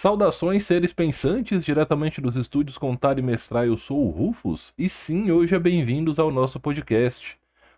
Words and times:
Saudações, 0.00 0.64
seres 0.64 0.94
pensantes, 0.94 1.62
diretamente 1.62 2.22
dos 2.22 2.34
estúdios 2.34 2.78
Contar 2.78 3.18
e 3.18 3.22
Mestrar, 3.22 3.66
eu 3.66 3.76
sou 3.76 4.02
o 4.06 4.08
Rufus, 4.08 4.72
e 4.78 4.88
sim, 4.88 5.30
hoje 5.30 5.54
é 5.54 5.58
bem-vindos 5.58 6.18
ao 6.18 6.30
nosso 6.30 6.58
podcast. 6.58 7.36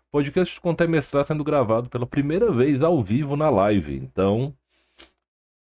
Podcast 0.09 0.61
Contar 0.61 0.85
e 0.85 0.87
Mestrar 0.87 1.25
sendo 1.25 1.43
gravado 1.43 1.89
pela 1.89 2.07
primeira 2.07 2.49
vez 2.49 2.81
ao 2.81 3.03
vivo 3.03 3.35
na 3.35 3.49
live, 3.49 3.95
então 3.97 4.55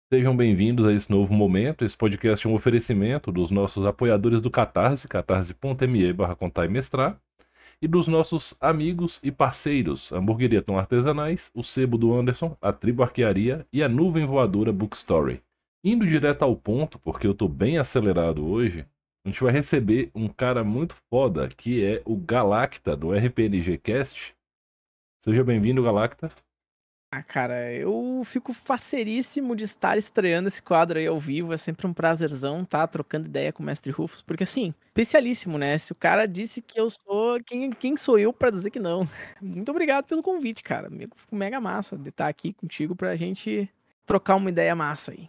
sejam 0.09 0.36
bem-vindos 0.36 0.86
a 0.86 0.93
esse 0.93 1.11
novo 1.11 1.34
momento. 1.34 1.84
Esse 1.84 1.96
podcast 1.96 2.46
é 2.46 2.48
um 2.48 2.55
oferecimento 2.55 3.32
dos 3.32 3.50
nossos 3.50 3.84
apoiadores 3.84 4.41
do 4.41 4.48
Catarse, 4.48 5.09
catarse.me 5.09 6.12
barra 6.12 6.36
Contar 6.36 6.66
e 6.66 6.68
Mestrar, 6.68 7.18
e 7.82 7.89
dos 7.89 8.07
nossos 8.07 8.55
amigos 8.61 9.18
e 9.25 9.32
parceiros, 9.32 10.12
Hamburgueria 10.12 10.62
Tom 10.62 10.79
Artesanais, 10.79 11.50
o 11.52 11.64
Sebo 11.64 11.98
do 11.98 12.14
Anderson, 12.14 12.56
a 12.62 12.73
Tribo 12.73 13.02
Arquearia 13.02 13.66
e 13.73 13.82
a 13.82 13.88
Nuvem 13.88 14.24
Voadora 14.24 14.73
Bookstory. 14.73 15.42
Indo 15.87 16.06
direto 16.06 16.43
ao 16.43 16.56
ponto, 16.56 16.98
porque 16.98 17.27
eu 17.27 17.34
tô 17.34 17.47
bem 17.47 17.77
acelerado 17.77 18.42
hoje, 18.42 18.88
a 19.23 19.29
gente 19.29 19.42
vai 19.42 19.52
receber 19.52 20.11
um 20.15 20.29
cara 20.29 20.65
muito 20.65 20.97
foda, 21.11 21.47
que 21.47 21.84
é 21.84 22.01
o 22.06 22.16
Galacta, 22.16 22.97
do 22.97 23.12
RPNG 23.12 23.77
Cast. 23.77 24.34
Seja 25.23 25.45
bem-vindo, 25.45 25.83
Galacta. 25.83 26.33
Ah, 27.12 27.23
cara, 27.23 27.70
eu 27.75 28.23
fico 28.25 28.55
faceríssimo 28.55 29.55
de 29.55 29.65
estar 29.65 29.98
estreando 29.98 30.48
esse 30.48 30.62
quadro 30.62 30.98
aí 30.98 31.06
ao 31.06 31.20
vivo. 31.20 31.52
É 31.52 31.59
sempre 31.59 31.87
um 31.87 31.92
prazerzão 31.92 32.64
tá 32.64 32.87
trocando 32.87 33.27
ideia 33.27 33.53
com 33.53 33.62
o 33.62 33.66
Mestre 33.66 33.92
Rufus, 33.92 34.23
porque 34.23 34.45
assim, 34.45 34.73
especialíssimo, 34.87 35.59
né? 35.59 35.77
Se 35.77 35.92
o 35.92 35.95
cara 35.95 36.27
disse 36.27 36.62
que 36.62 36.80
eu 36.80 36.89
sou, 36.89 37.39
quem, 37.45 37.70
quem 37.70 37.95
sou 37.95 38.19
eu 38.19 38.33
para 38.33 38.48
dizer 38.48 38.70
que 38.70 38.80
não? 38.80 39.06
Muito 39.39 39.70
obrigado 39.70 40.06
pelo 40.06 40.23
convite, 40.23 40.62
cara. 40.62 40.89
Fico 41.14 41.37
mega 41.37 41.61
massa 41.61 41.95
de 41.95 42.09
estar 42.09 42.27
aqui 42.27 42.55
contigo 42.55 42.97
pra 42.97 43.14
gente 43.16 43.69
trocar 44.06 44.36
uma 44.36 44.48
ideia 44.48 44.75
massa 44.75 45.12
aí. 45.12 45.28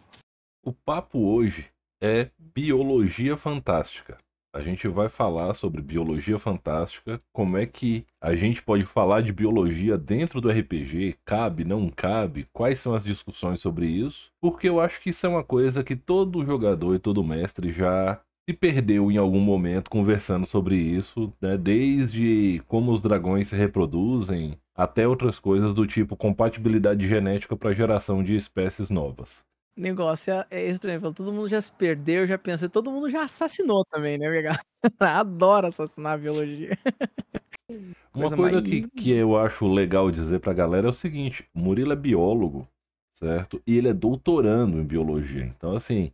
O 0.68 0.74
papo 0.74 1.20
hoje 1.20 1.68
é 2.02 2.32
biologia 2.40 3.38
fantástica. 3.38 4.18
A 4.52 4.62
gente 4.62 4.88
vai 4.88 5.10
falar 5.10 5.54
sobre 5.54 5.80
biologia 5.80 6.40
fantástica, 6.40 7.22
como 7.32 7.56
é 7.56 7.68
que 7.68 8.04
a 8.20 8.34
gente 8.34 8.64
pode 8.64 8.84
falar 8.84 9.22
de 9.22 9.32
biologia 9.32 9.96
dentro 9.96 10.42
do 10.42 10.50
RPG, 10.50 11.18
cabe, 11.24 11.64
não 11.64 11.88
cabe, 11.92 12.48
quais 12.52 12.80
são 12.80 12.96
as 12.96 13.04
discussões 13.04 13.62
sobre 13.62 13.86
isso, 13.86 14.32
porque 14.42 14.68
eu 14.68 14.80
acho 14.82 15.00
que 15.02 15.12
isso 15.12 15.24
é 15.28 15.30
uma 15.30 15.44
coisa 15.44 15.84
que 15.84 15.96
todo 15.96 16.44
jogador 16.44 16.96
e 16.96 17.00
todo 17.00 17.24
mestre 17.24 17.72
já 17.72 18.20
se 18.50 18.56
perdeu 18.56 19.12
em 19.12 19.18
algum 19.18 19.42
momento 19.42 19.92
conversando 19.92 20.48
sobre 20.48 20.78
isso, 20.78 21.32
né? 21.40 21.56
desde 21.58 22.60
como 22.68 22.92
os 22.92 23.04
dragões 23.04 23.50
se 23.50 23.56
reproduzem 23.56 24.58
até 24.76 25.08
outras 25.08 25.38
coisas 25.38 25.76
do 25.76 25.86
tipo 25.86 26.18
compatibilidade 26.18 27.08
genética 27.08 27.56
para 27.56 27.72
geração 27.72 28.24
de 28.24 28.36
espécies 28.36 28.90
novas 28.90 29.46
negócio 29.76 30.34
é, 30.34 30.46
é 30.52 30.68
estranho. 30.68 31.02
Todo 31.14 31.32
mundo 31.32 31.50
já 31.50 31.62
se 31.62 31.72
perdeu, 31.72 32.26
já 32.26 32.38
pensei, 32.38 32.70
todo 32.70 32.92
mundo 32.92 33.10
já 33.10 33.24
assassinou 33.24 33.86
também, 33.86 34.18
né, 34.18 34.28
Adoro 35.00 35.68
assassinar 35.68 36.14
a 36.14 36.18
biologia. 36.18 36.78
Uma 38.14 38.30
coisa, 38.30 38.36
coisa 38.38 38.62
que, 38.62 38.88
que 38.90 39.12
eu 39.12 39.38
acho 39.38 39.68
legal 39.68 40.10
dizer 40.12 40.40
pra 40.40 40.54
galera 40.54 40.88
é 40.88 40.90
o 40.90 40.94
seguinte: 40.94 41.46
Murilo 41.54 41.94
é 41.94 41.96
biólogo, 41.96 42.68
certo? 43.16 43.62
E 43.66 43.78
ele 43.78 43.90
é 43.90 43.94
doutorando 43.94 44.80
em 44.80 44.86
biologia. 44.86 45.44
Então, 45.44 45.76
assim, 45.76 46.12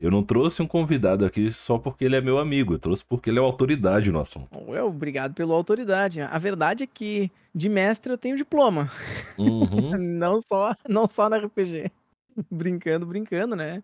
eu 0.00 0.12
não 0.12 0.22
trouxe 0.22 0.62
um 0.62 0.66
convidado 0.66 1.24
aqui 1.24 1.50
só 1.52 1.76
porque 1.76 2.04
ele 2.04 2.14
é 2.14 2.20
meu 2.20 2.38
amigo, 2.38 2.74
eu 2.74 2.78
trouxe 2.78 3.04
porque 3.04 3.30
ele 3.30 3.38
é 3.38 3.42
autoridade 3.42 4.12
no 4.12 4.20
assunto. 4.20 4.48
Obrigado 4.84 5.34
pela 5.34 5.54
autoridade. 5.54 6.20
A 6.20 6.38
verdade 6.38 6.84
é 6.84 6.86
que 6.86 7.30
de 7.52 7.68
mestre 7.68 8.12
eu 8.12 8.18
tenho 8.18 8.36
diploma. 8.36 8.90
Uhum. 9.36 9.90
não, 9.98 10.40
só, 10.40 10.76
não 10.88 11.08
só 11.08 11.28
na 11.28 11.38
RPG. 11.38 11.90
brincando, 12.50 13.06
brincando, 13.06 13.56
né? 13.56 13.82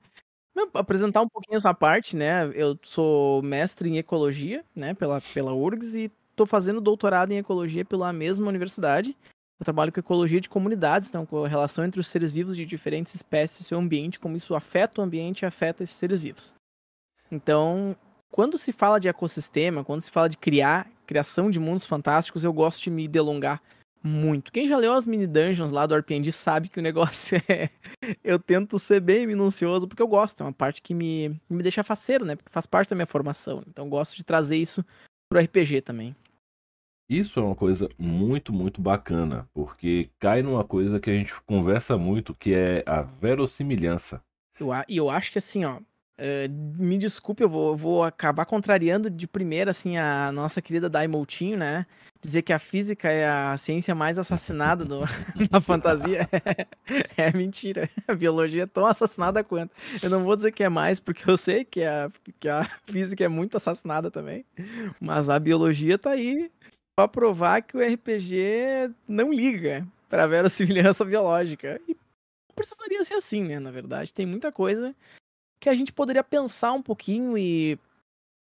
apresentar 0.72 1.20
um 1.20 1.28
pouquinho 1.28 1.56
essa 1.56 1.74
parte, 1.74 2.16
né? 2.16 2.50
Eu 2.54 2.78
sou 2.82 3.42
mestre 3.42 3.88
em 3.88 3.98
ecologia, 3.98 4.64
né, 4.74 4.94
pela, 4.94 5.20
pela 5.20 5.52
URGS 5.52 5.94
e 5.96 6.12
tô 6.36 6.46
fazendo 6.46 6.80
doutorado 6.80 7.32
em 7.32 7.38
ecologia 7.38 7.84
pela 7.84 8.12
mesma 8.12 8.48
universidade. 8.48 9.16
Eu 9.58 9.64
trabalho 9.64 9.92
com 9.92 10.00
ecologia 10.00 10.40
de 10.40 10.48
comunidades, 10.48 11.08
então 11.08 11.24
com 11.26 11.44
a 11.44 11.48
relação 11.48 11.84
entre 11.84 12.00
os 12.00 12.08
seres 12.08 12.32
vivos 12.32 12.56
de 12.56 12.64
diferentes 12.64 13.14
espécies 13.14 13.60
e 13.60 13.64
seu 13.64 13.78
ambiente, 13.78 14.18
como 14.18 14.36
isso 14.36 14.54
afeta 14.54 15.00
o 15.00 15.04
ambiente 15.04 15.40
e 15.40 15.46
afeta 15.46 15.82
esses 15.82 15.96
seres 15.96 16.22
vivos. 16.22 16.54
Então, 17.30 17.96
quando 18.30 18.58
se 18.58 18.72
fala 18.72 18.98
de 18.98 19.08
ecossistema, 19.08 19.84
quando 19.84 20.00
se 20.00 20.10
fala 20.10 20.28
de 20.28 20.36
criar, 20.36 20.88
criação 21.06 21.50
de 21.50 21.60
mundos 21.60 21.86
fantásticos, 21.86 22.44
eu 22.44 22.52
gosto 22.52 22.82
de 22.82 22.90
me 22.90 23.06
delongar 23.06 23.62
muito. 24.04 24.52
Quem 24.52 24.68
já 24.68 24.76
leu 24.76 24.92
as 24.92 25.06
mini 25.06 25.26
dungeons 25.26 25.70
lá 25.70 25.86
do 25.86 25.96
RPG 25.96 26.30
sabe 26.30 26.68
que 26.68 26.78
o 26.78 26.82
negócio 26.82 27.40
é. 27.48 27.70
eu 28.22 28.38
tento 28.38 28.78
ser 28.78 29.00
bem 29.00 29.26
minucioso 29.26 29.88
porque 29.88 30.02
eu 30.02 30.06
gosto, 30.06 30.42
é 30.42 30.46
uma 30.46 30.52
parte 30.52 30.82
que 30.82 30.92
me, 30.92 31.40
me 31.48 31.62
deixa 31.62 31.82
faceiro, 31.82 32.24
né? 32.24 32.36
Porque 32.36 32.52
faz 32.52 32.66
parte 32.66 32.90
da 32.90 32.96
minha 32.96 33.06
formação. 33.06 33.62
Então 33.66 33.88
gosto 33.88 34.14
de 34.14 34.22
trazer 34.22 34.58
isso 34.58 34.84
pro 35.26 35.40
RPG 35.40 35.80
também. 35.80 36.14
Isso 37.08 37.40
é 37.40 37.42
uma 37.42 37.54
coisa 37.54 37.88
muito, 37.98 38.52
muito 38.52 38.80
bacana, 38.80 39.48
porque 39.52 40.10
cai 40.18 40.42
numa 40.42 40.64
coisa 40.64 41.00
que 41.00 41.10
a 41.10 41.14
gente 41.14 41.34
conversa 41.42 41.98
muito, 41.98 42.34
que 42.34 42.54
é 42.54 42.82
a 42.86 43.02
verossimilhança. 43.02 44.22
E 44.58 44.62
eu, 44.62 44.70
eu 44.88 45.10
acho 45.10 45.30
que 45.32 45.38
assim, 45.38 45.64
ó, 45.64 45.80
Uh, 46.16 46.48
me 46.80 46.96
desculpe, 46.96 47.42
eu 47.42 47.48
vou, 47.48 47.76
vou, 47.76 48.04
acabar 48.04 48.46
contrariando 48.46 49.10
de 49.10 49.26
primeira, 49.26 49.72
assim, 49.72 49.98
a 49.98 50.30
nossa 50.30 50.62
querida 50.62 50.88
Daimoutinho, 50.88 51.58
né? 51.58 51.86
Dizer 52.22 52.42
que 52.42 52.52
a 52.52 52.58
física 52.58 53.10
é 53.10 53.28
a 53.28 53.56
ciência 53.58 53.94
mais 53.96 54.16
assassinada 54.16 54.84
do, 54.84 55.00
na 55.50 55.60
fantasia 55.60 56.28
é, 56.32 57.26
é, 57.26 57.32
mentira. 57.32 57.90
A 58.06 58.14
biologia 58.14 58.62
é 58.62 58.66
tão 58.66 58.86
assassinada 58.86 59.42
quanto. 59.42 59.74
Eu 60.00 60.08
não 60.08 60.22
vou 60.22 60.36
dizer 60.36 60.52
que 60.52 60.62
é 60.62 60.68
mais, 60.68 61.00
porque 61.00 61.28
eu 61.28 61.36
sei 61.36 61.64
que 61.64 61.82
a, 61.82 62.08
que 62.38 62.48
a 62.48 62.64
física 62.86 63.24
é 63.24 63.28
muito 63.28 63.56
assassinada 63.56 64.10
também. 64.10 64.44
Mas 65.00 65.28
a 65.28 65.38
biologia 65.38 65.98
tá 65.98 66.10
aí 66.10 66.50
pra 66.96 67.08
provar 67.08 67.60
que 67.60 67.76
o 67.76 67.80
RPG 67.80 68.94
não 69.08 69.32
liga 69.32 69.84
pra 70.08 70.48
semelhança 70.48 71.04
biológica. 71.04 71.80
E 71.88 71.96
precisaria 72.54 73.02
ser 73.04 73.14
assim, 73.14 73.42
né? 73.42 73.58
Na 73.58 73.72
verdade, 73.72 74.14
tem 74.14 74.24
muita 74.24 74.52
coisa 74.52 74.94
que 75.64 75.68
a 75.70 75.74
gente 75.74 75.94
poderia 75.94 76.22
pensar 76.22 76.74
um 76.74 76.82
pouquinho 76.82 77.38
e 77.38 77.78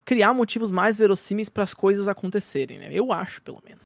criar 0.04 0.34
motivos 0.34 0.70
mais 0.70 0.98
verossímeis 0.98 1.48
para 1.48 1.62
as 1.62 1.72
coisas 1.72 2.08
acontecerem, 2.08 2.78
né? 2.78 2.88
Eu 2.92 3.10
acho, 3.10 3.40
pelo 3.40 3.62
menos. 3.64 3.80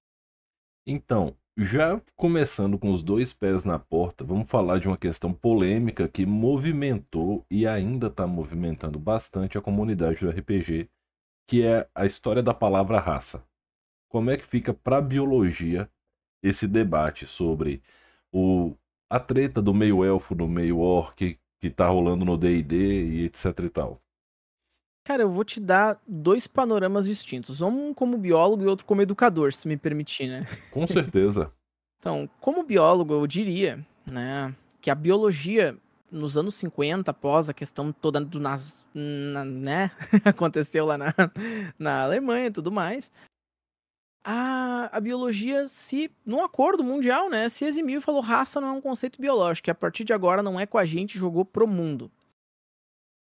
Então, 0.85 1.37
já 1.57 2.03
começando 2.17 2.77
com 2.77 2.91
os 2.91 3.05
dois 3.05 3.33
pés 3.33 3.65
na 3.65 3.79
porta, 3.79 4.25
vamos 4.25 4.51
falar 4.51 4.81
de 4.81 4.89
uma 4.89 4.99
questão 4.99 5.33
polêmica 5.33 6.09
que 6.09 6.27
movimentou 6.27 7.47
e 7.49 7.69
ainda 7.69 8.09
está 8.09 8.27
movimentando 8.27 8.99
bastante 8.99 9.57
a 9.57 9.63
comunidade 9.63 10.19
do 10.19 10.29
RPG, 10.29 10.91
que 11.47 11.65
é 11.65 11.89
a 11.95 12.05
história 12.05 12.43
da 12.43 12.53
palavra 12.53 12.99
raça. 12.99 13.45
Como 14.09 14.29
é 14.29 14.37
que 14.37 14.45
fica 14.45 14.75
para 14.75 14.97
a 14.97 15.03
biologia 15.03 15.89
esse 16.43 16.67
debate 16.67 17.29
sobre 17.29 17.81
o, 18.33 18.75
a 19.09 19.21
treta 19.21 19.63
do 19.63 19.73
meio 19.73 20.05
elfo 20.05 20.35
no 20.35 20.49
meio 20.49 20.81
orc, 20.81 21.39
que 21.61 21.71
tá 21.71 21.87
rolando 21.87 22.25
no 22.25 22.37
D&D 22.37 22.77
e 22.77 23.25
etc 23.25 23.47
e 23.65 23.69
tal? 23.69 24.01
Cara, 25.05 25.23
eu 25.23 25.31
vou 25.31 25.45
te 25.45 25.61
dar 25.61 26.01
dois 26.07 26.47
panoramas 26.47 27.07
distintos. 27.07 27.61
Um 27.61 27.93
como 27.93 28.17
biólogo 28.17 28.63
e 28.63 28.67
outro 28.67 28.87
como 28.87 29.03
educador, 29.03 29.53
se 29.53 29.67
me 29.67 29.77
permitir, 29.77 30.29
né? 30.29 30.47
Com 30.71 30.87
certeza. 30.87 31.51
então, 31.99 32.29
como 32.41 32.63
biólogo, 32.63 33.15
eu 33.15 33.27
diria, 33.27 33.85
né, 34.07 34.55
que 34.81 34.91
a 34.91 34.95
biologia 34.95 35.77
nos 36.11 36.37
anos 36.37 36.57
50, 36.57 37.11
após 37.11 37.49
a 37.49 37.55
questão 37.55 37.93
toda 37.93 38.21
do 38.21 38.41
nas, 38.41 38.85
na, 38.93 39.45
né, 39.45 39.91
aconteceu 40.25 40.85
lá 40.85 40.99
na, 40.99 41.15
na 41.79 42.03
Alemanha 42.03 42.47
e 42.47 42.51
tudo 42.51 42.73
mais, 42.73 43.13
a, 44.25 44.97
a 44.97 45.01
biologia 45.01 45.67
se, 45.69 46.11
num 46.25 46.43
acordo 46.43 46.85
mundial, 46.85 47.31
né, 47.31 47.49
se 47.49 47.65
eximiu 47.65 47.99
e 47.99 48.03
falou 48.03 48.21
raça 48.21 48.61
não 48.61 48.69
é 48.69 48.73
um 48.73 48.81
conceito 48.81 49.21
biológico, 49.21 49.65
que 49.65 49.71
a 49.71 49.75
partir 49.75 50.05
de 50.05 50.13
agora 50.13 50.43
não 50.43 50.59
é 50.59 50.67
com 50.67 50.79
a 50.79 50.85
gente, 50.85 51.19
jogou 51.19 51.45
pro 51.45 51.67
mundo. 51.67 52.11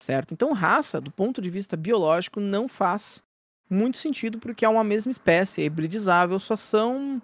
Certo? 0.02 0.34
Então, 0.34 0.54
raça, 0.54 1.02
do 1.02 1.12
ponto 1.12 1.42
de 1.42 1.50
vista 1.50 1.76
biológico, 1.76 2.40
não 2.40 2.68
faz 2.68 3.24
muito 3.70 3.98
sentido 3.98 4.40
porque 4.40 4.64
é 4.64 4.70
uma 4.70 4.84
mesma 4.84 5.12
espécie, 5.12 5.62
é 5.62 5.66
hibridizável, 5.66 6.40
só 6.40 6.56
são 6.56 7.22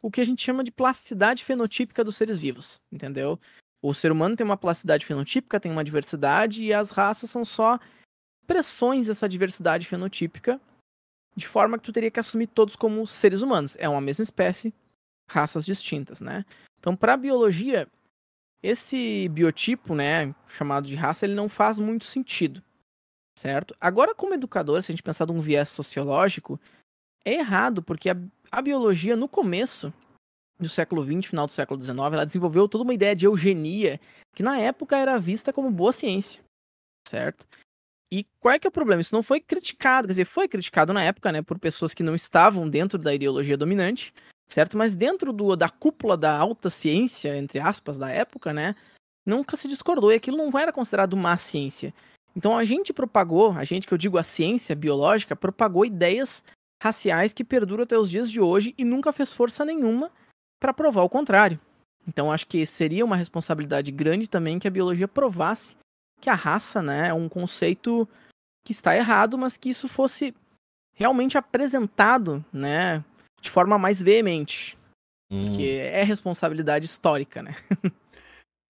o 0.00 0.10
que 0.10 0.20
a 0.20 0.24
gente 0.24 0.42
chama 0.42 0.64
de 0.64 0.72
plasticidade 0.72 1.44
fenotípica 1.44 2.02
dos 2.02 2.16
seres 2.16 2.38
vivos, 2.38 2.80
entendeu? 2.90 3.38
O 3.80 3.94
ser 3.94 4.10
humano 4.10 4.36
tem 4.36 4.44
uma 4.44 4.56
plasticidade 4.56 5.06
fenotípica, 5.06 5.60
tem 5.60 5.70
uma 5.70 5.84
diversidade, 5.84 6.64
e 6.64 6.72
as 6.72 6.90
raças 6.90 7.30
são 7.30 7.44
só 7.44 7.78
expressões 8.42 9.06
dessa 9.06 9.28
diversidade 9.28 9.86
fenotípica 9.86 10.60
de 11.34 11.46
forma 11.46 11.78
que 11.78 11.84
tu 11.84 11.92
teria 11.92 12.10
que 12.10 12.20
assumir 12.20 12.46
todos 12.46 12.76
como 12.76 13.06
seres 13.06 13.42
humanos. 13.42 13.76
É 13.78 13.88
uma 13.88 14.00
mesma 14.00 14.22
espécie, 14.22 14.74
raças 15.28 15.64
distintas, 15.64 16.20
né? 16.20 16.44
Então, 16.78 16.96
para 16.96 17.14
a 17.14 17.16
biologia, 17.16 17.88
esse 18.62 19.28
biotipo, 19.28 19.94
né, 19.94 20.34
chamado 20.48 20.86
de 20.86 20.94
raça, 20.94 21.24
ele 21.24 21.34
não 21.34 21.48
faz 21.48 21.78
muito 21.78 22.04
sentido, 22.04 22.62
certo? 23.38 23.74
Agora, 23.80 24.14
como 24.14 24.34
educador, 24.34 24.82
se 24.82 24.90
a 24.90 24.94
gente 24.94 25.02
pensar 25.02 25.24
de 25.24 25.32
um 25.32 25.40
viés 25.40 25.70
sociológico, 25.70 26.60
é 27.24 27.34
errado, 27.34 27.82
porque 27.82 28.10
a, 28.10 28.16
a 28.50 28.60
biologia, 28.60 29.16
no 29.16 29.28
começo 29.28 29.92
do 30.58 30.68
século 30.68 31.02
XX, 31.02 31.26
final 31.26 31.46
do 31.46 31.52
século 31.52 31.80
XIX, 31.80 31.98
ela 31.98 32.26
desenvolveu 32.26 32.68
toda 32.68 32.84
uma 32.84 32.94
ideia 32.94 33.16
de 33.16 33.26
eugenia, 33.26 34.00
que 34.34 34.42
na 34.42 34.58
época 34.58 34.96
era 34.96 35.18
vista 35.18 35.52
como 35.52 35.70
boa 35.70 35.92
ciência. 35.92 36.40
certo? 37.08 37.46
E 38.12 38.26
qual 38.38 38.54
é 38.54 38.58
que 38.58 38.66
é 38.66 38.68
o 38.68 38.72
problema? 38.72 39.00
Isso 39.00 39.14
não 39.14 39.22
foi 39.22 39.40
criticado, 39.40 40.06
quer 40.06 40.12
dizer, 40.12 40.26
foi 40.26 40.46
criticado 40.46 40.92
na 40.92 41.02
época, 41.02 41.32
né, 41.32 41.40
por 41.40 41.58
pessoas 41.58 41.94
que 41.94 42.02
não 42.02 42.14
estavam 42.14 42.68
dentro 42.68 42.98
da 42.98 43.14
ideologia 43.14 43.56
dominante, 43.56 44.12
certo? 44.46 44.76
Mas 44.76 44.94
dentro 44.94 45.32
do, 45.32 45.56
da 45.56 45.70
cúpula 45.70 46.14
da 46.14 46.36
alta 46.36 46.68
ciência, 46.68 47.34
entre 47.38 47.58
aspas, 47.58 47.96
da 47.96 48.10
época, 48.10 48.52
né, 48.52 48.76
nunca 49.24 49.56
se 49.56 49.66
discordou 49.66 50.12
e 50.12 50.16
aquilo 50.16 50.36
não 50.36 50.50
era 50.58 50.70
considerado 50.70 51.16
má 51.16 51.38
ciência. 51.38 51.94
Então 52.36 52.58
a 52.58 52.66
gente 52.66 52.92
propagou, 52.92 53.52
a 53.52 53.64
gente 53.64 53.86
que 53.86 53.94
eu 53.94 53.98
digo 53.98 54.18
a 54.18 54.22
ciência 54.24 54.76
biológica, 54.76 55.34
propagou 55.34 55.86
ideias 55.86 56.44
raciais 56.82 57.32
que 57.32 57.42
perduram 57.42 57.84
até 57.84 57.96
os 57.96 58.10
dias 58.10 58.30
de 58.30 58.42
hoje 58.42 58.74
e 58.76 58.84
nunca 58.84 59.10
fez 59.10 59.32
força 59.32 59.64
nenhuma 59.64 60.10
para 60.60 60.74
provar 60.74 61.02
o 61.02 61.08
contrário. 61.08 61.58
Então 62.06 62.30
acho 62.30 62.46
que 62.46 62.66
seria 62.66 63.06
uma 63.06 63.16
responsabilidade 63.16 63.90
grande 63.90 64.28
também 64.28 64.58
que 64.58 64.68
a 64.68 64.70
biologia 64.70 65.08
provasse 65.08 65.76
que 66.22 66.30
a 66.30 66.34
raça, 66.34 66.80
né, 66.80 67.08
é 67.08 67.14
um 67.14 67.28
conceito 67.28 68.08
que 68.64 68.72
está 68.72 68.96
errado, 68.96 69.36
mas 69.36 69.56
que 69.56 69.68
isso 69.68 69.88
fosse 69.88 70.32
realmente 70.94 71.36
apresentado, 71.36 72.42
né, 72.52 73.04
de 73.40 73.50
forma 73.50 73.76
mais 73.76 74.00
veemente. 74.00 74.78
Hum. 75.30 75.46
Porque 75.46 75.62
é 75.62 76.04
responsabilidade 76.04 76.86
histórica, 76.86 77.42
né? 77.42 77.56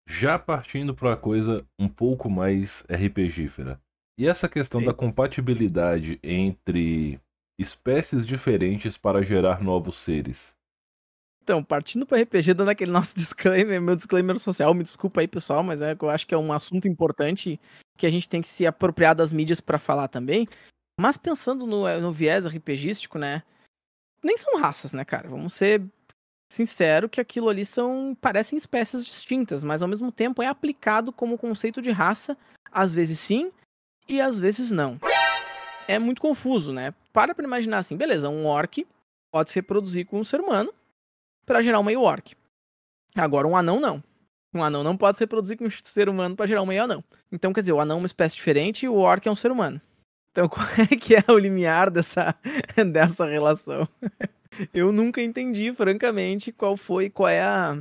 Já 0.08 0.40
partindo 0.40 0.96
para 0.96 1.10
uma 1.10 1.18
coisa 1.18 1.66
um 1.78 1.90
pouco 1.90 2.30
mais 2.30 2.84
RPGífera. 2.90 3.80
E 4.18 4.28
essa 4.28 4.48
questão 4.48 4.80
Sim. 4.80 4.86
da 4.86 4.94
compatibilidade 4.94 6.20
entre 6.24 7.20
espécies 7.60 8.26
diferentes 8.26 8.98
para 8.98 9.24
gerar 9.24 9.62
novos 9.62 9.98
seres? 9.98 10.56
Então, 11.44 11.64
partindo 11.64 12.06
para 12.06 12.22
RPG, 12.22 12.54
dando 12.54 12.70
aquele 12.70 12.92
nosso 12.92 13.16
disclaimer, 13.16 13.82
meu 13.82 13.96
disclaimer 13.96 14.38
social, 14.40 14.74
me 14.74 14.84
desculpa 14.84 15.22
aí, 15.22 15.28
pessoal, 15.28 15.64
mas 15.64 15.82
é, 15.82 15.96
eu 16.00 16.10
acho 16.10 16.28
que 16.28 16.34
é 16.34 16.38
um 16.38 16.54
assunto 16.54 16.88
importante 16.88 17.60
que 17.98 18.06
a 18.06 18.12
gente 18.12 18.30
tem 18.30 18.42
que 18.42 18.50
se 18.50 18.66
apropriar 18.66 19.16
das 19.16 19.34
mídias 19.34 19.60
para 19.60 19.80
falar 19.80 20.08
também. 20.08 20.48
Mas 21.00 21.18
pensando 21.18 21.66
no, 21.66 22.00
no 22.00 22.12
viés 22.12 22.46
RPGístico, 22.46 23.18
né? 23.18 23.44
Nem 24.24 24.38
são 24.38 24.60
raças, 24.60 24.94
né, 24.94 25.04
cara? 25.04 25.30
Vamos 25.30 25.56
ser 25.56 25.84
sincero 26.52 27.10
que 27.10 27.22
aquilo 27.22 27.50
ali 27.50 27.66
são 27.66 28.16
parecem 28.20 28.58
espécies 28.58 29.06
distintas, 29.06 29.64
mas 29.64 29.82
ao 29.82 29.88
mesmo 29.88 30.12
tempo 30.12 30.44
é 30.44 30.48
aplicado 30.48 31.12
como 31.12 31.38
conceito 31.38 31.82
de 31.82 31.92
raça, 31.92 32.38
às 32.72 32.94
vezes 32.94 33.20
sim 33.20 33.52
e 34.08 34.20
às 34.20 34.38
vezes 34.38 34.70
não. 34.70 35.00
É 35.88 35.98
muito 35.98 36.22
confuso, 36.22 36.74
né? 36.74 36.94
Para 37.14 37.34
pra 37.34 37.46
imaginar 37.46 37.80
assim, 37.80 37.96
beleza, 37.96 38.30
um 38.30 38.46
orc 38.46 38.86
pode 39.34 39.50
se 39.50 39.60
reproduzir 39.60 40.06
com 40.06 40.20
um 40.20 40.24
ser 40.24 40.42
humano 40.42 40.74
para 41.46 41.62
gerar 41.62 41.80
um 41.80 41.84
meio 41.84 42.02
orc. 42.02 42.36
Agora 43.16 43.48
um 43.48 43.56
anão 43.56 43.80
não. 43.80 44.04
Um 44.54 44.64
anão 44.64 44.84
não 44.84 44.98
pode 44.98 45.18
se 45.18 45.24
reproduzir 45.24 45.58
com 45.58 45.66
um 45.66 45.72
ser 45.72 46.10
humano 46.10 46.36
para 46.36 46.48
gerar 46.48 46.62
um 46.62 46.66
meio 46.66 46.84
anão. 46.84 47.04
Então, 47.32 47.54
quer 47.54 47.62
dizer, 47.62 47.74
o 47.74 47.80
anão 47.80 47.98
é 47.98 48.00
uma 48.00 48.06
espécie 48.06 48.36
diferente 48.36 48.86
e 48.86 48.90
o 48.90 48.96
orc 48.96 49.26
é 49.26 49.32
um 49.32 49.36
ser 49.36 49.52
humano. 49.52 49.82
Então, 50.32 50.48
qual 50.50 50.66
é 50.78 50.96
que 50.96 51.16
é 51.16 51.24
o 51.30 51.38
limiar 51.38 51.90
dessa, 51.90 52.36
dessa 52.92 53.26
relação? 53.26 53.88
Eu 54.74 54.92
nunca 54.92 55.22
entendi, 55.22 55.74
francamente, 55.74 56.52
qual 56.52 56.76
foi, 56.76 57.10
qual 57.10 57.30
é 57.30 57.42
a, 57.42 57.78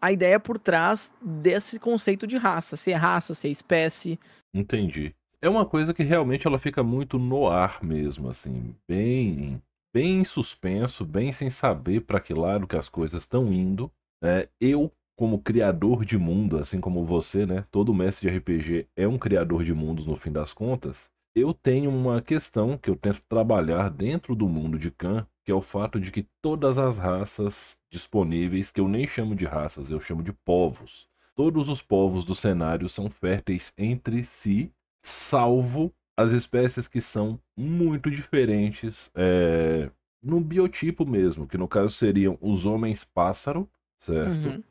a 0.00 0.10
ideia 0.10 0.40
por 0.40 0.58
trás 0.58 1.12
desse 1.20 1.78
conceito 1.78 2.26
de 2.26 2.38
raça. 2.38 2.76
Se 2.76 2.92
é 2.92 2.94
raça, 2.94 3.34
se 3.34 3.46
é 3.46 3.50
espécie. 3.50 4.18
Entendi. 4.54 5.14
É 5.42 5.48
uma 5.48 5.66
coisa 5.66 5.92
que 5.92 6.02
realmente 6.02 6.46
ela 6.46 6.58
fica 6.58 6.82
muito 6.82 7.18
no 7.18 7.46
ar 7.46 7.84
mesmo, 7.84 8.30
assim, 8.30 8.74
bem 8.88 9.60
bem 9.94 10.18
em 10.18 10.24
suspenso, 10.24 11.04
bem 11.04 11.30
sem 11.30 11.48
saber 11.48 12.00
para 12.00 12.18
que 12.18 12.34
lado 12.34 12.66
que 12.66 12.76
as 12.76 12.88
coisas 12.88 13.22
estão 13.22 13.46
indo. 13.46 13.88
É, 14.20 14.48
eu, 14.60 14.90
como 15.16 15.38
criador 15.40 16.04
de 16.04 16.18
mundo, 16.18 16.58
assim 16.58 16.80
como 16.80 17.04
você, 17.04 17.46
né? 17.46 17.64
Todo 17.70 17.94
mestre 17.94 18.28
de 18.28 18.36
RPG 18.36 18.88
é 18.96 19.06
um 19.06 19.16
criador 19.16 19.62
de 19.62 19.72
mundos 19.72 20.04
no 20.04 20.16
fim 20.16 20.32
das 20.32 20.52
contas. 20.52 21.08
Eu 21.36 21.54
tenho 21.54 21.90
uma 21.90 22.20
questão 22.20 22.76
que 22.76 22.90
eu 22.90 22.96
tento 22.96 23.22
trabalhar 23.28 23.88
dentro 23.88 24.34
do 24.34 24.48
mundo 24.48 24.76
de 24.78 24.90
Khan, 24.90 25.24
que 25.44 25.52
é 25.52 25.54
o 25.54 25.62
fato 25.62 26.00
de 26.00 26.10
que 26.10 26.26
todas 26.42 26.76
as 26.76 26.98
raças 26.98 27.78
disponíveis, 27.92 28.72
que 28.72 28.80
eu 28.80 28.88
nem 28.88 29.06
chamo 29.06 29.36
de 29.36 29.44
raças, 29.44 29.90
eu 29.90 30.00
chamo 30.00 30.22
de 30.22 30.32
povos, 30.32 31.08
todos 31.36 31.68
os 31.68 31.82
povos 31.82 32.24
do 32.24 32.34
cenário 32.34 32.88
são 32.88 33.10
férteis 33.10 33.72
entre 33.76 34.24
si, 34.24 34.72
salvo 35.04 35.92
as 36.16 36.32
espécies 36.32 36.86
que 36.88 37.00
são 37.00 37.40
muito 37.56 38.10
diferentes 38.10 39.10
é, 39.14 39.90
no 40.22 40.40
biotipo 40.40 41.04
mesmo, 41.04 41.46
que 41.46 41.58
no 41.58 41.68
caso 41.68 41.90
seriam 41.90 42.38
os 42.40 42.64
homens 42.66 43.04
pássaro, 43.04 43.68
certo? 44.00 44.48
Uhum. 44.48 44.64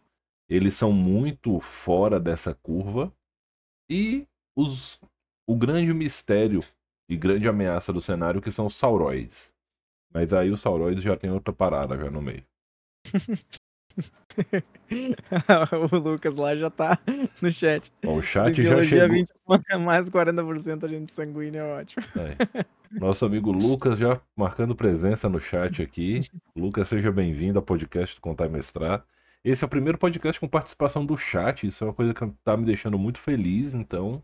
Eles 0.49 0.73
são 0.73 0.91
muito 0.91 1.59
fora 1.59 2.19
dessa 2.19 2.53
curva. 2.53 3.13
E 3.89 4.27
os, 4.55 4.99
o 5.47 5.55
grande 5.55 5.93
mistério 5.93 6.61
e 7.09 7.17
grande 7.17 7.47
ameaça 7.47 7.91
do 7.91 8.01
cenário 8.01 8.41
que 8.41 8.51
são 8.51 8.67
os 8.67 8.75
sauróides. 8.75 9.53
Mas 10.13 10.31
aí 10.31 10.49
os 10.51 10.61
sauróides 10.61 11.03
já 11.03 11.17
tem 11.17 11.31
outra 11.31 11.53
parada 11.53 11.97
já 11.97 12.09
no 12.09 12.21
meio. 12.21 12.45
o 15.91 15.97
Lucas 15.97 16.35
lá 16.35 16.55
já 16.55 16.69
tá 16.69 16.97
no 17.41 17.51
chat. 17.51 17.91
Bom, 18.03 18.17
o 18.17 18.21
chat 18.21 18.61
já 18.61 18.83
chegou. 18.83 19.09
20, 19.09 19.29
mais 19.79 20.09
40% 20.09 20.83
a 20.83 20.87
gente 20.87 21.11
sanguínea, 21.11 21.59
é 21.59 21.63
ótimo. 21.63 22.03
É. 22.15 22.65
Nosso 22.91 23.25
amigo 23.25 23.51
Lucas 23.51 23.97
já 23.97 24.19
marcando 24.35 24.75
presença 24.75 25.29
no 25.29 25.39
chat 25.39 25.81
aqui. 25.81 26.21
Lucas, 26.55 26.87
seja 26.87 27.11
bem-vindo 27.11 27.59
ao 27.59 27.63
podcast 27.63 28.15
do 28.15 28.21
Contar 28.21 28.47
e 28.47 28.49
Mestrar. 28.49 29.05
Esse 29.43 29.63
é 29.63 29.67
o 29.67 29.69
primeiro 29.69 29.97
podcast 29.97 30.39
com 30.39 30.47
participação 30.47 31.05
do 31.05 31.17
chat, 31.17 31.67
isso 31.67 31.83
é 31.83 31.87
uma 31.87 31.93
coisa 31.93 32.13
que 32.13 32.25
tá 32.43 32.55
me 32.55 32.65
deixando 32.65 32.97
muito 32.97 33.19
feliz, 33.19 33.73
então... 33.73 34.23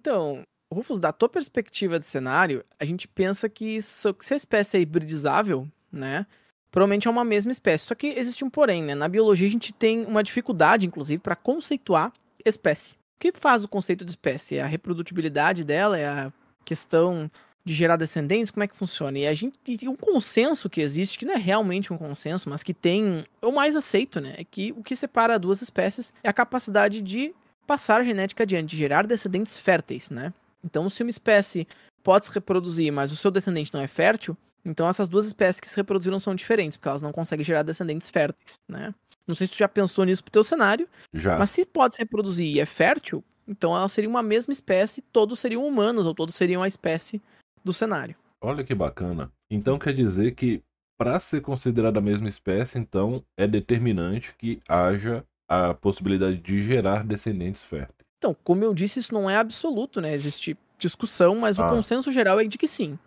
Então, 0.00 0.42
Rufus, 0.72 0.98
da 0.98 1.12
tua 1.12 1.28
perspectiva 1.28 1.98
de 1.98 2.06
cenário, 2.06 2.64
a 2.80 2.84
gente 2.84 3.06
pensa 3.06 3.46
que 3.48 3.82
se 3.82 4.08
a 4.08 4.36
espécie 4.36 4.78
é 4.78 4.80
hibridizável, 4.80 5.68
né 5.92 6.26
provavelmente 6.74 7.06
é 7.06 7.10
uma 7.10 7.24
mesma 7.24 7.52
espécie. 7.52 7.84
Só 7.84 7.94
que 7.94 8.08
existe 8.08 8.44
um 8.44 8.50
porém, 8.50 8.82
né? 8.82 8.96
Na 8.96 9.08
biologia 9.08 9.46
a 9.46 9.50
gente 9.50 9.72
tem 9.72 10.04
uma 10.04 10.24
dificuldade, 10.24 10.88
inclusive, 10.88 11.22
para 11.22 11.36
conceituar 11.36 12.12
espécie. 12.44 12.94
O 12.94 13.20
que 13.20 13.32
faz 13.32 13.62
o 13.62 13.68
conceito 13.68 14.04
de 14.04 14.10
espécie? 14.10 14.56
É 14.56 14.62
a 14.62 14.66
reprodutibilidade 14.66 15.62
dela, 15.62 15.96
é 15.96 16.04
a 16.04 16.32
questão 16.64 17.30
de 17.64 17.72
gerar 17.72 17.94
descendentes, 17.94 18.50
como 18.50 18.64
é 18.64 18.66
que 18.66 18.76
funciona? 18.76 19.16
E 19.16 19.24
a 19.24 19.32
gente 19.32 19.56
e 19.68 19.88
um 19.88 19.94
consenso 19.94 20.68
que 20.68 20.80
existe, 20.80 21.16
que 21.16 21.24
não 21.24 21.34
é 21.34 21.38
realmente 21.38 21.92
um 21.92 21.96
consenso, 21.96 22.50
mas 22.50 22.64
que 22.64 22.74
tem 22.74 23.24
o 23.40 23.52
mais 23.52 23.76
aceito, 23.76 24.20
né? 24.20 24.34
É 24.36 24.42
que 24.42 24.72
o 24.76 24.82
que 24.82 24.96
separa 24.96 25.38
duas 25.38 25.62
espécies 25.62 26.12
é 26.24 26.28
a 26.28 26.32
capacidade 26.32 27.00
de 27.00 27.32
passar 27.68 28.00
a 28.00 28.04
genética 28.04 28.42
adiante, 28.42 28.70
de 28.70 28.76
gerar 28.76 29.06
descendentes 29.06 29.56
férteis, 29.56 30.10
né? 30.10 30.34
Então, 30.64 30.90
se 30.90 31.04
uma 31.04 31.10
espécie 31.10 31.68
pode 32.02 32.26
se 32.26 32.32
reproduzir, 32.32 32.92
mas 32.92 33.12
o 33.12 33.16
seu 33.16 33.30
descendente 33.30 33.72
não 33.72 33.80
é 33.80 33.86
fértil, 33.86 34.36
então 34.64 34.88
essas 34.88 35.08
duas 35.08 35.26
espécies 35.26 35.60
que 35.60 35.68
se 35.68 35.76
reproduziram 35.76 36.18
são 36.18 36.34
diferentes, 36.34 36.76
porque 36.76 36.88
elas 36.88 37.02
não 37.02 37.12
conseguem 37.12 37.44
gerar 37.44 37.62
descendentes 37.62 38.10
férteis, 38.10 38.54
né? 38.68 38.94
Não 39.26 39.34
sei 39.34 39.46
se 39.46 39.54
tu 39.54 39.58
já 39.58 39.68
pensou 39.68 40.04
nisso 40.04 40.22
pro 40.22 40.32
teu 40.32 40.44
cenário. 40.44 40.88
Já. 41.12 41.38
Mas 41.38 41.50
se 41.50 41.64
pode 41.64 41.96
se 41.96 42.02
reproduzir 42.02 42.46
e 42.46 42.60
é 42.60 42.66
fértil, 42.66 43.24
então 43.48 43.76
ela 43.76 43.88
seria 43.88 44.08
uma 44.08 44.22
mesma 44.22 44.52
espécie, 44.52 45.00
todos 45.00 45.38
seriam 45.38 45.66
humanos, 45.66 46.06
ou 46.06 46.14
todos 46.14 46.34
seriam 46.34 46.62
a 46.62 46.68
espécie 46.68 47.22
do 47.64 47.72
cenário. 47.72 48.16
Olha 48.40 48.62
que 48.62 48.74
bacana. 48.74 49.30
Então 49.50 49.78
quer 49.78 49.94
dizer 49.94 50.34
que 50.34 50.62
para 50.96 51.18
ser 51.18 51.40
considerada 51.40 51.98
a 51.98 52.02
mesma 52.02 52.28
espécie, 52.28 52.78
então 52.78 53.24
é 53.36 53.46
determinante 53.46 54.34
que 54.38 54.60
haja 54.68 55.24
a 55.48 55.74
possibilidade 55.74 56.38
de 56.38 56.62
gerar 56.62 57.04
descendentes 57.04 57.62
férteis. 57.62 58.04
Então, 58.18 58.34
como 58.44 58.64
eu 58.64 58.72
disse, 58.72 59.00
isso 59.00 59.12
não 59.12 59.28
é 59.28 59.36
absoluto, 59.36 60.00
né? 60.00 60.14
Existe 60.14 60.56
discussão, 60.78 61.36
mas 61.36 61.58
ah. 61.58 61.66
o 61.66 61.70
consenso 61.70 62.10
geral 62.10 62.40
é 62.40 62.44
de 62.44 62.56
que 62.56 62.68
sim. 62.68 62.98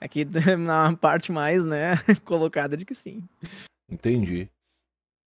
Aqui 0.00 0.24
na 0.58 0.96
parte 0.96 1.32
mais, 1.32 1.64
né, 1.64 1.96
colocada 2.24 2.76
de 2.76 2.84
que 2.84 2.94
sim. 2.94 3.22
Entendi. 3.90 4.48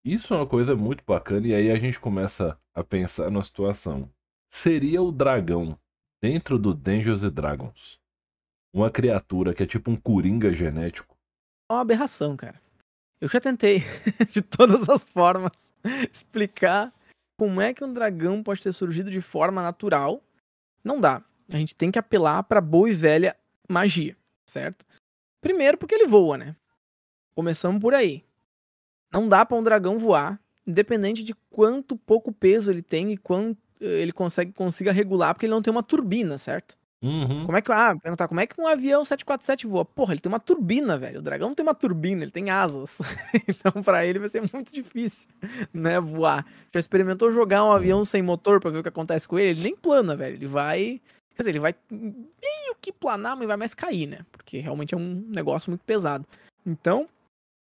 Isso 0.04 0.34
é 0.34 0.36
uma 0.36 0.46
coisa 0.46 0.74
muito 0.74 1.04
bacana 1.04 1.46
e 1.46 1.54
aí 1.54 1.70
a 1.70 1.76
gente 1.76 2.00
começa 2.00 2.58
a 2.74 2.82
pensar 2.82 3.30
na 3.30 3.42
situação. 3.42 4.10
Seria 4.50 5.00
o 5.00 5.12
dragão 5.12 5.78
dentro 6.22 6.58
do 6.58 6.74
Dungeons 6.74 7.22
Dragons 7.32 8.00
uma 8.74 8.90
criatura 8.90 9.54
que 9.54 9.62
é 9.62 9.66
tipo 9.66 9.90
um 9.90 9.96
coringa 9.96 10.52
genético? 10.52 11.14
É 11.70 11.74
uma 11.74 11.82
aberração, 11.82 12.36
cara. 12.36 12.60
Eu 13.20 13.28
já 13.28 13.40
tentei 13.40 13.82
de 14.32 14.40
todas 14.40 14.88
as 14.88 15.04
formas 15.04 15.74
explicar 16.12 16.92
como 17.38 17.60
é 17.60 17.74
que 17.74 17.84
um 17.84 17.92
dragão 17.92 18.42
pode 18.42 18.62
ter 18.62 18.72
surgido 18.72 19.10
de 19.10 19.20
forma 19.20 19.62
natural. 19.62 20.22
Não 20.82 20.98
dá. 20.98 21.22
A 21.50 21.56
gente 21.56 21.76
tem 21.76 21.90
que 21.90 21.98
apelar 21.98 22.42
para 22.44 22.60
boa 22.60 22.88
e 22.88 22.94
velha 22.94 23.36
magia 23.68 24.16
certo? 24.46 24.84
Primeiro 25.40 25.78
porque 25.78 25.94
ele 25.94 26.06
voa, 26.06 26.36
né? 26.36 26.56
Começamos 27.34 27.80
por 27.80 27.94
aí. 27.94 28.24
Não 29.12 29.28
dá 29.28 29.44
para 29.44 29.56
um 29.56 29.62
dragão 29.62 29.98
voar, 29.98 30.40
independente 30.66 31.22
de 31.22 31.34
quanto 31.50 31.96
pouco 31.96 32.32
peso 32.32 32.70
ele 32.70 32.82
tem 32.82 33.12
e 33.12 33.16
quanto 33.16 33.58
ele 33.80 34.12
consegue 34.12 34.52
consiga 34.52 34.92
regular, 34.92 35.34
porque 35.34 35.46
ele 35.46 35.52
não 35.52 35.62
tem 35.62 35.72
uma 35.72 35.82
turbina, 35.82 36.38
certo? 36.38 36.76
Uhum. 37.02 37.46
Como 37.46 37.58
é 37.58 37.60
que 37.60 37.72
ah, 37.72 37.96
perguntar 38.00 38.28
como 38.28 38.38
é 38.38 38.46
que 38.46 38.60
um 38.60 38.66
avião 38.66 39.04
747 39.04 39.66
voa? 39.66 39.84
Porra, 39.84 40.14
ele 40.14 40.20
tem 40.20 40.30
uma 40.30 40.38
turbina, 40.38 40.96
velho. 40.96 41.18
O 41.18 41.22
dragão 41.22 41.48
não 41.48 41.54
tem 41.54 41.66
uma 41.66 41.74
turbina, 41.74 42.22
ele 42.22 42.30
tem 42.30 42.48
asas. 42.48 43.00
então 43.48 43.82
para 43.82 44.06
ele 44.06 44.20
vai 44.20 44.28
ser 44.28 44.40
muito 44.52 44.72
difícil, 44.72 45.28
né, 45.74 45.98
voar. 45.98 46.46
Já 46.72 46.78
experimentou 46.78 47.32
jogar 47.32 47.64
um 47.64 47.72
avião 47.72 48.04
sem 48.04 48.22
motor 48.22 48.60
para 48.60 48.70
ver 48.70 48.78
o 48.78 48.82
que 48.84 48.88
acontece 48.88 49.26
com 49.26 49.36
ele? 49.36 49.50
Ele 49.50 49.62
nem 49.62 49.76
plana, 49.76 50.14
velho. 50.14 50.36
Ele 50.36 50.46
vai 50.46 51.00
Quer 51.34 51.42
dizer, 51.42 51.50
ele 51.50 51.60
vai 51.60 51.74
meio 51.90 52.76
que 52.80 52.92
planar, 52.92 53.36
mas 53.36 53.46
vai 53.46 53.56
mais 53.56 53.74
cair, 53.74 54.06
né? 54.06 54.18
Porque 54.30 54.58
realmente 54.58 54.94
é 54.94 54.96
um 54.96 55.24
negócio 55.28 55.70
muito 55.70 55.84
pesado. 55.84 56.26
Então, 56.64 57.08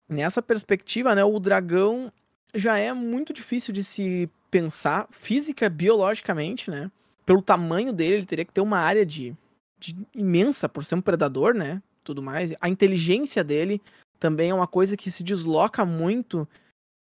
nessa 0.09 0.41
perspectiva, 0.41 1.15
né, 1.15 1.25
o 1.25 1.39
dragão 1.39 2.13
já 2.55 2.79
é 2.79 2.93
muito 2.93 3.33
difícil 3.33 3.73
de 3.73 3.85
se 3.85 4.31
pensar 4.51 5.07
física, 5.11 5.69
biologicamente, 5.69 6.71
né? 6.71 6.91
Pelo 7.27 7.43
tamanho 7.43 7.93
dele, 7.93 8.17
ele 8.17 8.27
teria 8.27 8.45
que 8.45 8.53
ter 8.53 8.63
uma 8.63 8.79
área 8.79 9.05
de, 9.05 9.37
de 9.79 9.97
imensa 10.15 10.69
por 10.69 10.85
ser 10.85 10.95
um 10.95 11.03
predador, 11.03 11.55
né? 11.55 11.83
Tudo 12.03 12.23
mais. 12.23 12.55
A 12.61 12.69
inteligência 12.69 13.45
dele 13.45 13.83
também 14.19 14.51
é 14.51 14.55
uma 14.55 14.67
coisa 14.67 14.97
que 14.97 15.11
se 15.11 15.23
desloca 15.23 15.85
muito 15.85 16.49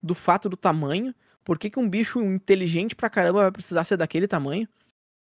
do 0.03 0.15
fato 0.15 0.49
do 0.49 0.57
tamanho. 0.57 1.15
Por 1.43 1.59
que, 1.59 1.71
que 1.71 1.79
um 1.79 1.89
bicho 1.89 2.21
inteligente 2.23 2.95
pra 2.95 3.09
caramba 3.09 3.43
vai 3.43 3.53
precisar 3.53 3.85
ser 3.85 3.97
daquele 3.97 4.29
tamanho? 4.29 4.69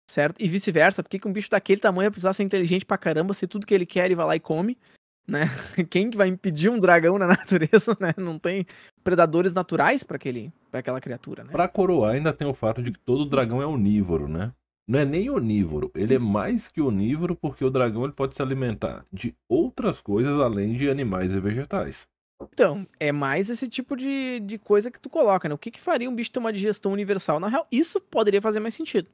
Certo? 0.06 0.40
E 0.40 0.48
vice-versa, 0.48 1.02
por 1.02 1.10
que, 1.10 1.26
um 1.26 1.32
bicho 1.32 1.50
daquele 1.50 1.80
tamanho 1.80 2.06
vai 2.06 2.12
precisar 2.12 2.32
ser 2.32 2.44
inteligente 2.44 2.84
pra 2.84 2.96
caramba 2.96 3.34
se 3.34 3.46
tudo 3.46 3.66
que 3.66 3.74
ele 3.74 3.86
quer 3.86 4.06
ele 4.06 4.14
vai 4.14 4.26
lá 4.26 4.36
e 4.36 4.40
come? 4.40 4.78
Né? 5.26 5.46
Quem 5.90 6.08
que 6.08 6.16
vai 6.16 6.28
impedir 6.28 6.68
um 6.68 6.78
dragão 6.78 7.18
na 7.18 7.26
natureza, 7.28 7.96
né? 8.00 8.14
Não 8.16 8.38
tem 8.38 8.64
predadores 9.02 9.52
naturais 9.52 10.04
para 10.04 10.16
aquele 10.16 10.52
para 10.70 10.80
aquela 10.80 11.00
criatura, 11.00 11.42
né? 11.42 11.50
Pra 11.50 11.68
coroar 11.68 12.14
ainda 12.14 12.32
tem 12.32 12.46
o 12.46 12.54
fato 12.54 12.82
de 12.82 12.92
que 12.92 12.98
todo 13.00 13.28
dragão 13.28 13.60
é 13.60 13.66
onívoro, 13.66 14.28
né? 14.28 14.52
Não 14.88 15.00
é 15.00 15.04
nem 15.04 15.28
onívoro, 15.28 15.90
ele 15.96 16.14
é 16.14 16.18
mais 16.18 16.68
que 16.68 16.80
onívoro 16.80 17.34
porque 17.34 17.64
o 17.64 17.70
dragão 17.70 18.04
ele 18.04 18.12
pode 18.12 18.36
se 18.36 18.42
alimentar 18.42 19.04
de 19.12 19.34
outras 19.48 20.00
coisas 20.00 20.40
além 20.40 20.76
de 20.76 20.88
animais 20.88 21.32
e 21.32 21.40
vegetais. 21.40 22.06
Então, 22.52 22.86
é 23.00 23.10
mais 23.10 23.48
esse 23.48 23.68
tipo 23.68 23.96
de, 23.96 24.40
de 24.40 24.58
coisa 24.58 24.90
que 24.90 25.00
tu 25.00 25.08
coloca, 25.08 25.48
né? 25.48 25.54
O 25.54 25.58
que, 25.58 25.70
que 25.70 25.80
faria 25.80 26.08
um 26.08 26.14
bicho 26.14 26.30
ter 26.30 26.38
uma 26.38 26.52
digestão 26.52 26.92
universal? 26.92 27.40
Na 27.40 27.48
real, 27.48 27.66
isso 27.72 28.00
poderia 28.00 28.42
fazer 28.42 28.60
mais 28.60 28.74
sentido. 28.74 29.08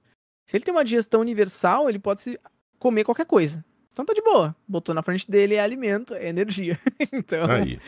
Se 0.46 0.56
ele 0.56 0.64
tem 0.64 0.74
uma 0.74 0.84
digestão 0.84 1.20
universal, 1.20 1.88
ele 1.88 1.98
pode 1.98 2.20
se 2.22 2.40
comer 2.78 3.04
qualquer 3.04 3.26
coisa. 3.26 3.64
Então 3.92 4.04
tá 4.04 4.12
de 4.12 4.22
boa. 4.22 4.56
Botou 4.66 4.94
na 4.94 5.02
frente 5.02 5.30
dele 5.30 5.54
é 5.54 5.60
alimento, 5.60 6.14
é 6.14 6.28
energia. 6.28 6.78
então, 7.12 7.50
Aí. 7.50 7.78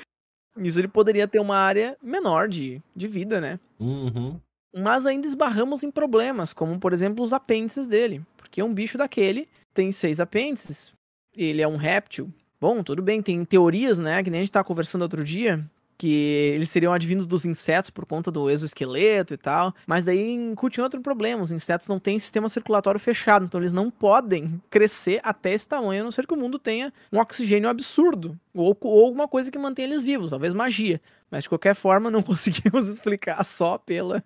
isso 0.58 0.78
ele 0.78 0.88
poderia 0.88 1.26
ter 1.26 1.40
uma 1.40 1.56
área 1.56 1.96
menor 2.02 2.48
de, 2.48 2.80
de 2.94 3.08
vida, 3.08 3.40
né? 3.40 3.58
Uhum. 3.80 4.38
Mas 4.76 5.06
ainda 5.06 5.26
esbarramos 5.26 5.82
em 5.82 5.90
problemas, 5.90 6.52
como 6.52 6.78
por 6.78 6.92
exemplo 6.92 7.24
os 7.24 7.32
apêndices 7.32 7.86
dele. 7.86 8.22
Porque 8.36 8.62
um 8.62 8.72
bicho 8.72 8.98
daquele 8.98 9.48
tem 9.72 9.90
seis 9.90 10.20
apêndices. 10.20 10.92
Ele 11.34 11.62
é 11.62 11.68
um 11.68 11.76
réptil. 11.76 12.32
Bom, 12.60 12.82
tudo 12.82 13.02
bem, 13.02 13.20
tem 13.20 13.44
teorias, 13.44 13.98
né? 13.98 14.22
Que 14.22 14.30
nem 14.30 14.40
a 14.40 14.44
gente 14.44 14.52
tava 14.52 14.64
conversando 14.64 15.02
outro 15.02 15.24
dia. 15.24 15.64
Que 16.04 16.52
eles 16.54 16.68
seriam 16.68 16.92
advindos 16.92 17.26
dos 17.26 17.46
insetos 17.46 17.88
por 17.88 18.04
conta 18.04 18.30
do 18.30 18.50
exoesqueleto 18.50 19.32
e 19.32 19.38
tal. 19.38 19.74
Mas 19.86 20.04
daí 20.04 20.32
incute 20.32 20.78
outro 20.78 21.00
problema. 21.00 21.42
Os 21.42 21.50
insetos 21.50 21.88
não 21.88 21.98
têm 21.98 22.18
sistema 22.18 22.46
circulatório 22.46 23.00
fechado. 23.00 23.46
Então 23.46 23.58
eles 23.58 23.72
não 23.72 23.90
podem 23.90 24.60
crescer 24.68 25.18
até 25.22 25.54
esse 25.54 25.66
tamanho, 25.66 26.02
a 26.02 26.04
não 26.04 26.12
ser 26.12 26.26
que 26.26 26.34
o 26.34 26.36
mundo 26.36 26.58
tenha 26.58 26.92
um 27.10 27.18
oxigênio 27.18 27.70
absurdo. 27.70 28.38
Ou, 28.52 28.76
ou 28.82 29.06
alguma 29.06 29.26
coisa 29.26 29.50
que 29.50 29.56
mantenha 29.56 29.88
eles 29.88 30.02
vivos, 30.02 30.28
talvez 30.28 30.52
magia. 30.52 31.00
Mas 31.30 31.44
de 31.44 31.48
qualquer 31.48 31.74
forma, 31.74 32.10
não 32.10 32.20
conseguimos 32.22 32.86
explicar 32.86 33.42
só 33.42 33.78
pela, 33.78 34.22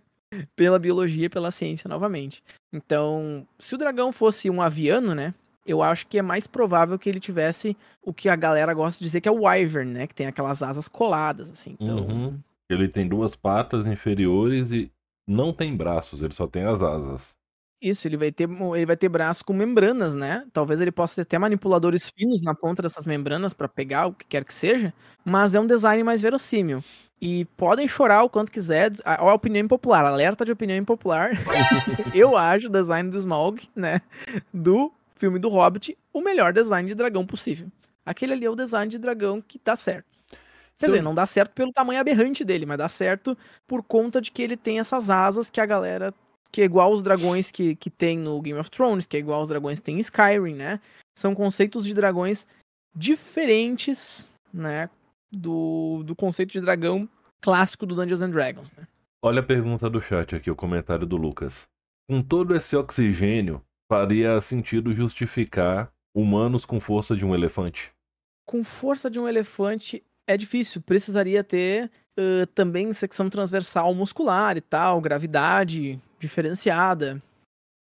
pela 0.57 0.81
biologia, 0.81 1.31
pela 1.31 1.53
ciência 1.53 1.87
novamente. 1.87 2.43
Então, 2.73 3.47
se 3.57 3.77
o 3.77 3.79
dragão 3.79 4.11
fosse 4.11 4.51
um 4.51 4.61
aviano, 4.61 5.15
né? 5.15 5.33
Eu 5.69 5.83
acho 5.83 6.07
que 6.07 6.19
é 6.19 6.23
mais 6.23 6.47
provável 6.47 6.99
que 6.99 7.09
ele 7.09 7.21
tivesse 7.21 7.77
o 8.03 8.13
que 8.13 8.29
a 8.29 8.35
galera 8.37 8.73
gosta 8.73 8.99
de 8.99 9.05
dizer 9.05 9.21
que 9.21 9.29
é 9.29 9.33
o 9.33 9.43
wyvern, 9.43 9.93
né? 9.93 10.07
Que 10.07 10.15
tem 10.15 10.27
aquelas 10.27 10.63
asas 10.63 10.89
coladas, 10.89 11.51
assim. 11.51 11.77
Então, 11.79 11.99
Uhum. 12.07 12.39
Ele 12.71 12.89
tem 12.89 13.07
duas 13.09 13.35
patas 13.37 13.87
inferiores 13.87 14.71
e 14.73 14.91
não 15.27 15.53
tem 15.53 15.75
braços, 15.77 16.23
ele 16.23 16.35
só 16.35 16.47
tem 16.47 16.65
as 16.65 16.83
asas. 16.83 17.37
isso, 17.81 18.09
ele 18.09 18.17
vai 18.17 18.33
ter 18.33 18.49
ele 18.51 18.87
vai 18.87 18.97
ter 18.97 19.09
braço 19.09 19.45
com 19.45 19.53
membranas, 19.53 20.15
né? 20.15 20.45
Talvez 20.53 20.81
ele 20.81 20.91
possa 20.91 21.15
ter 21.17 21.23
até 21.23 21.39
manipuladores 21.39 22.11
finos 22.11 22.43
na 22.43 22.55
ponta 22.55 22.83
dessas 22.83 23.07
membranas 23.07 23.53
para 23.55 23.69
pegar 23.69 24.07
o 24.07 24.13
que 24.13 24.27
quer 24.27 24.45
que 24.45 24.53
seja, 24.55 24.93
mas 25.25 25.55
é 25.55 25.61
um 25.61 25.67
design 25.67 26.03
mais 26.03 26.21
verossímil. 26.23 26.83
E 27.21 27.45
podem 27.57 27.87
chorar 27.89 28.23
o 28.23 28.29
quanto 28.31 28.51
quiser, 28.53 28.93
a, 29.05 29.21
a 29.23 29.35
opinião 29.35 29.65
impopular, 29.65 30.05
alerta 30.05 30.45
de 30.45 30.53
opinião 30.53 30.77
impopular. 30.79 31.31
eu 32.15 32.37
acho 32.37 32.67
o 32.69 32.71
design 32.71 33.11
do 33.11 33.17
Smaug, 33.17 33.61
né, 33.75 34.01
do 34.53 34.93
filme 35.19 35.39
do 35.39 35.49
Hobbit, 35.49 35.97
o 36.13 36.21
melhor 36.21 36.53
design 36.53 36.89
de 36.89 36.95
dragão 36.95 37.27
possível. 37.27 37.71
Aquele 38.07 38.33
ali 38.33 38.47
é 38.47 38.51
o 38.51 38.57
design 38.57 38.91
de 38.91 38.99
dragão 38.99 39.43
que 39.43 39.61
dá 39.63 39.77
certo. 39.77 40.17
Quer 40.79 40.87
dizer, 40.87 41.03
não 41.03 41.15
dá 41.15 41.27
certo 41.27 41.53
pelo 41.53 41.73
tamanho 41.73 42.01
aberrante 42.01 42.45
dele, 42.45 42.65
mas 42.65 42.79
dá 42.79 42.89
certo 42.89 43.37
por 43.67 43.83
conta 43.83 44.21
de 44.21 44.31
que 44.31 44.41
ele 44.41 44.57
tem 44.57 44.79
essas 44.79 45.11
asas 45.11 45.51
que 45.51 45.61
a 45.61 45.67
galera. 45.67 46.15
Que 46.51 46.63
é 46.63 46.65
igual 46.65 46.93
os 46.93 47.03
dragões 47.03 47.51
que, 47.51 47.75
que 47.77 47.91
tem 47.91 48.17
no 48.17 48.41
Game 48.41 48.59
of 48.59 48.71
Thrones, 48.71 49.07
que 49.07 49.17
é 49.17 49.21
igual 49.21 49.43
os 49.43 49.49
dragões 49.49 49.81
que 49.81 49.85
tem 49.85 49.97
em 49.97 50.01
Skyrim, 50.01 50.55
né? 50.55 50.81
São 51.19 51.35
conceitos 51.35 51.85
de 51.85 51.93
dragões 51.93 52.47
diferentes, 52.97 54.33
né? 54.55 54.89
Do, 55.31 56.03
do 56.05 56.17
conceito 56.17 56.53
de 56.53 56.61
dragão 56.61 57.07
clássico 57.41 57.85
do 57.85 57.95
Dungeons 57.95 58.23
and 58.23 58.31
Dragons, 58.31 58.73
né? 58.73 58.87
Olha 59.23 59.41
a 59.41 59.45
pergunta 59.45 59.91
do 59.91 60.01
chat 60.01 60.35
aqui, 60.35 60.51
o 60.51 60.57
comentário 60.57 61.07
do 61.07 61.17
Lucas. 61.17 61.67
Com 62.09 62.21
todo 62.21 62.57
esse 62.57 62.77
oxigênio, 62.77 63.61
faria 63.89 64.41
sentido 64.41 64.95
justificar 64.95 65.91
humanos 66.15 66.65
com 66.65 66.79
força 66.79 67.17
de 67.17 67.25
um 67.25 67.35
elefante? 67.35 67.93
com 68.49 68.65
força 68.65 69.11
de 69.11 69.21
um 69.21 69.29
elefante 69.29 70.03
é 70.27 70.35
difícil. 70.35 70.81
Precisaria 70.81 71.45
ter 71.45 71.91
ãh, 72.19 72.47
também 72.55 72.91
secção 72.95 73.29
transversal 73.29 73.95
muscular 73.95 74.57
e 74.57 74.61
tal, 74.63 75.01
gravidade 75.03 76.01
diferenciada. 76.19 77.23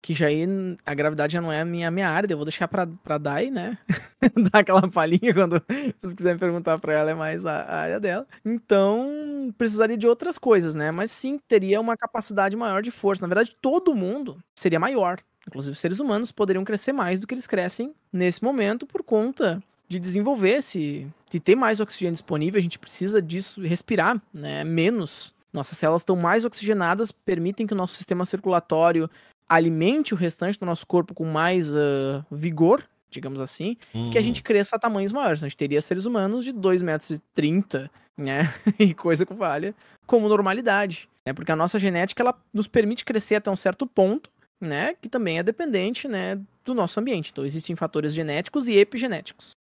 Que 0.07 0.13
já 0.13 0.27
aí 0.27 0.43
n- 0.47 0.77
a 0.85 0.93
gravidade 0.93 1.33
já 1.33 1.41
não 1.41 1.51
é 1.51 1.63
a 1.63 1.65
minha, 1.65 1.91
minha 1.91 2.11
área, 2.11 2.31
eu 2.31 2.37
vou 2.37 2.45
deixar 2.45 2.69
pra, 2.69 2.87
pra 2.87 3.17
Dai, 3.17 3.49
né? 3.51 3.79
Dar 4.53 4.59
aquela 4.59 4.87
palhinha 4.87 5.33
quando 5.33 5.63
vocês 5.99 6.13
quiserem 6.13 6.39
perguntar 6.39 6.79
pra 6.79 6.93
ela, 6.93 7.11
é 7.13 7.15
mais 7.15 7.47
a, 7.47 7.63
a 7.63 7.77
área 7.81 7.99
dela. 7.99 8.27
Então, 8.45 9.55
precisaria 9.57 9.97
de 9.97 10.07
outras 10.07 10.37
coisas, 10.37 10.75
né? 10.75 10.91
Mas 10.91 11.11
sim, 11.11 11.41
teria 11.49 11.81
uma 11.81 11.97
capacidade 11.97 12.55
maior 12.55 12.83
de 12.83 12.91
força. 12.91 13.23
Na 13.23 13.29
verdade, 13.29 13.57
todo 13.63 13.95
mundo 13.95 14.37
seria 14.59 14.79
maior. 14.79 15.19
Inclusive, 15.49 15.73
os 15.73 15.81
seres 15.81 16.01
humanos 16.01 16.31
poderiam 16.31 16.65
crescer 16.65 16.93
mais 16.93 17.19
do 17.21 17.27
que 17.27 17.33
eles 17.35 17.47
crescem 17.47 17.95
nesse 18.13 18.45
momento 18.45 18.87
por 18.87 19.03
conta 19.03 19.63
de 19.89 19.99
desenvolver 19.99 20.57
esse. 20.59 21.07
de 21.31 21.41
ter 21.41 21.55
mais 21.57 21.81
oxigênio 21.81 22.13
disponível, 22.15 22.59
a 22.59 22.63
gente 22.63 22.79
precisa 22.79 23.23
disso, 23.23 23.63
respirar, 23.63 24.21
né? 24.35 24.65
Menos. 24.65 25.33
Nossas 25.53 25.79
células 25.79 26.03
estão 26.03 26.17
mais 26.17 26.45
oxigenadas, 26.45 27.13
permitem 27.13 27.67
que 27.67 27.73
o 27.73 27.77
nosso 27.77 27.95
sistema 27.95 28.25
circulatório 28.27 29.09
alimente 29.49 30.15
o 30.15 30.17
restante 30.17 30.59
do 30.59 30.67
nosso 30.67 30.87
corpo 30.87 31.15
com 31.15 31.25
mais 31.25 31.73
ah, 31.75 32.25
vigor, 32.31 32.85
digamos 33.11 33.41
assim, 33.41 33.77
que 34.11 34.19
a 34.19 34.21
Hum, 34.21 34.25
gente 34.25 34.43
cresça 34.43 34.77
a 34.77 34.79
tamanhos 34.79 35.13
maiores. 35.13 35.39
Então, 35.39 35.47
a 35.47 35.49
gente 35.49 35.57
teria 35.57 35.81
seres 35.81 36.05
humanos 36.05 36.45
de 36.45 36.53
2,30 36.53 36.83
metros, 36.83 37.11
e 37.11 37.19
30, 37.33 37.91
né? 38.17 38.53
e 38.79 38.93
coisa 38.93 39.25
que 39.25 39.33
valha, 39.35 39.75
como 40.07 40.29
normalidade. 40.29 41.09
Né? 41.27 41.33
Porque 41.33 41.53
a 41.53 41.57
nossa 41.57 41.79
genética 41.79 42.23
ela 42.23 42.39
nos 42.53 42.67
permite 42.67 43.05
crescer 43.05 43.37
até 43.37 43.51
um 43.51 43.57
certo 43.57 43.87
ponto, 43.87 44.31
né? 44.61 44.95
Que 45.01 45.09
também 45.09 45.39
é 45.39 45.43
dependente 45.43 46.09
né, 46.09 46.41
do 46.65 46.75
nosso 46.75 46.99
ambiente. 46.99 47.31
Então, 47.31 47.45
existem 47.47 47.77
fatores 47.77 48.13
genéticos 48.13 48.67
e 48.69 48.77
epigenéticos. 48.77 49.51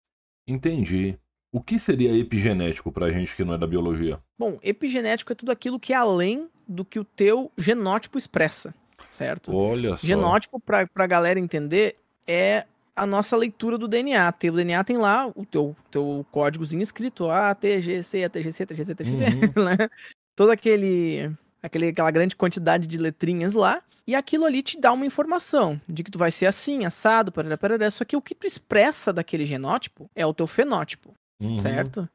Entendi. 0.48 1.16
O 1.52 1.60
que 1.62 1.78
seria 1.78 2.12
epigenético 2.16 2.90
pra 2.90 3.10
gente 3.10 3.34
que 3.36 3.44
não 3.44 3.54
é 3.54 3.58
da 3.58 3.66
biologia? 3.66 4.18
Bom, 4.38 4.58
epigenético 4.62 5.30
é 5.32 5.36
tudo 5.36 5.52
aquilo 5.52 5.78
que 5.78 5.92
é 5.92 5.96
além 5.96 6.48
do 6.66 6.84
que 6.84 6.98
o 6.98 7.04
teu 7.04 7.52
genótipo 7.56 8.18
expressa, 8.18 8.74
certo? 9.14 9.54
Olha 9.54 9.96
só. 9.96 10.06
Genótipo, 10.06 10.60
pra, 10.60 10.86
pra 10.86 11.06
galera 11.06 11.38
entender, 11.38 11.96
é 12.26 12.66
a 12.94 13.06
nossa 13.06 13.36
leitura 13.36 13.78
do 13.78 13.88
DNA. 13.88 14.28
O 14.28 14.52
DNA 14.52 14.84
tem 14.84 14.96
lá 14.96 15.26
o 15.28 15.44
teu, 15.44 15.76
teu 15.90 16.24
códigozinho 16.30 16.82
escrito, 16.82 17.30
A, 17.30 17.54
T, 17.54 17.80
G, 17.80 18.02
C, 18.02 18.24
A, 18.24 18.28
T, 18.28 18.42
G, 18.42 18.52
C, 18.52 18.66
T, 18.66 18.74
G, 18.74 18.84
C, 18.84 18.94
T, 18.94 19.04
G, 19.04 19.10
C, 19.10 19.16
né? 19.60 19.90
Toda 20.36 20.52
aquele, 20.52 21.30
aquele, 21.62 21.88
aquela 21.88 22.10
grande 22.10 22.36
quantidade 22.36 22.86
de 22.86 22.98
letrinhas 22.98 23.54
lá. 23.54 23.82
E 24.06 24.14
aquilo 24.14 24.44
ali 24.44 24.62
te 24.62 24.78
dá 24.78 24.92
uma 24.92 25.06
informação 25.06 25.80
de 25.88 26.04
que 26.04 26.10
tu 26.10 26.18
vai 26.18 26.30
ser 26.30 26.46
assim, 26.46 26.84
assado, 26.84 27.32
parará, 27.32 27.56
parará. 27.56 27.90
Só 27.90 28.04
que 28.04 28.16
o 28.16 28.20
que 28.20 28.34
tu 28.34 28.46
expressa 28.46 29.12
daquele 29.12 29.46
genótipo 29.46 30.10
é 30.14 30.26
o 30.26 30.34
teu 30.34 30.46
fenótipo 30.46 31.14
Uhum. 31.40 31.58
certo? 31.58 32.08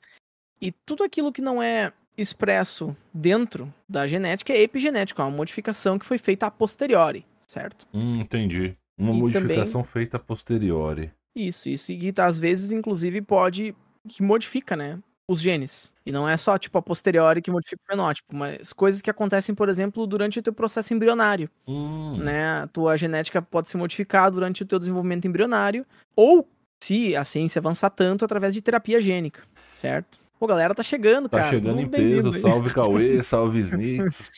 E 0.62 0.72
tudo 0.72 1.03
aquilo 1.03 1.32
que 1.32 1.41
não 1.41 1.62
é 1.62 1.91
expresso 2.22 2.96
dentro 3.14 3.74
da 3.88 4.08
genética 4.08 4.54
é 4.54 4.62
epigenético, 4.62 5.22
é 5.22 5.26
uma 5.26 5.36
modificação 5.36 5.98
que 6.00 6.06
foi 6.06 6.18
feita 6.18 6.46
a 6.48 6.52
posteriori, 6.52 7.26
certo? 7.48 7.86
Hum, 7.94 8.20
entendi. 8.22 8.76
Uma 8.98 9.14
E 9.14 9.20
modificação 9.20 9.84
feita 9.84 10.18
a 10.18 10.20
posteriori. 10.20 11.12
Isso, 11.36 11.70
isso. 11.70 11.92
E 11.92 11.98
que 12.12 12.22
às 12.22 12.38
vezes, 12.40 12.72
inclusive, 12.72 13.22
pode. 13.22 13.74
que 14.08 14.22
modifica, 14.22 14.76
né? 14.76 15.00
Os 15.28 15.40
genes. 15.40 15.94
E 16.06 16.12
não 16.12 16.28
é 16.28 16.36
só, 16.38 16.58
tipo, 16.58 16.78
a 16.78 16.82
posteriori 16.82 17.42
que 17.42 17.52
modifica 17.52 17.82
o 17.84 17.92
fenótipo, 17.92 18.36
mas 18.36 18.74
coisas 18.74 19.02
que 19.02 19.12
acontecem, 19.12 19.54
por 19.54 19.70
exemplo, 19.70 20.08
durante 20.08 20.40
o 20.40 20.42
teu 20.42 20.52
processo 20.52 20.94
embrionário. 20.94 21.50
Hum, 21.68 22.18
né? 22.18 22.62
A 22.64 22.68
tua 22.68 22.98
genética 22.98 23.42
pode 23.42 23.70
se 23.70 23.78
modificar 23.78 24.32
durante 24.32 24.64
o 24.64 24.66
teu 24.66 24.80
desenvolvimento 24.80 25.28
embrionário, 25.28 25.86
ou, 26.16 26.48
se 26.84 27.16
a 27.16 27.24
ciência 27.24 27.60
avançar 27.60 27.92
tanto, 27.92 28.26
através 28.26 28.54
de 28.56 28.62
terapia 28.62 29.00
gênica, 29.00 29.44
certo? 29.76 30.20
Pô, 30.39 30.48
galera, 30.48 30.74
tá 30.74 30.81
chegando, 30.81 31.27
Tá 31.27 31.38
cara. 31.39 31.50
chegando 31.50 31.75
Tudo 31.75 31.81
em 31.81 31.89
peso. 31.89 32.31
Salve 32.31 32.74
Cauê, 32.74 33.22
salve 33.24 33.60
Snicks. 33.60 34.31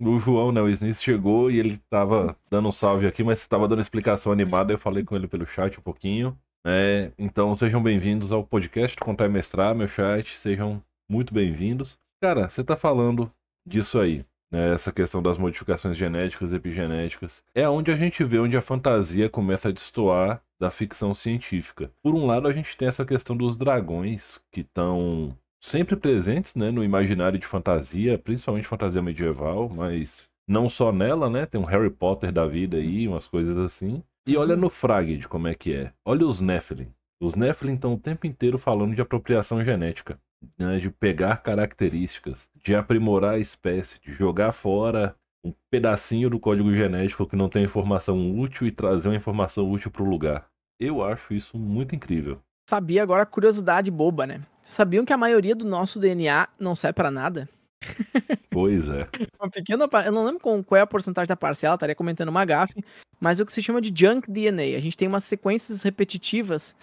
o 0.00 0.18
João, 0.18 0.50
né, 0.50 0.60
o 0.60 0.68
Smith 0.70 0.98
chegou 1.00 1.50
e 1.50 1.58
ele 1.58 1.80
tava 1.88 2.36
dando 2.50 2.68
um 2.68 2.72
salve 2.72 3.06
aqui, 3.06 3.22
mas 3.22 3.46
tava 3.46 3.68
dando 3.68 3.80
explicação 3.80 4.32
animada, 4.32 4.72
eu 4.72 4.78
falei 4.78 5.04
com 5.04 5.14
ele 5.14 5.28
pelo 5.28 5.46
chat 5.46 5.78
um 5.78 5.82
pouquinho. 5.82 6.36
É, 6.66 7.10
então 7.18 7.54
sejam 7.54 7.82
bem-vindos 7.82 8.32
ao 8.32 8.42
podcast 8.42 8.96
Contar 8.96 9.26
e 9.26 9.28
Mestrar, 9.28 9.74
meu 9.74 9.86
chat, 9.86 10.34
sejam 10.36 10.82
muito 11.08 11.32
bem-vindos. 11.32 11.98
Cara, 12.22 12.48
você 12.48 12.64
tá 12.64 12.74
falando 12.76 13.30
disso 13.68 14.00
aí, 14.00 14.24
né, 14.50 14.72
essa 14.72 14.90
questão 14.90 15.22
das 15.22 15.36
modificações 15.38 15.96
genéticas 15.96 16.50
e 16.50 16.56
epigenéticas. 16.56 17.42
É 17.54 17.68
onde 17.68 17.92
a 17.92 17.96
gente 17.96 18.24
vê 18.24 18.38
onde 18.38 18.56
a 18.56 18.62
fantasia 18.62 19.28
começa 19.28 19.68
a 19.68 19.72
destoar 19.72 20.42
da 20.60 20.70
ficção 20.70 21.14
científica. 21.14 21.90
Por 22.02 22.14
um 22.14 22.26
lado, 22.26 22.48
a 22.48 22.52
gente 22.52 22.76
tem 22.76 22.88
essa 22.88 23.04
questão 23.04 23.36
dos 23.36 23.56
dragões, 23.56 24.40
que 24.52 24.60
estão 24.60 25.36
sempre 25.60 25.96
presentes 25.96 26.54
né, 26.54 26.70
no 26.70 26.84
imaginário 26.84 27.38
de 27.38 27.46
fantasia, 27.46 28.18
principalmente 28.18 28.68
fantasia 28.68 29.00
medieval, 29.02 29.68
mas 29.68 30.28
não 30.46 30.68
só 30.68 30.92
nela, 30.92 31.30
né? 31.30 31.46
Tem 31.46 31.60
um 31.60 31.64
Harry 31.64 31.90
Potter 31.90 32.30
da 32.30 32.46
vida 32.46 32.76
aí, 32.76 33.08
umas 33.08 33.26
coisas 33.26 33.56
assim. 33.56 34.02
E 34.26 34.36
olha 34.36 34.56
no 34.56 34.68
Fraged 34.68 35.26
como 35.28 35.48
é 35.48 35.54
que 35.54 35.72
é. 35.72 35.92
Olha 36.04 36.26
os 36.26 36.40
Nephilim. 36.40 36.92
Os 37.20 37.34
Nephilim 37.34 37.74
estão 37.74 37.94
o 37.94 37.98
tempo 37.98 38.26
inteiro 38.26 38.58
falando 38.58 38.94
de 38.94 39.00
apropriação 39.00 39.64
genética, 39.64 40.18
né, 40.58 40.78
de 40.78 40.90
pegar 40.90 41.38
características, 41.38 42.48
de 42.62 42.74
aprimorar 42.74 43.34
a 43.34 43.38
espécie, 43.38 43.98
de 44.00 44.12
jogar 44.12 44.52
fora 44.52 45.16
um 45.44 45.52
pedacinho 45.70 46.30
do 46.30 46.40
código 46.40 46.72
genético 46.74 47.26
que 47.26 47.36
não 47.36 47.48
tem 47.48 47.64
informação 47.64 48.38
útil 48.38 48.66
e 48.66 48.72
trazer 48.72 49.08
uma 49.08 49.16
informação 49.16 49.70
útil 49.70 49.90
para 49.90 50.02
o 50.02 50.08
lugar. 50.08 50.46
Eu 50.80 51.04
acho 51.04 51.34
isso 51.34 51.58
muito 51.58 51.94
incrível 51.94 52.40
sabia 52.68 53.02
agora 53.02 53.26
curiosidade 53.26 53.90
boba, 53.90 54.26
né? 54.26 54.42
Vocês 54.60 54.74
sabiam 54.74 55.04
que 55.04 55.12
a 55.12 55.18
maioria 55.18 55.54
do 55.54 55.64
nosso 55.64 55.98
DNA 56.00 56.48
não 56.58 56.74
serve 56.74 56.94
para 56.94 57.10
nada? 57.10 57.48
Pois 58.50 58.88
é. 58.88 59.08
uma 59.40 59.50
pequena, 59.50 59.88
eu 60.06 60.12
não 60.12 60.24
lembro 60.24 60.40
qual 60.40 60.78
é 60.78 60.80
a 60.80 60.86
porcentagem 60.86 61.26
da 61.26 61.36
parcela, 61.36 61.74
estaria 61.74 61.94
comentando 61.94 62.28
uma 62.28 62.44
gafe, 62.44 62.84
mas 63.18 63.40
é 63.40 63.42
o 63.42 63.46
que 63.46 63.52
se 63.52 63.60
chama 63.60 63.80
de 63.80 63.92
junk 63.92 64.30
DNA. 64.30 64.76
A 64.76 64.80
gente 64.80 64.96
tem 64.96 65.08
umas 65.08 65.24
sequências 65.24 65.82
repetitivas 65.82 66.76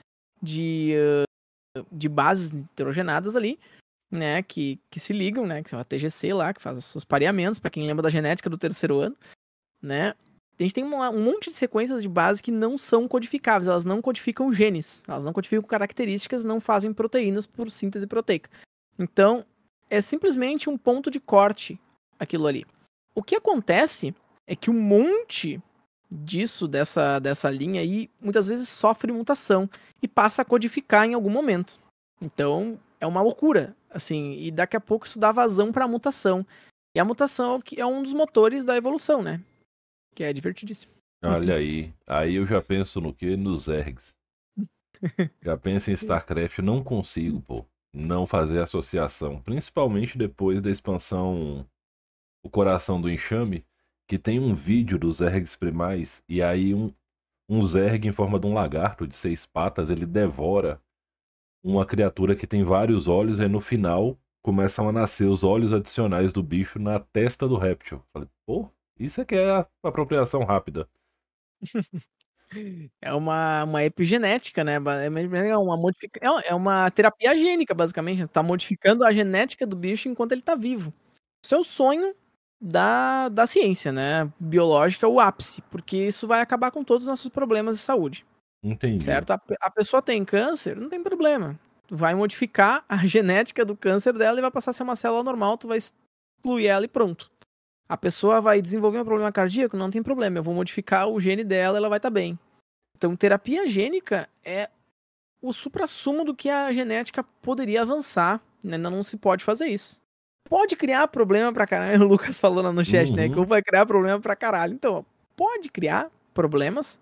de, 0.44 0.94
uh, 1.78 1.86
de 1.90 2.10
bases 2.10 2.52
nitrogenadas 2.52 3.38
ali, 3.38 3.58
né, 4.12 4.44
que, 4.44 4.80
que 4.90 5.00
se 5.00 5.14
ligam, 5.14 5.46
né, 5.46 5.64
que 5.64 5.74
é 5.74 5.78
a 5.78 5.84
TGC 5.84 6.34
lá, 6.34 6.54
que 6.54 6.62
faz 6.62 6.78
os 6.78 6.86
seus 6.86 7.06
pareamentos, 7.06 7.60
para 7.60 7.72
quem 7.72 7.88
lembra 7.88 8.04
da 8.04 8.10
genética 8.10 8.50
do 8.50 8.58
terceiro 8.58 9.00
ano, 9.00 9.16
né, 9.82 10.14
a 10.60 10.64
gente 10.64 10.76
tem 10.76 10.84
uma, 10.84 11.10
um 11.10 11.24
monte 11.24 11.50
de 11.50 11.56
sequências 11.56 12.02
de 12.02 12.10
base 12.10 12.44
que 12.44 12.52
não 12.52 12.78
são 12.78 13.08
codificáveis, 13.08 13.68
elas 13.68 13.86
não 13.86 14.02
codificam 14.02 14.54
genes, 14.54 15.02
elas 15.08 15.24
não 15.24 15.34
codificam 15.34 15.68
características, 15.68 16.46
não 16.46 16.60
fazem 16.60 16.94
proteínas 16.94 17.48
por 17.48 17.72
síntese 17.72 18.06
proteica. 18.06 18.50
Então, 19.00 19.44
é 19.90 20.02
simplesmente 20.02 20.70
um 20.70 20.78
ponto 20.78 21.10
de 21.10 21.20
corte 21.20 21.80
aquilo 22.20 22.46
ali. 22.46 22.66
O 23.16 23.24
que 23.24 23.36
acontece 23.36 24.14
é 24.46 24.56
que 24.56 24.70
um 24.70 24.80
monte 24.80 25.60
disso, 26.12 26.68
dessa, 26.68 27.18
dessa 27.20 27.50
linha 27.50 27.82
aí, 27.82 28.10
muitas 28.22 28.48
vezes 28.48 28.70
sofre 28.70 29.12
mutação 29.12 29.70
e 30.02 30.08
passa 30.08 30.44
a 30.44 30.46
codificar 30.46 31.06
em 31.06 31.14
algum 31.14 31.30
momento. 31.30 31.80
Então, 32.22 32.80
é 33.00 33.08
uma 33.08 33.22
loucura, 33.22 33.76
assim, 33.92 34.34
e 34.40 34.50
daqui 34.50 34.76
a 34.76 34.82
pouco 34.82 35.06
isso 35.06 35.20
dá 35.20 35.32
vazão 35.32 35.72
para 35.72 35.86
a 35.86 35.88
mutação. 35.88 36.46
E 36.96 37.00
a 37.00 37.06
mutação 37.06 37.62
é 37.78 37.86
um 37.86 38.02
dos 38.02 38.14
motores 38.14 38.66
da 38.66 38.76
evolução, 38.76 39.22
né? 39.22 39.42
Que 40.16 40.24
é 40.24 40.34
divertidíssimo. 40.34 40.94
Olha 41.24 41.56
aí. 41.56 41.94
Aí 42.08 42.36
eu 42.36 42.46
já 42.46 42.62
penso 42.62 43.00
no 43.00 43.14
que? 43.14 43.38
Nos 43.38 43.68
ergs. 43.68 44.14
já 45.42 45.58
penso 45.58 45.92
em 45.92 45.94
StarCraft, 45.94 46.60
não 46.60 46.84
consigo, 46.84 47.42
pô, 47.42 47.66
não 47.94 48.26
fazer 48.26 48.62
associação. 48.62 49.42
Principalmente 49.42 50.18
depois 50.18 50.62
da 50.62 50.70
expansão 50.70 51.66
O 52.44 52.50
Coração 52.50 53.00
do 53.00 53.10
Enxame, 53.10 53.66
que 54.08 54.18
tem 54.18 54.40
um 54.40 54.54
vídeo 54.54 55.00
dos 55.00 55.22
ergs 55.22 55.56
primais, 55.56 56.24
e 56.28 56.42
aí 56.42 56.74
um, 56.74 56.94
um 57.48 57.62
zerg 57.64 58.08
em 58.08 58.12
forma 58.12 58.40
de 58.40 58.48
um 58.48 58.54
lagarto 58.54 59.08
de 59.08 59.16
seis 59.16 59.46
patas, 59.46 59.90
ele 59.90 60.06
devora 60.06 60.82
uma 61.64 61.86
criatura 61.86 62.36
que 62.36 62.48
tem 62.48 62.64
vários 62.64 63.08
olhos, 63.08 63.40
e 63.40 63.48
no 63.48 63.62
final 63.62 64.18
começam 64.42 64.90
a 64.90 64.92
nascer 64.92 65.26
os 65.26 65.44
olhos 65.44 65.72
adicionais 65.74 66.34
do 66.34 66.42
bicho 66.42 66.80
na 66.80 67.00
testa 67.00 67.48
do 67.48 67.58
réptil. 67.58 68.04
Falei, 68.14 68.28
pô, 68.46 68.70
isso 69.00 69.22
é 69.22 69.26
que 69.26 69.36
é 69.36 69.52
a 69.52 69.68
apropriação 69.84 70.44
rápida. 70.44 70.88
É 73.02 73.14
uma, 73.14 73.64
uma 73.64 73.84
epigenética, 73.84 74.62
né? 74.62 74.74
É, 74.74 75.48
é 75.48 75.58
uma, 75.58 75.78
modific... 75.78 76.18
É, 76.22 76.50
é 76.50 76.54
uma 76.54 76.92
terapia 76.92 77.38
gênica, 77.38 77.74
basicamente. 77.74 78.28
Tá 78.28 78.44
modificando 78.44 79.06
a 79.06 79.14
genética 79.14 79.66
do 79.66 79.76
bicho 79.76 80.10
enquanto 80.10 80.34
ele 80.34 80.42
tá 80.42 80.54
vivo. 80.54 80.94
Isso 81.44 81.56
é 81.56 81.58
o 81.58 81.64
sonho 81.64 82.14
da, 82.60 83.30
da 83.30 83.48
ciência, 83.48 83.92
né? 83.92 84.30
Biológica, 84.40 85.08
o 85.08 85.20
ápice. 85.20 85.62
Porque 85.72 85.96
isso 85.96 86.28
vai 86.28 86.42
acabar 86.42 86.72
com 86.72 86.84
todos 86.84 87.08
os 87.08 87.10
nossos 87.10 87.30
problemas 87.30 87.78
de 87.78 87.84
saúde. 87.84 88.26
Entendi. 88.64 89.04
Certo? 89.04 89.32
A, 89.32 89.42
a 89.62 89.72
pessoa 89.72 90.02
tem 90.02 90.24
câncer, 90.24 90.76
não 90.76 90.90
tem 90.90 91.02
problema. 91.02 91.60
vai 91.90 92.14
modificar 92.14 92.86
a 92.88 92.98
genética 93.06 93.66
do 93.66 93.76
câncer 93.76 94.14
dela 94.14 94.38
e 94.38 94.42
vai 94.42 94.52
passar 94.52 94.72
a 94.72 94.74
ser 94.74 94.84
uma 94.84 94.96
célula 94.96 95.24
normal, 95.24 95.58
tu 95.58 95.68
vai 95.68 95.78
excluir 95.78 96.68
ela 96.68 96.86
e 96.86 96.88
pronto. 96.88 97.32
A 97.90 97.98
pessoa 97.98 98.40
vai 98.40 98.62
desenvolver 98.62 99.00
um 99.00 99.06
problema 99.06 99.32
cardíaco? 99.32 99.76
Não 99.76 99.90
tem 99.90 100.02
problema, 100.02 100.38
eu 100.38 100.44
vou 100.44 100.54
modificar 100.54 101.10
o 101.10 101.20
gene 101.20 101.44
dela, 101.44 101.78
ela 101.78 101.90
vai 101.90 101.98
estar 101.98 102.10
tá 102.10 102.14
bem. 102.14 102.40
Então, 102.96 103.16
terapia 103.16 103.68
gênica 103.68 104.30
é 104.46 104.70
o 105.42 105.52
supra-sumo 105.52 106.24
do 106.24 106.36
que 106.36 106.50
a 106.50 106.72
genética 106.72 107.24
poderia 107.42 107.82
avançar. 107.82 108.40
Né? 108.64 108.76
Ainda 108.76 108.90
não 108.92 109.04
se 109.04 109.18
pode 109.18 109.44
fazer 109.44 109.66
isso. 109.66 110.00
Pode 110.48 110.76
criar 110.76 111.08
problema 111.08 111.52
pra 111.52 111.66
caralho. 111.66 112.04
O 112.06 112.08
Lucas 112.08 112.38
falou 112.38 112.64
lá 112.64 112.72
no 112.72 112.86
chat, 112.86 113.10
uhum. 113.10 113.16
né? 113.16 113.28
Que 113.28 113.46
vai 113.46 113.62
criar 113.64 113.86
problema 113.86 114.20
pra 114.20 114.36
caralho. 114.36 114.74
Então, 114.74 115.06
pode 115.36 115.70
criar 115.70 116.12
problemas, 116.34 117.00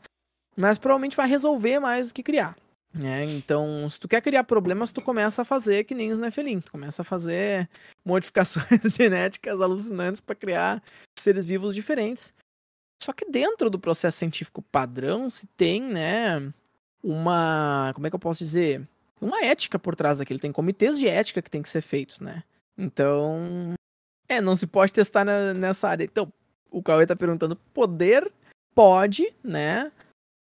mas 0.59 0.77
provavelmente 0.77 1.15
vai 1.15 1.25
resolver 1.25 1.79
mais 1.79 2.09
do 2.09 2.13
que 2.13 2.21
criar. 2.21 2.53
Né? 2.93 3.23
Então, 3.23 3.89
se 3.89 3.97
tu 3.97 4.09
quer 4.09 4.21
criar 4.21 4.43
problemas, 4.43 4.91
tu 4.91 5.01
começa 5.01 5.43
a 5.43 5.45
fazer 5.45 5.85
que 5.85 5.95
nem 5.95 6.11
os 6.11 6.19
Nephilim. 6.19 6.59
Tu 6.59 6.69
começa 6.69 7.01
a 7.01 7.05
fazer 7.05 7.69
modificações 8.03 8.67
genéticas 8.93 9.61
alucinantes 9.61 10.19
para 10.19 10.35
criar 10.35 10.83
seres 11.17 11.45
vivos 11.45 11.73
diferentes. 11.73 12.33
Só 13.01 13.13
que 13.13 13.23
dentro 13.29 13.69
do 13.69 13.79
processo 13.79 14.17
científico 14.17 14.61
padrão 14.61 15.29
se 15.29 15.47
tem, 15.55 15.81
né, 15.81 16.51
uma, 17.01 17.93
como 17.95 18.07
é 18.07 18.09
que 18.09 18.15
eu 18.17 18.19
posso 18.19 18.43
dizer, 18.43 18.85
uma 19.21 19.41
ética 19.45 19.79
por 19.79 19.95
trás 19.95 20.17
daquilo. 20.17 20.41
Tem 20.41 20.51
comitês 20.51 20.99
de 20.99 21.07
ética 21.07 21.41
que 21.41 21.49
tem 21.49 21.61
que 21.61 21.69
ser 21.69 21.81
feitos, 21.81 22.19
né? 22.19 22.43
Então, 22.77 23.75
é, 24.27 24.41
não 24.41 24.57
se 24.57 24.67
pode 24.67 24.91
testar 24.91 25.23
na, 25.23 25.53
nessa 25.53 25.87
área. 25.87 26.03
Então, 26.03 26.33
o 26.69 26.83
Cauê 26.83 27.05
tá 27.05 27.15
perguntando, 27.15 27.55
poder 27.73 28.29
pode, 28.75 29.33
né? 29.41 29.89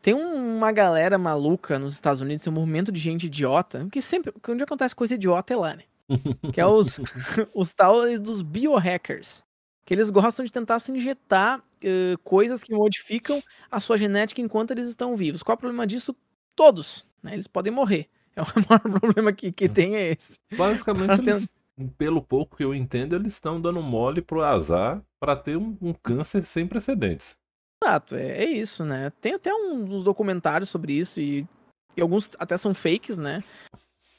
Tem 0.05 0.13
uma 0.13 0.71
galera 0.71 1.17
maluca 1.17 1.79
nos 1.79 1.95
Estados 1.95 2.21
Unidos, 2.21 2.43
tem 2.43 2.53
um 2.53 2.55
movimento 2.55 2.91
de 2.91 2.99
gente 2.99 3.25
idiota, 3.25 3.87
que 3.91 4.03
sempre, 4.03 4.31
onde 4.47 4.61
acontece 4.61 4.95
coisa 4.95 5.15
idiota 5.15 5.51
é 5.51 5.57
lá, 5.57 5.75
né? 5.75 5.81
Que 6.53 6.61
é 6.61 6.65
os, 6.67 6.99
os 7.55 7.73
tais 7.73 8.19
dos 8.19 8.43
biohackers. 8.43 9.43
Que 9.83 9.95
eles 9.95 10.11
gostam 10.11 10.45
de 10.45 10.51
tentar 10.51 10.77
se 10.77 10.91
injetar 10.91 11.57
uh, 11.57 12.17
coisas 12.23 12.63
que 12.63 12.71
modificam 12.71 13.41
a 13.71 13.79
sua 13.79 13.97
genética 13.97 14.39
enquanto 14.39 14.69
eles 14.69 14.89
estão 14.89 15.15
vivos. 15.15 15.41
Qual 15.41 15.53
é 15.53 15.57
o 15.57 15.59
problema 15.59 15.87
disso? 15.87 16.15
Todos, 16.55 17.07
né? 17.23 17.33
Eles 17.33 17.47
podem 17.47 17.73
morrer. 17.73 18.07
É 18.35 18.43
o 18.43 18.45
maior 18.69 18.99
problema 18.99 19.33
que, 19.33 19.51
que 19.51 19.67
tem 19.67 19.95
é 19.95 20.11
esse. 20.11 20.35
Basicamente, 20.55 21.27
eles, 21.27 21.51
pelo 21.97 22.21
pouco 22.21 22.57
que 22.57 22.63
eu 22.63 22.75
entendo, 22.75 23.15
eles 23.15 23.33
estão 23.33 23.59
dando 23.59 23.81
mole 23.81 24.21
pro 24.21 24.43
azar 24.43 25.01
para 25.19 25.35
ter 25.35 25.57
um, 25.57 25.75
um 25.81 25.93
câncer 25.93 26.45
sem 26.45 26.67
precedentes. 26.67 27.35
Exato, 27.85 28.15
é, 28.15 28.43
é 28.43 28.45
isso, 28.45 28.83
né? 28.83 29.11
Tem 29.21 29.35
até 29.35 29.53
uns 29.53 30.03
documentários 30.03 30.69
sobre 30.69 30.93
isso 30.93 31.19
e, 31.19 31.47
e 31.95 32.01
alguns 32.01 32.31
até 32.39 32.57
são 32.57 32.73
fakes, 32.73 33.17
né? 33.17 33.43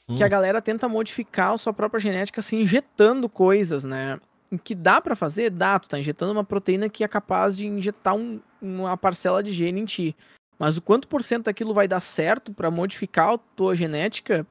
Hum. 0.07 0.15
Que 0.15 0.23
a 0.23 0.27
hum. 0.27 0.29
galera 0.29 0.61
tenta 0.61 0.87
modificar 0.87 1.53
a 1.53 1.57
sua 1.57 1.73
própria 1.73 1.99
genética 1.99 2.41
se 2.41 2.55
assim, 2.55 2.63
injetando 2.63 3.27
coisas, 3.27 3.83
né? 3.83 4.19
O 4.49 4.57
que 4.57 4.73
dá 4.73 5.01
para 5.01 5.17
fazer? 5.17 5.49
Dá, 5.49 5.77
tu 5.77 5.89
tá 5.89 5.99
injetando 5.99 6.31
uma 6.31 6.45
proteína 6.45 6.87
que 6.87 7.03
é 7.03 7.07
capaz 7.09 7.57
de 7.57 7.67
injetar 7.67 8.15
um, 8.15 8.39
uma 8.61 8.95
parcela 8.95 9.43
de 9.43 9.51
gene 9.51 9.81
em 9.81 9.85
ti. 9.85 10.15
Mas 10.57 10.77
o 10.77 10.81
quanto 10.81 11.09
por 11.09 11.21
cento 11.21 11.45
daquilo 11.45 11.73
vai 11.73 11.89
dar 11.89 11.99
certo 11.99 12.53
para 12.53 12.71
modificar 12.71 13.33
a 13.33 13.37
tua 13.37 13.75
genética, 13.75 14.47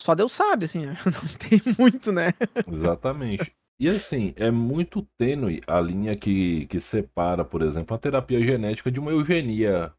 só 0.00 0.14
Deus 0.14 0.34
sabe, 0.34 0.66
assim, 0.66 0.84
não 0.84 1.28
tem 1.38 1.62
muito, 1.78 2.12
né? 2.12 2.34
Exatamente. 2.70 3.50
E 3.80 3.88
assim, 3.88 4.34
é 4.36 4.50
muito 4.50 5.02
tênue 5.16 5.62
a 5.66 5.80
linha 5.80 6.16
que, 6.16 6.66
que 6.66 6.80
separa, 6.80 7.44
por 7.44 7.62
exemplo, 7.62 7.94
a 7.94 7.98
terapia 7.98 8.40
genética 8.40 8.90
de 8.90 8.98
uma 8.98 9.12
eugenia 9.12 9.92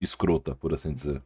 escrota, 0.00 0.54
por 0.54 0.72
assim 0.72 0.94
dizer. 0.94 1.20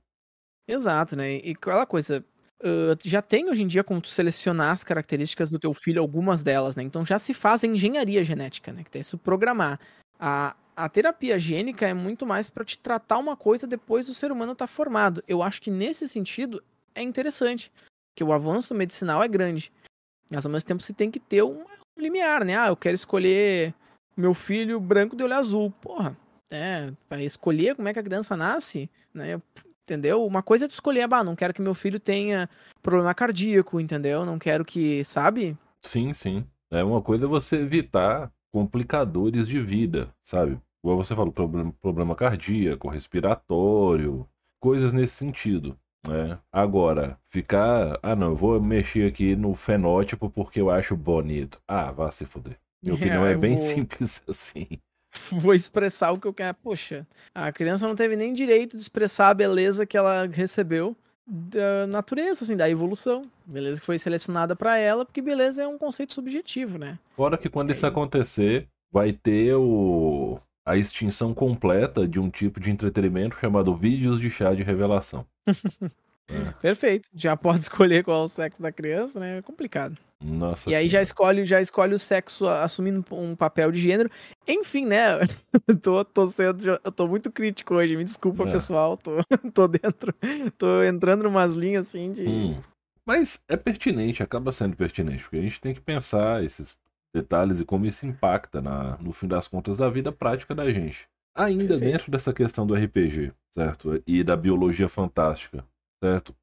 Exato, 0.66 1.14
né? 1.14 1.36
E 1.40 1.50
aquela 1.50 1.84
coisa, 1.84 2.24
uh, 2.62 2.96
já 3.04 3.20
tem 3.20 3.50
hoje 3.50 3.62
em 3.62 3.66
dia 3.66 3.84
como 3.84 4.00
tu 4.00 4.08
selecionar 4.08 4.72
as 4.72 4.82
características 4.82 5.50
do 5.50 5.58
teu 5.58 5.74
filho, 5.74 6.00
algumas 6.00 6.42
delas, 6.42 6.74
né? 6.74 6.82
Então 6.82 7.04
já 7.04 7.18
se 7.18 7.34
faz 7.34 7.64
a 7.64 7.66
engenharia 7.66 8.24
genética, 8.24 8.72
né? 8.72 8.82
Que 8.82 8.90
tem 8.90 9.02
isso 9.02 9.18
programar. 9.18 9.78
A, 10.18 10.56
a 10.74 10.88
terapia 10.88 11.38
gênica 11.38 11.86
é 11.86 11.92
muito 11.92 12.24
mais 12.24 12.48
para 12.48 12.64
te 12.64 12.78
tratar 12.78 13.18
uma 13.18 13.36
coisa 13.36 13.66
depois 13.66 14.06
do 14.06 14.14
ser 14.14 14.32
humano 14.32 14.52
estar 14.52 14.66
tá 14.66 14.72
formado. 14.72 15.22
Eu 15.28 15.42
acho 15.42 15.60
que 15.60 15.70
nesse 15.70 16.08
sentido 16.08 16.62
é 16.94 17.02
interessante, 17.02 17.70
que 18.16 18.24
o 18.24 18.32
avanço 18.32 18.74
medicinal 18.74 19.22
é 19.22 19.28
grande. 19.28 19.70
Mas 20.30 20.46
ao 20.46 20.52
mesmo 20.52 20.66
tempo 20.66 20.82
você 20.82 20.94
tem 20.94 21.10
que 21.10 21.18
ter 21.18 21.42
uma 21.42 21.79
limiar, 22.00 22.44
né? 22.44 22.56
Ah, 22.56 22.68
eu 22.68 22.76
quero 22.76 22.94
escolher 22.94 23.74
meu 24.16 24.34
filho 24.34 24.80
branco 24.80 25.16
de 25.16 25.22
olho 25.22 25.34
azul. 25.34 25.70
Porra, 25.80 26.16
é, 26.50 26.92
para 27.08 27.22
escolher 27.22 27.74
como 27.76 27.88
é 27.88 27.92
que 27.92 27.98
a 27.98 28.02
criança 28.02 28.36
nasce, 28.36 28.90
né? 29.14 29.40
Entendeu? 29.84 30.24
Uma 30.24 30.42
coisa 30.42 30.66
é 30.66 30.68
tu 30.68 30.72
escolher, 30.72 31.08
ah, 31.12 31.24
não 31.24 31.34
quero 31.34 31.52
que 31.52 31.62
meu 31.62 31.74
filho 31.74 31.98
tenha 31.98 32.48
problema 32.82 33.14
cardíaco, 33.14 33.80
entendeu? 33.80 34.24
Não 34.24 34.38
quero 34.38 34.64
que, 34.64 35.04
sabe? 35.04 35.56
Sim, 35.82 36.12
sim. 36.12 36.46
É 36.70 36.84
uma 36.84 37.02
coisa 37.02 37.24
é 37.24 37.28
você 37.28 37.56
evitar 37.56 38.30
complicadores 38.52 39.48
de 39.48 39.60
vida, 39.60 40.14
sabe? 40.22 40.60
Igual 40.82 40.96
você 40.96 41.14
falou, 41.14 41.32
problema, 41.32 41.74
problema 41.80 42.14
cardíaco, 42.14 42.88
respiratório, 42.88 44.28
coisas 44.60 44.92
nesse 44.92 45.16
sentido. 45.16 45.76
Né? 46.06 46.38
Agora, 46.52 47.18
ficar. 47.28 47.98
Ah, 48.02 48.16
não, 48.16 48.28
eu 48.28 48.36
vou 48.36 48.60
mexer 48.60 49.06
aqui 49.06 49.36
no 49.36 49.54
fenótipo 49.54 50.30
porque 50.30 50.60
eu 50.60 50.70
acho 50.70 50.96
bonito. 50.96 51.60
Ah, 51.68 51.90
vá 51.90 52.10
se 52.10 52.24
fuder. 52.24 52.56
Minha 52.82 52.94
opinião 52.96 53.26
é, 53.26 53.32
é 53.32 53.36
bem 53.36 53.56
vou... 53.56 53.66
simples 53.66 54.22
assim. 54.28 54.66
Vou 55.30 55.52
expressar 55.52 56.12
o 56.12 56.18
que 56.18 56.26
eu 56.26 56.34
quero. 56.34 56.56
Poxa, 56.62 57.06
a 57.34 57.50
criança 57.52 57.86
não 57.86 57.96
teve 57.96 58.16
nem 58.16 58.32
direito 58.32 58.76
de 58.76 58.82
expressar 58.82 59.28
a 59.28 59.34
beleza 59.34 59.84
que 59.84 59.96
ela 59.96 60.26
recebeu 60.26 60.96
da 61.26 61.86
natureza, 61.86 62.44
assim, 62.44 62.56
da 62.56 62.70
evolução. 62.70 63.22
Beleza 63.44 63.80
que 63.80 63.86
foi 63.86 63.98
selecionada 63.98 64.56
para 64.56 64.78
ela, 64.78 65.04
porque 65.04 65.20
beleza 65.20 65.62
é 65.62 65.68
um 65.68 65.78
conceito 65.78 66.14
subjetivo, 66.14 66.78
né? 66.78 66.98
Fora 67.16 67.36
que 67.36 67.48
quando 67.48 67.72
isso 67.72 67.86
acontecer, 67.86 68.68
vai 68.92 69.12
ter 69.12 69.54
o 69.54 70.40
a 70.70 70.76
extinção 70.76 71.34
completa 71.34 72.06
de 72.06 72.20
um 72.20 72.30
tipo 72.30 72.60
de 72.60 72.70
entretenimento 72.70 73.36
chamado 73.40 73.74
vídeos 73.74 74.20
de 74.20 74.30
chá 74.30 74.54
de 74.54 74.62
revelação. 74.62 75.26
é. 76.28 76.52
Perfeito. 76.60 77.08
Já 77.12 77.36
pode 77.36 77.58
escolher 77.64 78.04
qual 78.04 78.22
é 78.22 78.24
o 78.24 78.28
sexo 78.28 78.62
da 78.62 78.70
criança, 78.70 79.18
né? 79.18 79.38
É 79.38 79.42
complicado. 79.42 79.98
Nossa 80.22 80.68
e 80.68 80.74
aí 80.74 80.86
já 80.86 81.00
escolhe, 81.00 81.46
já 81.46 81.62
escolhe 81.62 81.94
o 81.94 81.98
sexo 81.98 82.46
assumindo 82.46 83.02
um 83.10 83.34
papel 83.34 83.72
de 83.72 83.80
gênero. 83.80 84.10
Enfim, 84.46 84.84
né? 84.84 85.18
tô, 85.82 86.04
tô 86.04 86.28
sendo, 86.28 86.78
eu 86.84 86.92
tô 86.92 87.08
muito 87.08 87.32
crítico 87.32 87.74
hoje, 87.74 87.96
me 87.96 88.04
desculpa, 88.04 88.46
é. 88.46 88.52
pessoal. 88.52 88.96
Tô, 88.96 89.12
tô 89.52 89.66
dentro, 89.66 90.14
tô 90.58 90.82
entrando 90.82 91.24
numas 91.24 91.54
linhas 91.54 91.88
assim 91.88 92.12
de. 92.12 92.28
Hum. 92.28 92.60
Mas 93.04 93.40
é 93.48 93.56
pertinente, 93.56 94.22
acaba 94.22 94.52
sendo 94.52 94.76
pertinente, 94.76 95.22
porque 95.22 95.38
a 95.38 95.42
gente 95.42 95.60
tem 95.60 95.74
que 95.74 95.80
pensar 95.80 96.44
esses 96.44 96.78
detalhes 97.14 97.60
e 97.60 97.64
como 97.64 97.86
isso 97.86 98.06
impacta, 98.06 98.60
na, 98.60 98.96
no 98.98 99.12
fim 99.12 99.26
das 99.26 99.48
contas, 99.48 99.78
da 99.78 99.88
vida 99.88 100.12
prática 100.12 100.54
da 100.54 100.70
gente. 100.72 101.08
Ainda 101.34 101.68
Perfeito. 101.68 101.80
dentro 101.80 102.10
dessa 102.10 102.32
questão 102.32 102.66
do 102.66 102.74
RPG, 102.74 103.32
certo? 103.52 104.02
E 104.06 104.22
da 104.24 104.36
biologia 104.36 104.88
fantástica, 104.88 105.64
certo? 106.02 106.34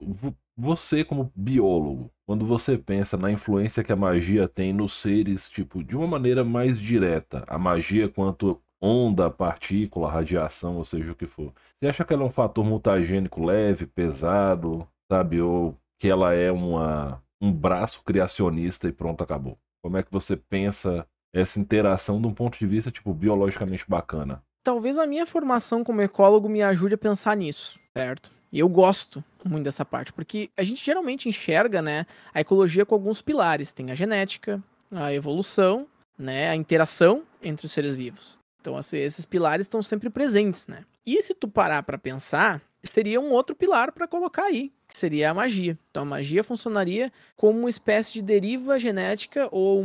Você, 0.56 1.03
como 1.03 1.32
biólogo, 1.36 2.12
quando 2.25 2.45
você 2.45 2.77
pensa 2.77 3.15
na 3.15 3.32
influência 3.32 3.84
que 3.84 3.91
a 3.91 3.95
magia 3.95 4.47
tem 4.47 4.73
nos 4.73 4.93
seres, 4.93 5.49
tipo, 5.49 5.84
de 5.84 5.95
uma 5.95 6.08
maneira 6.08 6.43
mais 6.43 6.80
direta, 6.80 7.43
a 7.47 7.58
magia 7.60 8.10
quanto 8.10 8.60
onda, 8.82 9.30
partícula, 9.30 10.10
radiação, 10.10 10.77
ou 10.77 10.86
seja 10.86 11.12
o 11.12 11.15
que 11.15 11.27
for. 11.27 11.53
Você 11.80 11.88
acha 11.88 12.06
que 12.06 12.13
ela 12.13 12.23
é 12.23 12.25
um 12.25 12.32
fator 12.32 12.65
mutagênico 12.65 13.43
leve, 13.43 13.86
pesado, 13.86 14.88
sabe? 15.12 15.41
Ou 15.41 15.75
que 15.99 16.08
ela 16.08 16.34
é 16.34 16.51
uma, 16.51 17.21
um 17.41 17.51
braço 17.51 18.01
criacionista 18.03 18.88
e 18.88 18.91
pronto, 18.91 19.23
acabou? 19.23 19.58
Como 19.81 19.97
é 19.97 20.03
que 20.03 20.11
você 20.11 20.35
pensa 20.35 21.07
essa 21.33 21.59
interação 21.59 22.19
de 22.21 22.27
um 22.27 22.33
ponto 22.33 22.57
de 22.57 22.65
vista, 22.65 22.91
tipo, 22.91 23.13
biologicamente 23.13 23.85
bacana? 23.87 24.41
Talvez 24.63 24.97
a 24.97 25.05
minha 25.05 25.25
formação 25.25 25.83
como 25.83 26.01
ecólogo 26.01 26.49
me 26.49 26.61
ajude 26.61 26.95
a 26.95 26.97
pensar 26.97 27.37
nisso, 27.37 27.79
certo? 27.97 28.31
E 28.51 28.59
eu 28.59 28.69
gosto 28.69 29.23
muito 29.45 29.63
dessa 29.63 29.85
parte, 29.85 30.11
porque 30.11 30.49
a 30.57 30.63
gente 30.63 30.83
geralmente 30.83 31.29
enxerga, 31.29 31.81
né, 31.81 32.05
a 32.33 32.41
ecologia 32.41 32.85
com 32.85 32.95
alguns 32.95 33.21
pilares. 33.21 33.73
Tem 33.73 33.91
a 33.91 33.95
genética, 33.95 34.61
a 34.91 35.13
evolução, 35.13 35.87
né, 36.17 36.49
a 36.49 36.55
interação 36.55 37.23
entre 37.41 37.65
os 37.65 37.71
seres 37.71 37.95
vivos. 37.95 38.39
Então, 38.59 38.75
assim, 38.75 38.97
esses 38.97 39.25
pilares 39.25 39.65
estão 39.65 39.81
sempre 39.81 40.09
presentes, 40.09 40.67
né? 40.67 40.83
E 41.05 41.21
se 41.21 41.33
tu 41.33 41.47
parar 41.47 41.83
para 41.83 41.97
pensar, 41.97 42.61
seria 42.89 43.19
um 43.19 43.32
outro 43.32 43.56
pilar 43.56 43.91
para 43.91 44.08
colocar 44.08 44.43
aí, 44.43 44.71
que 44.88 44.97
seria 44.97 45.32
a 45.32 45.34
magia. 45.34 45.78
Então 45.89 46.04
a 46.04 46.06
magia 46.06 46.43
funcionaria 46.43 47.12
como 47.36 47.60
uma 47.60 47.69
espécie 47.69 48.13
de 48.13 48.21
deriva 48.21 48.80
genética 48.80 49.47
ou 49.52 49.84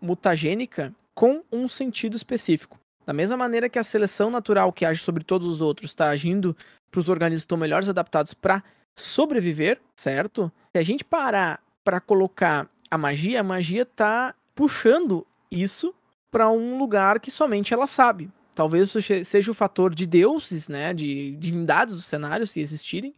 mutagênica 0.00 0.94
com 1.14 1.42
um 1.52 1.68
sentido 1.68 2.16
específico. 2.16 2.78
Da 3.04 3.12
mesma 3.12 3.36
maneira 3.36 3.68
que 3.68 3.78
a 3.78 3.84
seleção 3.84 4.30
natural 4.30 4.72
que 4.72 4.84
age 4.84 5.02
sobre 5.02 5.24
todos 5.24 5.48
os 5.48 5.60
outros 5.60 5.90
está 5.90 6.08
agindo 6.08 6.56
para 6.90 7.00
os 7.00 7.08
organismos 7.08 7.42
que 7.42 7.46
estão 7.46 7.58
melhores 7.58 7.88
adaptados 7.88 8.34
para 8.34 8.62
sobreviver, 8.96 9.80
certo? 9.96 10.52
Se 10.72 10.78
a 10.78 10.82
gente 10.82 11.04
parar 11.04 11.60
para 11.82 12.00
colocar 12.00 12.68
a 12.90 12.98
magia, 12.98 13.40
a 13.40 13.44
magia 13.44 13.82
está 13.82 14.34
puxando 14.54 15.26
isso 15.50 15.94
para 16.30 16.50
um 16.50 16.78
lugar 16.78 17.18
que 17.18 17.30
somente 17.30 17.74
ela 17.74 17.86
sabe. 17.86 18.30
Talvez 18.54 18.92
seja 19.24 19.50
o 19.50 19.54
fator 19.54 19.94
de 19.94 20.06
deuses, 20.06 20.68
né, 20.68 20.92
de 20.92 21.36
divindades 21.36 21.96
do 21.96 22.02
cenário, 22.02 22.46
se 22.46 22.60
existirem. 22.60 23.14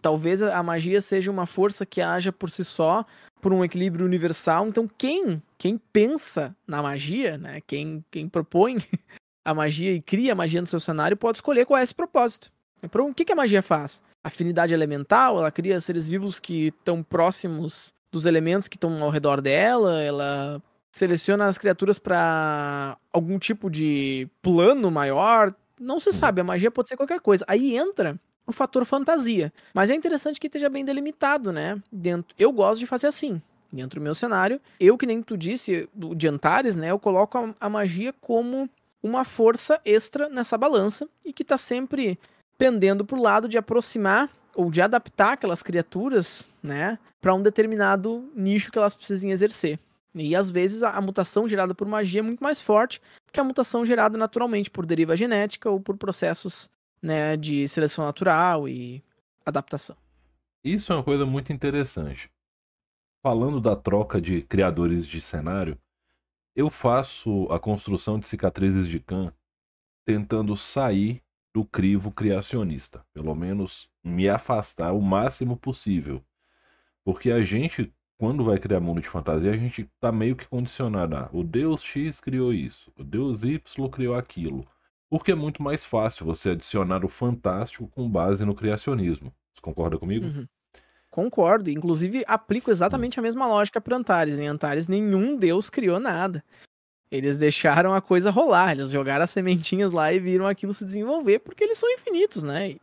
Talvez 0.00 0.42
a 0.42 0.62
magia 0.62 1.00
seja 1.00 1.30
uma 1.30 1.46
força 1.46 1.86
que 1.86 2.00
haja 2.00 2.30
por 2.30 2.50
si 2.50 2.64
só, 2.64 3.04
por 3.40 3.52
um 3.52 3.64
equilíbrio 3.64 4.04
universal. 4.04 4.68
Então, 4.68 4.88
quem 4.98 5.42
quem 5.58 5.76
pensa 5.92 6.56
na 6.66 6.80
magia, 6.80 7.36
né, 7.36 7.60
quem, 7.66 8.04
quem 8.10 8.28
propõe 8.28 8.78
a 9.44 9.52
magia 9.52 9.92
e 9.92 10.00
cria 10.00 10.32
a 10.32 10.36
magia 10.36 10.60
no 10.60 10.66
seu 10.66 10.78
cenário, 10.78 11.16
pode 11.16 11.38
escolher 11.38 11.66
qual 11.66 11.80
é 11.80 11.82
esse 11.82 11.94
propósito. 11.94 12.50
O 12.80 13.14
que, 13.14 13.24
que 13.24 13.32
a 13.32 13.36
magia 13.36 13.60
faz? 13.60 14.00
Afinidade 14.22 14.72
elemental, 14.72 15.38
ela 15.38 15.50
cria 15.50 15.80
seres 15.80 16.08
vivos 16.08 16.38
que 16.38 16.68
estão 16.68 17.02
próximos 17.02 17.92
dos 18.12 18.24
elementos 18.24 18.68
que 18.68 18.76
estão 18.76 19.02
ao 19.02 19.10
redor 19.10 19.40
dela, 19.40 20.00
ela 20.00 20.62
seleciona 20.92 21.46
as 21.46 21.58
criaturas 21.58 21.98
para 21.98 22.96
algum 23.12 23.38
tipo 23.38 23.70
de 23.70 24.28
plano 24.42 24.90
maior. 24.90 25.54
Não 25.80 26.00
se 26.00 26.12
sabe, 26.12 26.40
a 26.40 26.44
magia 26.44 26.70
pode 26.70 26.88
ser 26.88 26.96
qualquer 26.96 27.20
coisa. 27.20 27.44
Aí 27.48 27.76
entra 27.76 28.18
o 28.46 28.52
fator 28.52 28.84
fantasia. 28.84 29.52
Mas 29.74 29.90
é 29.90 29.94
interessante 29.94 30.40
que 30.40 30.46
esteja 30.46 30.68
bem 30.68 30.84
delimitado, 30.84 31.52
né? 31.52 31.80
Dentro, 31.92 32.34
eu 32.38 32.50
gosto 32.50 32.80
de 32.80 32.86
fazer 32.86 33.06
assim. 33.06 33.40
Dentro 33.70 34.00
do 34.00 34.02
meu 34.02 34.14
cenário, 34.14 34.58
eu, 34.80 34.96
que 34.96 35.04
nem 35.04 35.22
tu 35.22 35.36
disse, 35.36 35.86
de 35.94 36.26
Antares, 36.26 36.76
né? 36.76 36.90
Eu 36.90 36.98
coloco 36.98 37.36
a, 37.36 37.54
a 37.60 37.68
magia 37.68 38.14
como 38.18 38.68
uma 39.02 39.24
força 39.24 39.80
extra 39.84 40.28
nessa 40.28 40.56
balança 40.56 41.06
e 41.24 41.32
que 41.32 41.42
está 41.42 41.58
sempre 41.58 42.18
pendendo 42.56 43.04
para 43.04 43.18
o 43.18 43.22
lado 43.22 43.48
de 43.48 43.58
aproximar 43.58 44.30
ou 44.54 44.70
de 44.70 44.80
adaptar 44.80 45.34
aquelas 45.34 45.62
criaturas, 45.62 46.50
né, 46.60 46.98
para 47.20 47.32
um 47.32 47.40
determinado 47.40 48.28
nicho 48.34 48.72
que 48.72 48.78
elas 48.78 48.96
precisem 48.96 49.30
exercer. 49.30 49.78
E 50.14 50.34
às 50.34 50.50
vezes 50.50 50.82
a, 50.82 50.90
a, 50.90 51.00
mutação 51.00 51.48
gerada 51.48 51.74
por 51.74 51.86
magia 51.86 52.20
é 52.20 52.22
muito 52.22 52.42
mais 52.42 52.60
forte 52.60 53.00
que 53.32 53.38
a 53.38 53.44
mutação 53.44 53.84
gerada 53.84 54.16
naturalmente 54.16 54.70
por 54.70 54.86
deriva 54.86 55.16
genética 55.16 55.70
ou 55.70 55.80
por 55.80 55.96
processos 55.96 56.70
né, 57.02 57.36
de 57.36 57.68
seleção 57.68 58.04
natural 58.04 58.68
e 58.68 59.02
adaptação. 59.44 59.96
Isso 60.64 60.92
é 60.92 60.96
uma 60.96 61.04
coisa 61.04 61.24
muito 61.24 61.52
interessante. 61.52 62.30
Falando 63.22 63.60
da 63.60 63.76
troca 63.76 64.20
de 64.20 64.42
criadores 64.42 65.06
de 65.06 65.20
cenário, 65.20 65.78
eu 66.54 66.70
faço 66.70 67.46
a 67.50 67.58
construção 67.58 68.18
de 68.18 68.26
cicatrizes 68.26 68.88
de 68.88 68.98
Khan 68.98 69.32
tentando 70.04 70.56
sair 70.56 71.22
do 71.54 71.64
crivo 71.64 72.10
criacionista, 72.10 73.04
pelo 73.12 73.34
menos 73.34 73.90
me 74.02 74.28
afastar 74.28 74.92
o 74.92 75.00
máximo 75.00 75.56
possível. 75.56 76.24
Porque 77.04 77.30
a 77.30 77.42
gente 77.42 77.92
quando 78.18 78.44
vai 78.44 78.58
criar 78.58 78.80
mundo 78.80 79.00
de 79.00 79.08
fantasia, 79.08 79.52
a 79.52 79.56
gente 79.56 79.88
tá 80.00 80.10
meio 80.10 80.34
que 80.34 80.46
condicionado 80.46 81.16
a 81.16 81.30
o 81.32 81.44
Deus 81.44 81.82
X 81.82 82.20
criou 82.20 82.52
isso, 82.52 82.92
o 82.98 83.04
Deus 83.04 83.44
Y 83.44 83.88
criou 83.88 84.16
aquilo. 84.16 84.66
Porque 85.08 85.32
é 85.32 85.34
muito 85.34 85.62
mais 85.62 85.84
fácil 85.84 86.26
você 86.26 86.50
adicionar 86.50 87.04
o 87.04 87.08
fantástico 87.08 87.88
com 87.94 88.10
base 88.10 88.44
no 88.44 88.54
criacionismo. 88.54 89.32
Você 89.54 89.62
concorda 89.62 89.96
comigo? 89.96 90.26
Uhum. 90.26 90.46
Concordo. 91.10 91.70
Inclusive, 91.70 92.24
aplico 92.26 92.70
exatamente 92.70 93.18
a 93.18 93.22
mesma 93.22 93.46
lógica 93.46 93.80
para 93.80 93.96
Antares. 93.96 94.38
Em 94.38 94.46
Antares, 94.46 94.86
nenhum 94.86 95.34
deus 95.36 95.70
criou 95.70 95.98
nada. 95.98 96.44
Eles 97.10 97.38
deixaram 97.38 97.94
a 97.94 98.02
coisa 98.02 98.30
rolar. 98.30 98.72
Eles 98.72 98.90
jogaram 98.90 99.24
as 99.24 99.30
sementinhas 99.30 99.92
lá 99.92 100.12
e 100.12 100.20
viram 100.20 100.46
aquilo 100.46 100.74
se 100.74 100.84
desenvolver, 100.84 101.38
porque 101.38 101.64
eles 101.64 101.78
são 101.78 101.90
infinitos, 101.90 102.42
né? 102.42 102.76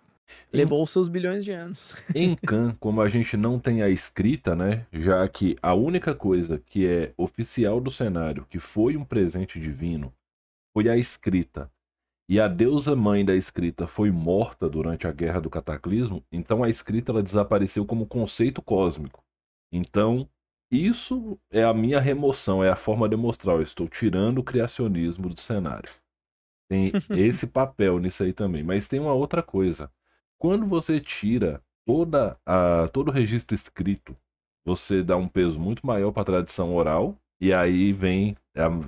Levou 0.52 0.86
seus 0.88 1.08
bilhões 1.08 1.44
de 1.44 1.52
anos. 1.52 1.96
Em 2.16 2.36
Khan, 2.36 2.76
como 2.80 3.02
a 3.02 3.10
gente 3.10 3.36
não 3.36 3.60
tem 3.60 3.82
a 3.82 3.90
escrita, 3.90 4.56
né? 4.56 4.86
Já 4.92 5.28
que 5.28 5.58
a 5.62 5.74
única 5.74 6.16
coisa 6.16 6.62
que 6.66 6.88
é 6.88 7.14
oficial 7.18 7.82
do 7.82 7.92
cenário, 7.92 8.46
que 8.50 8.60
foi 8.60 8.96
um 8.96 9.04
presente 9.04 9.60
divino, 9.60 10.14
foi 10.74 10.90
a 10.90 10.98
escrita. 10.98 11.70
E 12.28 12.40
a 12.40 12.48
deusa 12.48 12.96
mãe 12.96 13.24
da 13.24 13.36
escrita 13.36 13.86
foi 13.86 14.10
morta 14.10 14.68
durante 14.68 15.06
a 15.06 15.12
Guerra 15.12 15.40
do 15.40 15.50
Cataclismo, 15.50 16.24
então 16.32 16.64
a 16.64 16.70
escrita 16.70 17.12
ela 17.12 17.22
desapareceu 17.22 17.86
como 17.86 18.08
conceito 18.08 18.64
cósmico. 18.64 19.24
Então, 19.72 20.28
isso 20.72 21.40
é 21.52 21.64
a 21.64 21.74
minha 21.74 22.00
remoção, 22.00 22.64
é 22.64 22.70
a 22.70 22.76
forma 22.76 23.08
de 23.08 23.16
mostrar, 23.16 23.54
eu 23.54 23.62
estou 23.62 23.88
tirando 23.88 24.40
o 24.40 24.44
criacionismo 24.44 25.30
do 25.30 25.40
cenário. 25.40 25.92
Tem 26.68 26.92
esse 27.16 27.46
papel 27.46 28.00
nisso 28.00 28.24
aí 28.24 28.34
também, 28.34 28.64
mas 28.64 28.88
tem 28.88 29.00
uma 29.00 29.14
outra 29.14 29.44
coisa. 29.44 29.92
Quando 30.46 30.68
você 30.68 31.00
tira 31.00 31.60
toda 31.88 32.38
a, 32.46 32.88
todo 32.94 33.08
o 33.08 33.12
registro 33.12 33.56
escrito, 33.56 34.16
você 34.64 35.02
dá 35.02 35.18
um 35.18 35.28
peso 35.28 35.60
muito 35.60 35.84
maior 35.84 36.12
para 36.12 36.22
a 36.22 36.26
tradição 36.26 36.76
oral 36.76 37.18
E 37.42 37.52
aí 37.52 37.92
vem. 37.92 38.38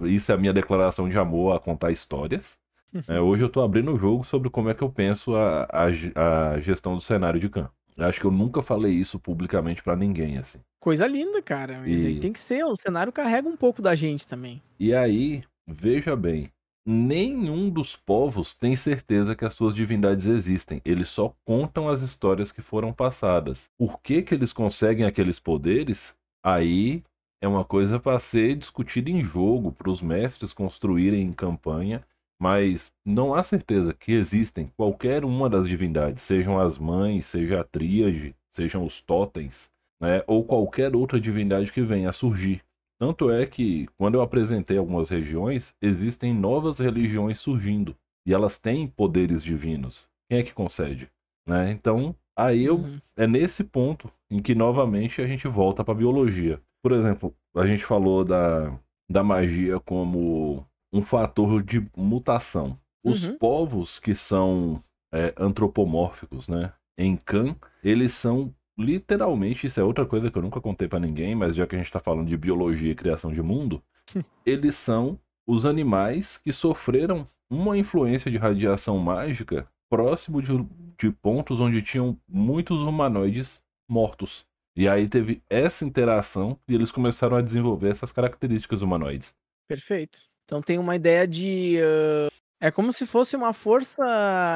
Isso 0.04 0.32
é 0.32 0.36
a 0.36 0.38
minha 0.38 0.54
declaração 0.54 1.10
de 1.10 1.17
amor 1.17 1.56
a 1.56 1.60
contar 1.60 1.91
histórias. 1.91 2.60
É, 3.08 3.20
hoje 3.20 3.43
eu 3.43 3.50
tô 3.50 3.63
abrindo 3.63 3.91
o 3.91 3.98
jogo 3.98 4.24
sobre 4.24 4.52
como 4.52 4.70
é 4.70 4.76
que 4.76 4.84
eu 4.84 4.89
penso 4.91 5.36
a, 5.36 5.63
a, 5.63 6.54
a 6.54 6.60
gestão 6.60 6.93
do 6.93 7.02
cenário 7.02 7.39
de 7.39 7.50
Khan. 7.50 7.72
Acho 7.98 8.20
que 8.20 8.28
eu 8.28 8.32
nunca 8.32 8.62
falei 8.62 8.93
isso 8.93 9.20
publicamente 9.20 9.82
para 9.82 9.96
ninguém, 9.96 10.38
assim. 10.38 10.60
Coisa 10.80 11.08
linda, 11.08 11.41
cara. 11.41 11.80
Mas 11.80 12.04
e... 12.04 12.20
tem 12.20 12.32
que 12.32 12.39
ser, 12.39 12.63
o 12.65 12.76
cenário 12.76 13.12
carrega 13.12 13.50
um 13.50 13.58
pouco 13.58 13.82
da 13.82 13.96
gente 13.96 14.28
também. 14.28 14.62
E 14.80 14.93
aí, 14.93 15.43
veja 15.67 16.15
bem, 16.15 16.52
nenhum 16.88 17.69
dos 17.69 17.97
povos 17.97 18.56
tem 18.56 18.76
certeza 18.76 19.36
que 19.36 19.43
as 19.43 19.54
suas 19.54 19.76
divindades 19.76 20.26
existem. 20.26 20.82
Eles 20.86 21.10
só 21.10 21.36
contam 21.43 21.89
as 21.89 22.02
histórias 22.02 22.52
que 22.52 22.62
foram 22.62 22.93
passadas. 22.93 23.69
Por 23.78 24.00
que, 24.02 24.21
que 24.21 24.34
eles 24.34 24.54
conseguem 24.54 25.06
aqueles 25.06 25.38
poderes? 25.38 26.15
Aí 26.41 27.04
é 27.41 27.47
uma 27.47 27.65
coisa 27.65 28.00
para 28.00 28.17
ser 28.19 28.56
discutida 28.56 29.10
em 29.10 29.21
jogo, 29.21 29.73
para 29.73 29.89
os 29.89 30.02
mestres 30.02 30.54
construírem 30.54 31.21
em 31.21 31.34
campanha. 31.34 32.02
Mas 32.39 32.93
não 33.06 33.34
há 33.34 33.43
certeza 33.43 33.93
que 33.93 34.12
existem 34.12 34.71
qualquer 34.78 35.26
uma 35.26 35.50
das 35.50 35.67
divindades, 35.67 36.21
sejam 36.21 36.60
as 36.60 36.78
mães, 36.78 37.26
seja 37.26 37.62
a 37.62 37.63
tríade, 37.63 38.36
sejam 38.56 38.86
os 38.86 39.02
totens, 39.02 39.71
né, 40.00 40.23
ou 40.28 40.45
qualquer 40.45 40.95
outra 40.95 41.19
divindade 41.19 41.73
que 41.73 41.82
venha 41.82 42.10
a 42.10 42.13
surgir. 42.13 42.62
Tanto 43.00 43.30
é 43.30 43.46
que, 43.46 43.88
quando 43.98 44.16
eu 44.16 44.22
apresentei 44.22 44.78
algumas 44.78 45.10
regiões, 45.10 45.74
existem 45.82 46.34
novas 46.34 46.80
religiões 46.80 47.40
surgindo. 47.40 47.96
E 48.26 48.34
elas 48.34 48.58
têm 48.60 48.88
poderes 48.88 49.44
divinos. 49.44 50.10
Quem 50.30 50.40
é 50.40 50.44
que 50.44 50.54
concede? 50.54 51.10
Né? 51.48 51.72
Então, 51.72 52.16
aí 52.36 52.66
eu, 52.66 52.78
uhum. 52.78 53.00
é 53.16 53.28
nesse 53.28 53.64
ponto 53.64 54.12
em 54.30 54.42
que, 54.42 54.56
novamente, 54.56 55.22
a 55.22 55.28
gente 55.28 55.48
volta 55.48 55.84
para 55.84 55.94
a 55.94 55.98
biologia. 55.98 56.62
Por 56.84 56.92
exemplo, 56.92 57.34
a 57.56 57.66
gente 57.66 57.86
falou 57.86 58.26
da, 58.26 58.78
da 59.10 59.24
magia 59.24 59.80
como 59.80 60.66
um 60.92 61.02
fator 61.02 61.64
de 61.64 61.88
mutação. 61.96 62.78
Os 63.04 63.28
uhum. 63.28 63.38
povos 63.38 64.00
que 64.00 64.16
são 64.16 64.84
é, 65.14 65.34
antropomórficos, 65.38 66.48
né? 66.48 66.74
Em 66.98 67.16
Khan, 67.16 67.56
eles 67.84 68.12
são 68.14 68.54
literalmente, 68.78 69.68
isso 69.68 69.80
é 69.80 69.84
outra 69.84 70.06
coisa 70.06 70.30
que 70.30 70.38
eu 70.38 70.42
nunca 70.42 70.62
contei 70.62 70.88
para 70.88 71.00
ninguém, 71.00 71.36
mas 71.36 71.56
já 71.56 71.66
que 71.66 71.76
a 71.76 71.78
gente 71.78 71.92
tá 71.92 72.00
falando 72.00 72.28
de 72.28 72.38
biologia 72.38 72.92
e 72.92 72.96
criação 72.96 73.32
de 73.32 73.42
mundo, 73.42 73.82
eles 74.46 74.76
são 74.76 75.20
os 75.48 75.66
animais 75.66 76.38
que 76.38 76.52
sofreram 76.52 77.28
uma 77.50 77.78
influência 77.78 78.30
de 78.30 78.38
radiação 78.38 78.98
mágica 78.98 79.68
próximo 79.90 80.42
de, 80.42 80.52
de 81.00 81.12
pontos 81.12 81.60
onde 81.60 81.82
tinham 81.82 82.20
muitos 82.28 82.82
humanoides 82.82 83.63
mortos. 83.90 84.46
E 84.76 84.88
aí 84.88 85.08
teve 85.08 85.42
essa 85.50 85.84
interação 85.84 86.60
e 86.68 86.76
eles 86.76 86.92
começaram 86.92 87.38
a 87.38 87.42
desenvolver 87.42 87.90
essas 87.90 88.12
características 88.12 88.82
humanoides. 88.82 89.34
Perfeito. 89.68 90.20
Então 90.46 90.62
tem 90.62 90.78
uma 90.78 90.96
ideia 90.96 91.28
de. 91.28 91.80
Uh, 91.80 92.32
é 92.62 92.70
como 92.70 92.94
se 92.94 93.06
fosse 93.06 93.36
uma 93.36 93.54
força 93.54 94.04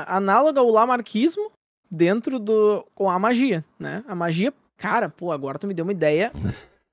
análoga 0.08 0.60
ao 0.60 0.70
lamarquismo, 0.70 1.52
dentro 1.92 2.40
do. 2.40 2.88
com 2.96 3.10
a 3.10 3.20
magia, 3.20 3.66
né? 3.78 4.04
A 4.08 4.16
magia, 4.16 4.54
cara, 4.78 5.10
pô, 5.10 5.32
agora 5.32 5.60
tu 5.60 5.68
me 5.68 5.74
deu 5.74 5.84
uma 5.84 5.92
ideia. 5.92 6.32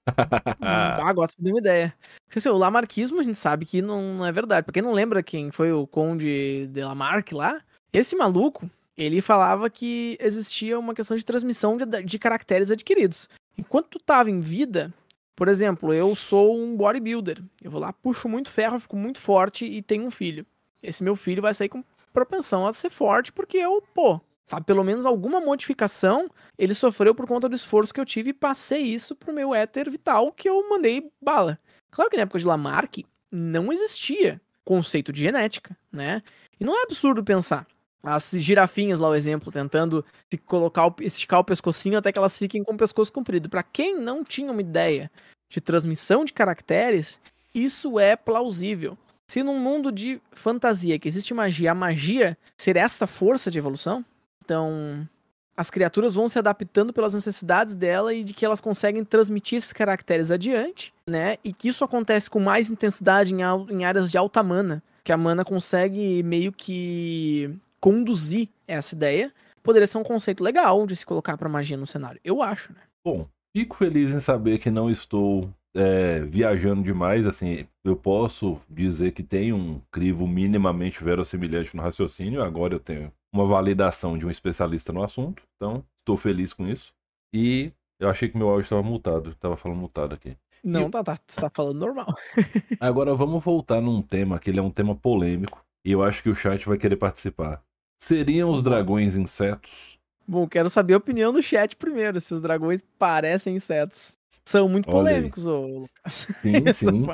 agora 0.61 1.29
tu 1.29 1.37
me 1.39 1.45
deu 1.45 1.55
uma 1.55 1.61
ideia. 1.61 1.95
Porque 2.27 2.41
assim, 2.41 2.49
o 2.49 2.59
Lamarquismo 2.59 3.21
a 3.21 3.23
gente 3.23 3.39
sabe 3.39 3.65
que 3.65 3.81
não, 3.81 4.15
não 4.15 4.27
é 4.27 4.33
verdade. 4.33 4.65
Pra 4.65 4.73
quem 4.73 4.83
não 4.83 4.93
lembra 4.93 5.23
quem 5.23 5.53
foi 5.53 5.73
o 5.73 5.87
Conde 5.87 6.67
de 6.67 6.83
Lamarck 6.83 7.33
lá, 7.33 7.59
esse 7.93 8.17
maluco, 8.17 8.69
ele 8.97 9.21
falava 9.21 9.71
que 9.71 10.19
existia 10.21 10.79
uma 10.79 10.95
questão 10.95 11.17
de 11.17 11.25
transmissão 11.25 11.77
de, 11.77 12.03
de 12.03 12.19
caracteres 12.19 12.71
adquiridos. 12.71 13.29
Enquanto 13.57 13.89
tu 13.89 13.99
tava 13.99 14.31
em 14.31 14.41
vida, 14.41 14.93
por 15.37 15.49
exemplo, 15.49 15.95
eu 15.95 16.17
sou 16.17 16.59
um 16.59 16.77
bodybuilder. 16.77 17.41
Eu 17.63 17.71
vou 17.71 17.81
lá, 17.81 17.93
puxo 17.93 18.29
muito 18.29 18.51
ferro, 18.51 18.79
fico 18.79 18.97
muito 18.97 19.21
forte 19.21 19.65
e 19.65 19.81
tenho 19.81 20.05
um 20.05 20.11
filho. 20.11 20.45
Esse 20.83 21.03
meu 21.03 21.15
filho 21.15 21.43
vai 21.43 21.55
sair 21.55 21.69
com 21.69 21.85
propensão 22.13 22.67
a 22.67 22.73
ser 22.73 22.91
forte 22.91 23.33
porque 23.33 23.57
eu, 23.57 23.83
pô, 23.95 24.21
Sabe? 24.49 24.65
Pelo 24.65 24.83
menos 24.83 25.05
alguma 25.05 25.41
modificação 25.41 26.31
ele 26.59 26.73
sofreu 26.73 27.15
por 27.15 27.27
conta 27.27 27.51
do 27.51 27.55
esforço 27.55 27.93
que 27.93 28.01
eu 28.01 28.07
tive 28.07 28.31
e 28.31 28.35
passei 28.35 28.81
isso 28.81 29.15
pro 29.15 29.33
meu 29.33 29.55
éter 29.55 29.91
vital 29.91 30.33
que 30.33 30.49
eu 30.49 30.71
mandei 30.71 31.13
bala. 31.21 31.59
Claro 31.91 32.11
que 32.11 32.17
na 32.17 32.23
época 32.23 32.39
de 32.39 32.47
Lamarck 32.47 33.05
não 33.31 33.71
existia 33.71 34.41
conceito 34.65 35.13
de 35.13 35.21
genética, 35.21 35.77
né? 35.93 36.23
E 36.59 36.65
não 36.65 36.75
é 36.75 36.83
absurdo 36.83 37.23
pensar. 37.23 37.67
As 38.03 38.31
girafinhas 38.31 38.99
lá, 38.99 39.11
o 39.11 39.15
exemplo, 39.15 39.53
tentando 39.53 40.03
se 40.33 40.39
colocar, 40.39 40.95
esticar 41.01 41.41
o 41.41 41.45
pescocinho 41.45 41.99
até 41.99 42.11
que 42.11 42.19
elas 42.19 42.39
fiquem 42.39 42.65
com 42.65 42.73
o 42.73 42.79
pescoço 42.79 43.13
comprido. 43.13 43.51
Para 43.51 43.63
quem 43.63 44.01
não 44.01 44.25
tinha 44.25 44.51
uma 44.51 44.63
ideia 44.63 45.11
de 45.51 45.61
transmissão 45.61 46.25
de 46.25 46.33
caracteres, 46.33 47.21
isso 47.55 47.99
é 47.99 48.17
plausível. 48.17 48.97
Se 49.31 49.43
num 49.43 49.59
mundo 49.59 49.93
de 49.93 50.23
fantasia 50.33 50.99
que 50.99 51.07
existe 51.07 51.35
magia, 51.35 51.73
a 51.73 51.75
magia 51.75 52.39
ser 52.59 52.77
esta 52.77 53.07
força 53.07 53.51
de 53.51 53.59
evolução, 53.59 54.03
então, 54.49 55.07
as 55.55 55.69
criaturas 55.69 56.15
vão 56.15 56.27
se 56.27 56.39
adaptando 56.39 56.91
pelas 56.91 57.13
necessidades 57.13 57.75
dela 57.75 58.15
e 58.15 58.25
de 58.25 58.33
que 58.33 58.47
elas 58.47 58.63
conseguem 58.63 59.05
transmitir 59.05 59.59
esses 59.59 59.75
caracteres 59.75 60.31
adiante, 60.31 60.95
né? 61.07 61.37
E 61.45 61.53
que 61.53 61.69
isso 61.69 61.85
acontece 61.85 62.31
com 62.31 62.41
mais 62.41 62.71
intensidade 62.71 63.35
em, 63.35 63.41
em 63.71 63.85
áreas 63.85 64.11
de 64.11 64.17
alta 64.17 64.43
mana, 64.43 64.83
que 65.05 65.13
a 65.13 65.19
mana 65.19 65.45
consegue 65.45 66.23
meio 66.23 66.51
que 66.51 67.55
conduzir 67.79 68.49
essa 68.67 68.95
ideia. 68.95 69.31
Poderia 69.63 69.87
ser 69.87 69.99
um 69.99 70.03
conceito 70.05 70.43
legal 70.43 70.87
de 70.87 70.97
se 70.97 71.05
colocar 71.05 71.37
para 71.37 71.47
magia 71.47 71.77
no 71.77 71.87
cenário, 71.87 72.19
eu 72.25 72.43
acho, 72.43 72.73
né? 72.73 72.81
Bom, 73.05 73.29
fico 73.55 73.77
feliz 73.77 74.15
em 74.15 74.21
saber 74.21 74.59
que 74.59 74.71
não 74.71 74.91
estou 74.91 75.51
é, 75.75 76.21
viajando 76.21 76.83
demais, 76.83 77.27
assim, 77.27 77.67
eu 77.85 77.97
posso 77.97 78.59
dizer 78.67 79.13
que 79.13 79.23
tem 79.23 79.53
um 79.53 79.79
crivo 79.93 80.27
minimamente 80.27 81.05
verossimilhante 81.05 81.77
no 81.77 81.83
raciocínio, 81.83 82.43
agora 82.43 82.75
eu 82.75 82.81
tenho 82.81 83.13
uma 83.33 83.47
validação 83.47 84.17
de 84.17 84.27
um 84.27 84.31
especialista 84.31 84.93
no 84.93 85.03
assunto, 85.03 85.43
então 85.57 85.85
estou 86.01 86.17
feliz 86.17 86.53
com 86.53 86.67
isso. 86.67 86.93
E 87.33 87.73
eu 88.01 88.09
achei 88.09 88.29
que 88.29 88.39
meu 88.39 88.49
áudio 88.49 88.65
estava 88.65 88.83
mutado, 88.83 89.31
estava 89.31 89.57
falando 89.57 89.79
mutado 89.79 90.15
aqui. 90.15 90.37
Não, 90.65 90.89
e... 90.89 90.91
tá, 90.91 91.05
tá, 91.05 91.17
tá 91.17 91.51
falando 91.51 91.79
normal. 91.79 92.07
Agora 92.81 93.15
vamos 93.15 93.43
voltar 93.43 93.81
num 93.81 94.03
tema 94.03 94.39
que 94.39 94.51
ele 94.51 94.59
é 94.59 94.63
um 94.63 94.71
tema 94.71 94.95
polêmico 94.95 95.65
e 95.85 95.93
eu 95.93 96.03
acho 96.03 96.23
que 96.23 96.31
o 96.31 96.35
chat 96.35 96.67
vai 96.67 96.79
querer 96.79 96.97
participar. 96.97 97.63
Seriam 98.01 98.51
os 98.51 98.63
dragões 98.63 99.17
insetos? 99.17 99.99
Bom, 100.27 100.47
quero 100.47 100.69
saber 100.69 100.95
a 100.95 100.99
opinião 100.99 101.33
do 101.33 101.43
chat 101.43 101.75
primeiro, 101.77 102.21
se 102.21 102.35
os 102.35 102.43
dragões 102.43 102.83
parecem 102.99 103.57
insetos. 103.57 104.17
São 104.45 104.69
muito 104.69 104.89
polêmicos, 104.89 105.47
ô 105.47 105.67
Lucas. 105.67 106.27
Sim, 106.43 106.73
sim. 106.73 107.07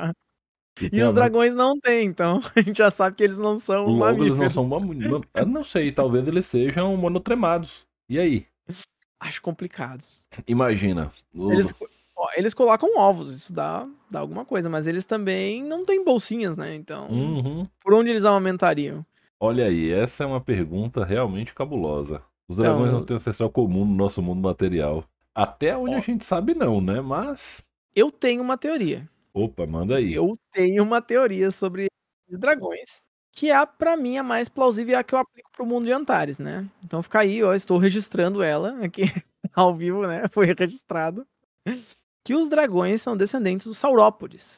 E, 0.91 1.01
os 1.01 1.13
dragões 1.13 1.55
não 1.55 1.79
têm, 1.79 2.07
então 2.07 2.41
a 2.55 2.61
gente 2.61 2.77
já 2.77 2.91
sabe 2.91 3.15
que 3.15 3.23
eles 3.23 3.37
não 3.37 3.57
são 3.57 3.85
Logo, 3.85 3.97
mamíferos. 3.97 4.27
eles 4.27 4.39
não 4.39 4.49
são 4.49 4.67
mamíferos. 4.67 5.21
Eu 5.33 5.45
não 5.45 5.63
sei, 5.63 5.91
talvez 5.91 6.27
eles 6.27 6.45
sejam 6.47 6.95
monotremados. 6.97 7.85
E 8.09 8.19
aí? 8.19 8.45
Acho 9.19 9.41
complicado. 9.41 10.03
Imagina. 10.47 11.11
Eles, 11.33 11.73
ó, 12.15 12.27
eles 12.35 12.53
colocam 12.53 12.97
ovos, 12.97 13.33
isso 13.33 13.53
dá, 13.53 13.87
dá 14.11 14.19
alguma 14.19 14.43
coisa, 14.43 14.69
mas 14.69 14.85
eles 14.85 15.05
também 15.05 15.63
não 15.63 15.85
têm 15.85 16.03
bolsinhas, 16.03 16.57
né? 16.57 16.75
Então, 16.75 17.09
uhum. 17.09 17.67
por 17.81 17.93
onde 17.93 18.09
eles 18.09 18.25
amamentariam? 18.25 19.05
Olha 19.39 19.65
aí, 19.65 19.91
essa 19.91 20.23
é 20.23 20.27
uma 20.27 20.41
pergunta 20.41 21.05
realmente 21.05 21.53
cabulosa. 21.53 22.21
Os 22.47 22.57
dragões 22.57 22.87
então, 22.87 22.99
não 22.99 23.05
têm 23.05 23.15
ancestral 23.15 23.49
comum 23.49 23.85
no 23.85 23.95
nosso 23.95 24.21
mundo 24.21 24.41
material. 24.41 25.03
Até 25.33 25.75
onde 25.75 25.95
ó, 25.95 25.97
a 25.97 26.01
gente 26.01 26.23
sabe 26.25 26.53
não, 26.53 26.79
né? 26.79 27.01
Mas... 27.01 27.61
Eu 27.95 28.11
tenho 28.11 28.41
uma 28.41 28.57
teoria. 28.57 29.07
Opa, 29.35 29.67
manda 29.67 29.97
aí. 29.97 30.13
Eu 30.13 30.39
tenho 30.53 30.81
uma 30.81 31.01
teoria 31.01 31.51
sobre 31.51 31.87
dragões, 32.29 33.01
que 33.33 33.51
é 33.51 33.65
para 33.65 33.97
mim 33.97 34.17
a 34.17 34.23
mais 34.23 34.47
plausível 34.47 34.93
e 34.93 34.95
a 34.95 35.03
que 35.03 35.13
eu 35.13 35.19
aplico 35.19 35.51
pro 35.51 35.65
mundo 35.65 35.85
de 35.85 35.91
Antares, 35.91 36.39
né? 36.39 36.65
Então 36.81 37.03
fica 37.03 37.19
aí, 37.19 37.43
ó, 37.43 37.53
estou 37.53 37.77
registrando 37.77 38.41
ela 38.41 38.81
aqui 38.85 39.01
ao 39.53 39.75
vivo, 39.75 40.07
né? 40.07 40.23
Foi 40.31 40.45
registrado. 40.45 41.27
Que 42.23 42.33
os 42.33 42.47
dragões 42.49 43.01
são 43.01 43.17
descendentes 43.17 43.67
dos 43.67 43.77
saurópodes. 43.77 44.55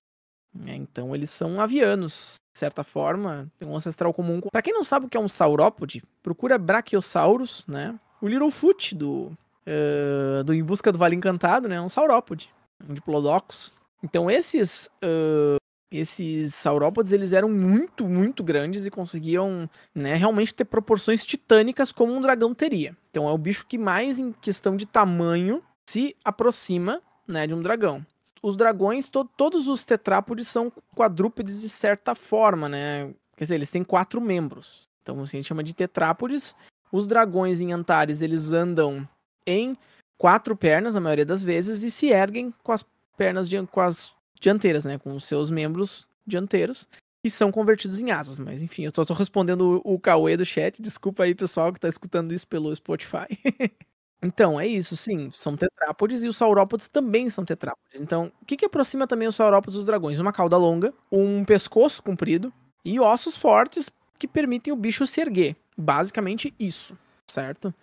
Né? 0.53 0.75
Então 0.75 1.15
eles 1.15 1.31
são 1.31 1.59
avianos, 1.59 2.35
de 2.53 2.59
certa 2.59 2.83
forma, 2.83 3.51
tem 3.57 3.67
um 3.67 3.75
ancestral 3.75 4.13
comum. 4.13 4.39
Para 4.41 4.61
quem 4.61 4.73
não 4.73 4.83
sabe 4.83 5.07
o 5.07 5.09
que 5.09 5.17
é 5.17 5.19
um 5.19 5.27
saurópode, 5.27 6.03
procura 6.21 6.57
Brachiosaurus, 6.59 7.65
né? 7.67 7.99
O 8.21 8.27
Littlefoot 8.27 8.93
do 8.93 9.31
uh, 9.65 10.43
do 10.43 10.53
Em 10.53 10.63
Busca 10.63 10.91
do 10.91 10.99
Vale 10.99 11.15
Encantado, 11.15 11.67
né? 11.67 11.77
É 11.77 11.81
um 11.81 11.89
saurópode, 11.89 12.47
um 12.87 12.93
diplodocus. 12.93 13.75
Então 14.03 14.29
esses 14.29 14.89
uh, 15.03 15.57
esses 15.91 16.53
saurópodes 16.53 17.11
eles 17.11 17.33
eram 17.33 17.49
muito, 17.49 18.07
muito 18.07 18.43
grandes 18.43 18.85
e 18.85 18.91
conseguiam 18.91 19.69
né, 19.95 20.15
realmente 20.15 20.53
ter 20.53 20.65
proporções 20.65 21.25
titânicas 21.25 21.91
como 21.91 22.13
um 22.13 22.21
dragão 22.21 22.53
teria. 22.53 22.95
Então 23.09 23.27
é 23.27 23.31
o 23.31 23.37
bicho 23.37 23.65
que 23.65 23.77
mais, 23.77 24.19
em 24.19 24.31
questão 24.33 24.75
de 24.75 24.85
tamanho, 24.85 25.63
se 25.89 26.15
aproxima 26.23 27.01
né, 27.27 27.47
de 27.47 27.53
um 27.53 27.61
dragão. 27.61 28.05
Os 28.43 28.55
dragões, 28.55 29.09
to 29.09 29.25
todos 29.25 29.67
os 29.67 29.83
tetrápodes 29.83 30.47
são 30.47 30.71
quadrúpedes 30.95 31.61
de 31.61 31.69
certa 31.69 32.13
forma, 32.13 32.69
né? 32.69 33.13
Quer 33.35 33.45
dizer, 33.45 33.55
eles 33.55 33.71
têm 33.71 33.83
quatro 33.83 34.21
membros. 34.21 34.83
Então 35.01 35.21
a 35.21 35.25
gente 35.25 35.47
chama 35.47 35.63
de 35.63 35.73
tetrápodes. 35.73 36.55
Os 36.91 37.07
dragões 37.07 37.59
em 37.59 37.73
Antares, 37.73 38.21
eles 38.21 38.51
andam 38.51 39.07
em 39.45 39.75
quatro 40.17 40.55
pernas, 40.55 40.95
a 40.95 40.99
maioria 40.99 41.25
das 41.25 41.43
vezes, 41.43 41.83
e 41.83 41.89
se 41.89 42.07
erguem 42.07 42.53
com 42.63 42.71
as 42.71 42.85
pernas 43.17 43.49
com 43.71 43.81
as 43.81 44.13
dianteiras, 44.39 44.85
né? 44.85 44.97
Com 44.97 45.15
os 45.15 45.25
seus 45.25 45.49
membros 45.49 46.07
dianteiros 46.25 46.87
que 47.23 47.29
são 47.31 47.51
convertidos 47.51 47.99
em 47.99 48.11
asas. 48.11 48.39
Mas 48.39 48.61
enfim, 48.61 48.83
eu 48.83 48.91
tô, 48.91 49.05
tô 49.05 49.13
respondendo 49.13 49.81
o, 49.83 49.95
o 49.95 49.99
Cauê 49.99 50.37
do 50.37 50.45
chat. 50.45 50.81
Desculpa 50.81 51.23
aí, 51.23 51.35
pessoal, 51.35 51.73
que 51.73 51.79
tá 51.79 51.89
escutando 51.89 52.33
isso 52.33 52.47
pelo 52.47 52.73
Spotify. 52.75 53.27
então, 54.21 54.59
é 54.59 54.67
isso, 54.67 54.95
sim. 54.95 55.29
São 55.31 55.55
tetrápodes 55.55 56.23
e 56.23 56.27
os 56.27 56.37
saurópodes 56.37 56.87
também 56.87 57.29
são 57.29 57.43
tetrápodes. 57.43 58.01
Então, 58.01 58.31
o 58.41 58.45
que, 58.45 58.57
que 58.57 58.65
aproxima 58.65 59.07
também 59.07 59.27
os 59.27 59.35
saurópodes 59.35 59.77
dos 59.77 59.85
dragões? 59.85 60.19
Uma 60.19 60.33
cauda 60.33 60.57
longa, 60.57 60.93
um 61.11 61.43
pescoço 61.43 62.01
comprido 62.01 62.53
e 62.85 62.99
ossos 62.99 63.35
fortes 63.35 63.89
que 64.17 64.27
permitem 64.27 64.73
o 64.73 64.77
bicho 64.77 65.05
se 65.05 65.21
erguer. 65.21 65.55
Basicamente 65.77 66.53
isso, 66.59 66.97
certo? 67.29 67.73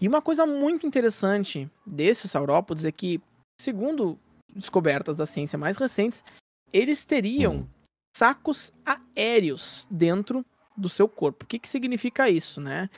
E 0.00 0.06
uma 0.06 0.22
coisa 0.22 0.46
muito 0.46 0.86
interessante 0.86 1.70
desses 1.86 2.30
saurópodes 2.30 2.84
é 2.84 2.92
que, 2.92 3.20
segundo 3.60 4.18
descobertas 4.54 5.16
da 5.16 5.26
ciência 5.26 5.58
mais 5.58 5.76
recentes, 5.76 6.24
eles 6.72 7.04
teriam 7.04 7.54
hum. 7.54 7.66
sacos 8.16 8.72
aéreos 8.84 9.86
dentro 9.90 10.44
do 10.76 10.88
seu 10.88 11.08
corpo. 11.08 11.44
O 11.44 11.46
que, 11.48 11.58
que 11.58 11.68
significa 11.68 12.28
isso, 12.28 12.60
né? 12.60 12.88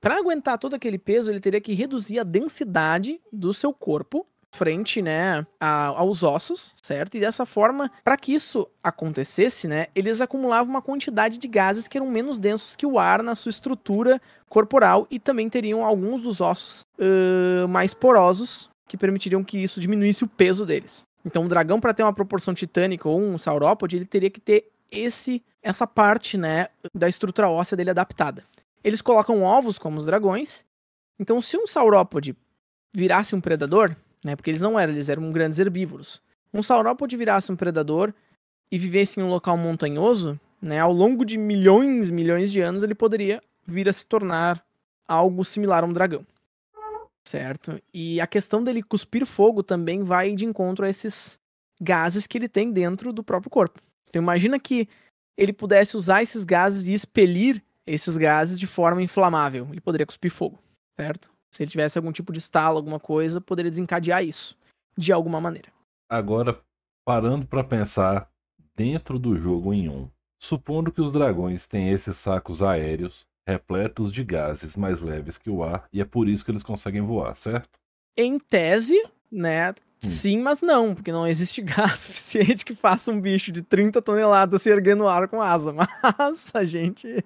Para 0.00 0.18
aguentar 0.18 0.58
todo 0.58 0.74
aquele 0.74 0.98
peso, 0.98 1.30
ele 1.30 1.40
teria 1.40 1.60
que 1.60 1.72
reduzir 1.72 2.18
a 2.18 2.24
densidade 2.24 3.20
do 3.32 3.52
seu 3.52 3.72
corpo 3.72 4.26
frente, 4.52 5.02
né, 5.02 5.46
a, 5.60 5.86
aos 5.88 6.22
ossos, 6.22 6.74
certo? 6.82 7.16
E 7.16 7.20
dessa 7.20 7.44
forma, 7.44 7.90
para 8.02 8.16
que 8.16 8.32
isso 8.32 8.66
acontecesse, 8.82 9.68
né, 9.68 9.88
eles 9.94 10.20
acumulavam 10.20 10.70
uma 10.70 10.80
quantidade 10.80 11.36
de 11.36 11.46
gases 11.46 11.86
que 11.86 11.98
eram 11.98 12.08
menos 12.08 12.38
densos 12.38 12.74
que 12.74 12.86
o 12.86 12.98
ar 12.98 13.22
na 13.22 13.34
sua 13.34 13.50
estrutura 13.50 14.20
corporal 14.48 15.06
e 15.10 15.18
também 15.18 15.50
teriam 15.50 15.84
alguns 15.84 16.22
dos 16.22 16.40
ossos 16.40 16.86
uh, 16.98 17.68
mais 17.68 17.92
porosos 17.92 18.70
que 18.86 18.96
permitiriam 18.96 19.42
que 19.42 19.58
isso 19.58 19.80
diminuísse 19.80 20.24
o 20.24 20.28
peso 20.28 20.64
deles. 20.64 21.06
Então, 21.24 21.42
um 21.42 21.48
dragão 21.48 21.80
para 21.80 21.92
ter 21.92 22.02
uma 22.02 22.12
proporção 22.12 22.54
titânica 22.54 23.08
ou 23.08 23.20
um 23.20 23.36
saurópode, 23.36 23.96
ele 23.96 24.06
teria 24.06 24.30
que 24.30 24.40
ter 24.40 24.70
esse 24.90 25.42
essa 25.62 25.84
parte, 25.84 26.38
né, 26.38 26.68
da 26.94 27.08
estrutura 27.08 27.48
óssea 27.48 27.76
dele 27.76 27.90
adaptada. 27.90 28.44
Eles 28.84 29.02
colocam 29.02 29.42
ovos 29.42 29.80
como 29.80 29.98
os 29.98 30.04
dragões. 30.04 30.64
Então, 31.18 31.42
se 31.42 31.56
um 31.56 31.66
saurópode 31.66 32.36
virasse 32.94 33.34
um 33.34 33.40
predador, 33.40 33.96
né? 34.24 34.34
Porque 34.34 34.50
eles 34.50 34.62
não 34.62 34.78
eram, 34.78 34.92
eles 34.92 35.08
eram 35.08 35.30
grandes 35.32 35.58
herbívoros. 35.58 36.22
Um 36.52 36.62
saurópode 36.62 37.16
virasse 37.16 37.52
um 37.52 37.56
predador 37.56 38.12
e 38.70 38.78
vivesse 38.78 39.20
em 39.20 39.22
um 39.22 39.28
local 39.28 39.56
montanhoso, 39.56 40.38
né? 40.60 40.80
Ao 40.80 40.92
longo 40.92 41.24
de 41.24 41.36
milhões, 41.36 42.10
milhões 42.10 42.50
de 42.50 42.60
anos, 42.60 42.82
ele 42.82 42.94
poderia 42.94 43.42
vir 43.66 43.88
a 43.88 43.92
se 43.92 44.06
tornar 44.06 44.64
algo 45.06 45.44
similar 45.44 45.84
a 45.84 45.86
um 45.86 45.92
dragão. 45.92 46.26
Certo? 47.26 47.82
E 47.92 48.20
a 48.20 48.26
questão 48.26 48.62
dele 48.62 48.84
cuspir 48.84 49.26
fogo 49.26 49.60
também 49.60 50.04
vai 50.04 50.32
de 50.36 50.44
encontro 50.44 50.84
a 50.84 50.88
esses 50.88 51.40
gases 51.80 52.24
que 52.24 52.38
ele 52.38 52.48
tem 52.48 52.70
dentro 52.70 53.12
do 53.12 53.24
próprio 53.24 53.50
corpo. 53.50 53.80
Então 54.08 54.22
imagina 54.22 54.60
que 54.60 54.88
ele 55.36 55.52
pudesse 55.52 55.96
usar 55.96 56.22
esses 56.22 56.44
gases 56.44 56.86
e 56.86 56.94
expelir 56.94 57.60
esses 57.84 58.16
gases 58.16 58.58
de 58.58 58.66
forma 58.66 59.02
inflamável. 59.02 59.66
Ele 59.70 59.80
poderia 59.80 60.06
cuspir 60.06 60.30
fogo, 60.30 60.56
certo? 60.94 61.28
Se 61.50 61.64
ele 61.64 61.70
tivesse 61.70 61.98
algum 61.98 62.12
tipo 62.12 62.32
de 62.32 62.38
estalo, 62.38 62.76
alguma 62.76 63.00
coisa, 63.00 63.40
poderia 63.40 63.70
desencadear 63.70 64.24
isso 64.24 64.56
de 64.96 65.12
alguma 65.12 65.40
maneira. 65.40 65.72
Agora, 66.08 66.60
parando 67.04 67.44
para 67.44 67.64
pensar 67.64 68.30
dentro 68.76 69.18
do 69.18 69.36
jogo 69.36 69.74
em 69.74 69.88
um, 69.88 70.08
supondo 70.40 70.92
que 70.92 71.00
os 71.00 71.12
dragões 71.12 71.66
têm 71.66 71.90
esses 71.90 72.16
sacos 72.16 72.62
aéreos 72.62 73.26
repletos 73.46 74.12
de 74.12 74.24
gases 74.24 74.76
mais 74.76 75.00
leves 75.00 75.38
que 75.38 75.48
o 75.48 75.62
ar 75.62 75.86
e 75.92 76.00
é 76.00 76.04
por 76.04 76.28
isso 76.28 76.44
que 76.44 76.50
eles 76.50 76.62
conseguem 76.62 77.02
voar, 77.02 77.36
certo? 77.36 77.78
Em 78.16 78.38
tese, 78.38 79.00
né? 79.30 79.70
Hum. 79.70 79.74
Sim, 80.00 80.40
mas 80.40 80.60
não, 80.60 80.94
porque 80.94 81.12
não 81.12 81.26
existe 81.26 81.60
gás 81.62 82.00
suficiente 82.00 82.64
que 82.64 82.74
faça 82.74 83.10
um 83.10 83.20
bicho 83.20 83.52
de 83.52 83.62
30 83.62 84.02
toneladas 84.02 84.62
se 84.62 84.70
erguer 84.70 84.96
no 84.96 85.08
ar 85.08 85.28
com 85.28 85.40
asa. 85.40 85.72
Mas 86.18 86.50
a 86.54 86.64
gente 86.64 87.24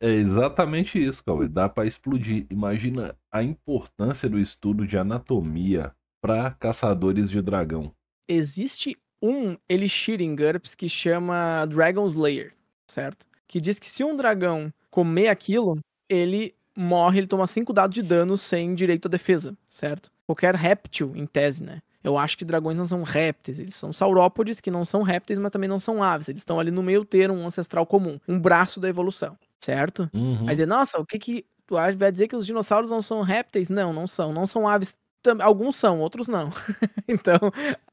é 0.00 0.08
exatamente 0.08 1.02
isso, 1.02 1.22
Cauê. 1.22 1.46
Dá 1.46 1.68
para 1.68 1.86
explodir. 1.86 2.46
Imagina 2.50 3.14
a 3.30 3.42
importância 3.42 4.28
do 4.28 4.38
estudo 4.38 4.86
de 4.86 4.96
anatomia 4.96 5.92
para 6.20 6.50
caçadores 6.52 7.30
de 7.30 7.42
dragão. 7.42 7.92
Existe 8.26 8.96
um 9.22 9.56
Elixir 9.68 10.22
em 10.22 10.34
GURPS 10.34 10.74
que 10.74 10.88
chama 10.88 11.66
Dragon 11.66 12.06
Slayer, 12.06 12.54
certo? 12.86 13.26
Que 13.46 13.60
diz 13.60 13.78
que 13.78 13.88
se 13.88 14.02
um 14.02 14.16
dragão 14.16 14.72
comer 14.90 15.28
aquilo, 15.28 15.78
ele 16.08 16.54
morre, 16.76 17.18
ele 17.18 17.26
toma 17.26 17.46
5 17.46 17.72
dados 17.72 17.94
de 17.94 18.02
dano 18.02 18.36
sem 18.36 18.74
direito 18.74 19.06
à 19.06 19.08
defesa, 19.08 19.56
certo? 19.68 20.10
Qualquer 20.26 20.54
réptil, 20.54 21.12
em 21.14 21.26
tese, 21.26 21.62
né? 21.62 21.80
Eu 22.02 22.16
acho 22.16 22.38
que 22.38 22.44
dragões 22.44 22.78
não 22.78 22.86
são 22.86 23.02
répteis, 23.02 23.58
eles 23.58 23.74
são 23.74 23.92
saurópodes, 23.92 24.60
que 24.60 24.70
não 24.70 24.84
são 24.84 25.02
répteis, 25.02 25.38
mas 25.38 25.52
também 25.52 25.68
não 25.68 25.78
são 25.78 26.02
aves. 26.02 26.28
Eles 26.28 26.40
estão 26.40 26.58
ali 26.58 26.70
no 26.70 26.82
meio 26.82 27.04
termo, 27.04 27.38
um 27.38 27.46
ancestral 27.46 27.84
comum, 27.84 28.18
um 28.26 28.38
braço 28.38 28.80
da 28.80 28.88
evolução 28.88 29.36
certo? 29.60 30.10
Uhum. 30.12 30.48
Aí 30.48 30.54
dizer, 30.54 30.66
nossa, 30.66 30.98
o 30.98 31.06
que 31.06 31.18
que 31.18 31.44
tu 31.66 31.74
vai 31.74 32.10
dizer 32.10 32.26
que 32.26 32.34
os 32.34 32.46
dinossauros 32.46 32.90
não 32.90 33.02
são 33.02 33.22
répteis? 33.22 33.68
Não, 33.68 33.92
não 33.92 34.06
são. 34.06 34.32
Não 34.32 34.46
são 34.46 34.66
aves. 34.66 34.96
Alguns 35.40 35.76
são, 35.76 36.00
outros 36.00 36.28
não. 36.28 36.50
então, 37.06 37.38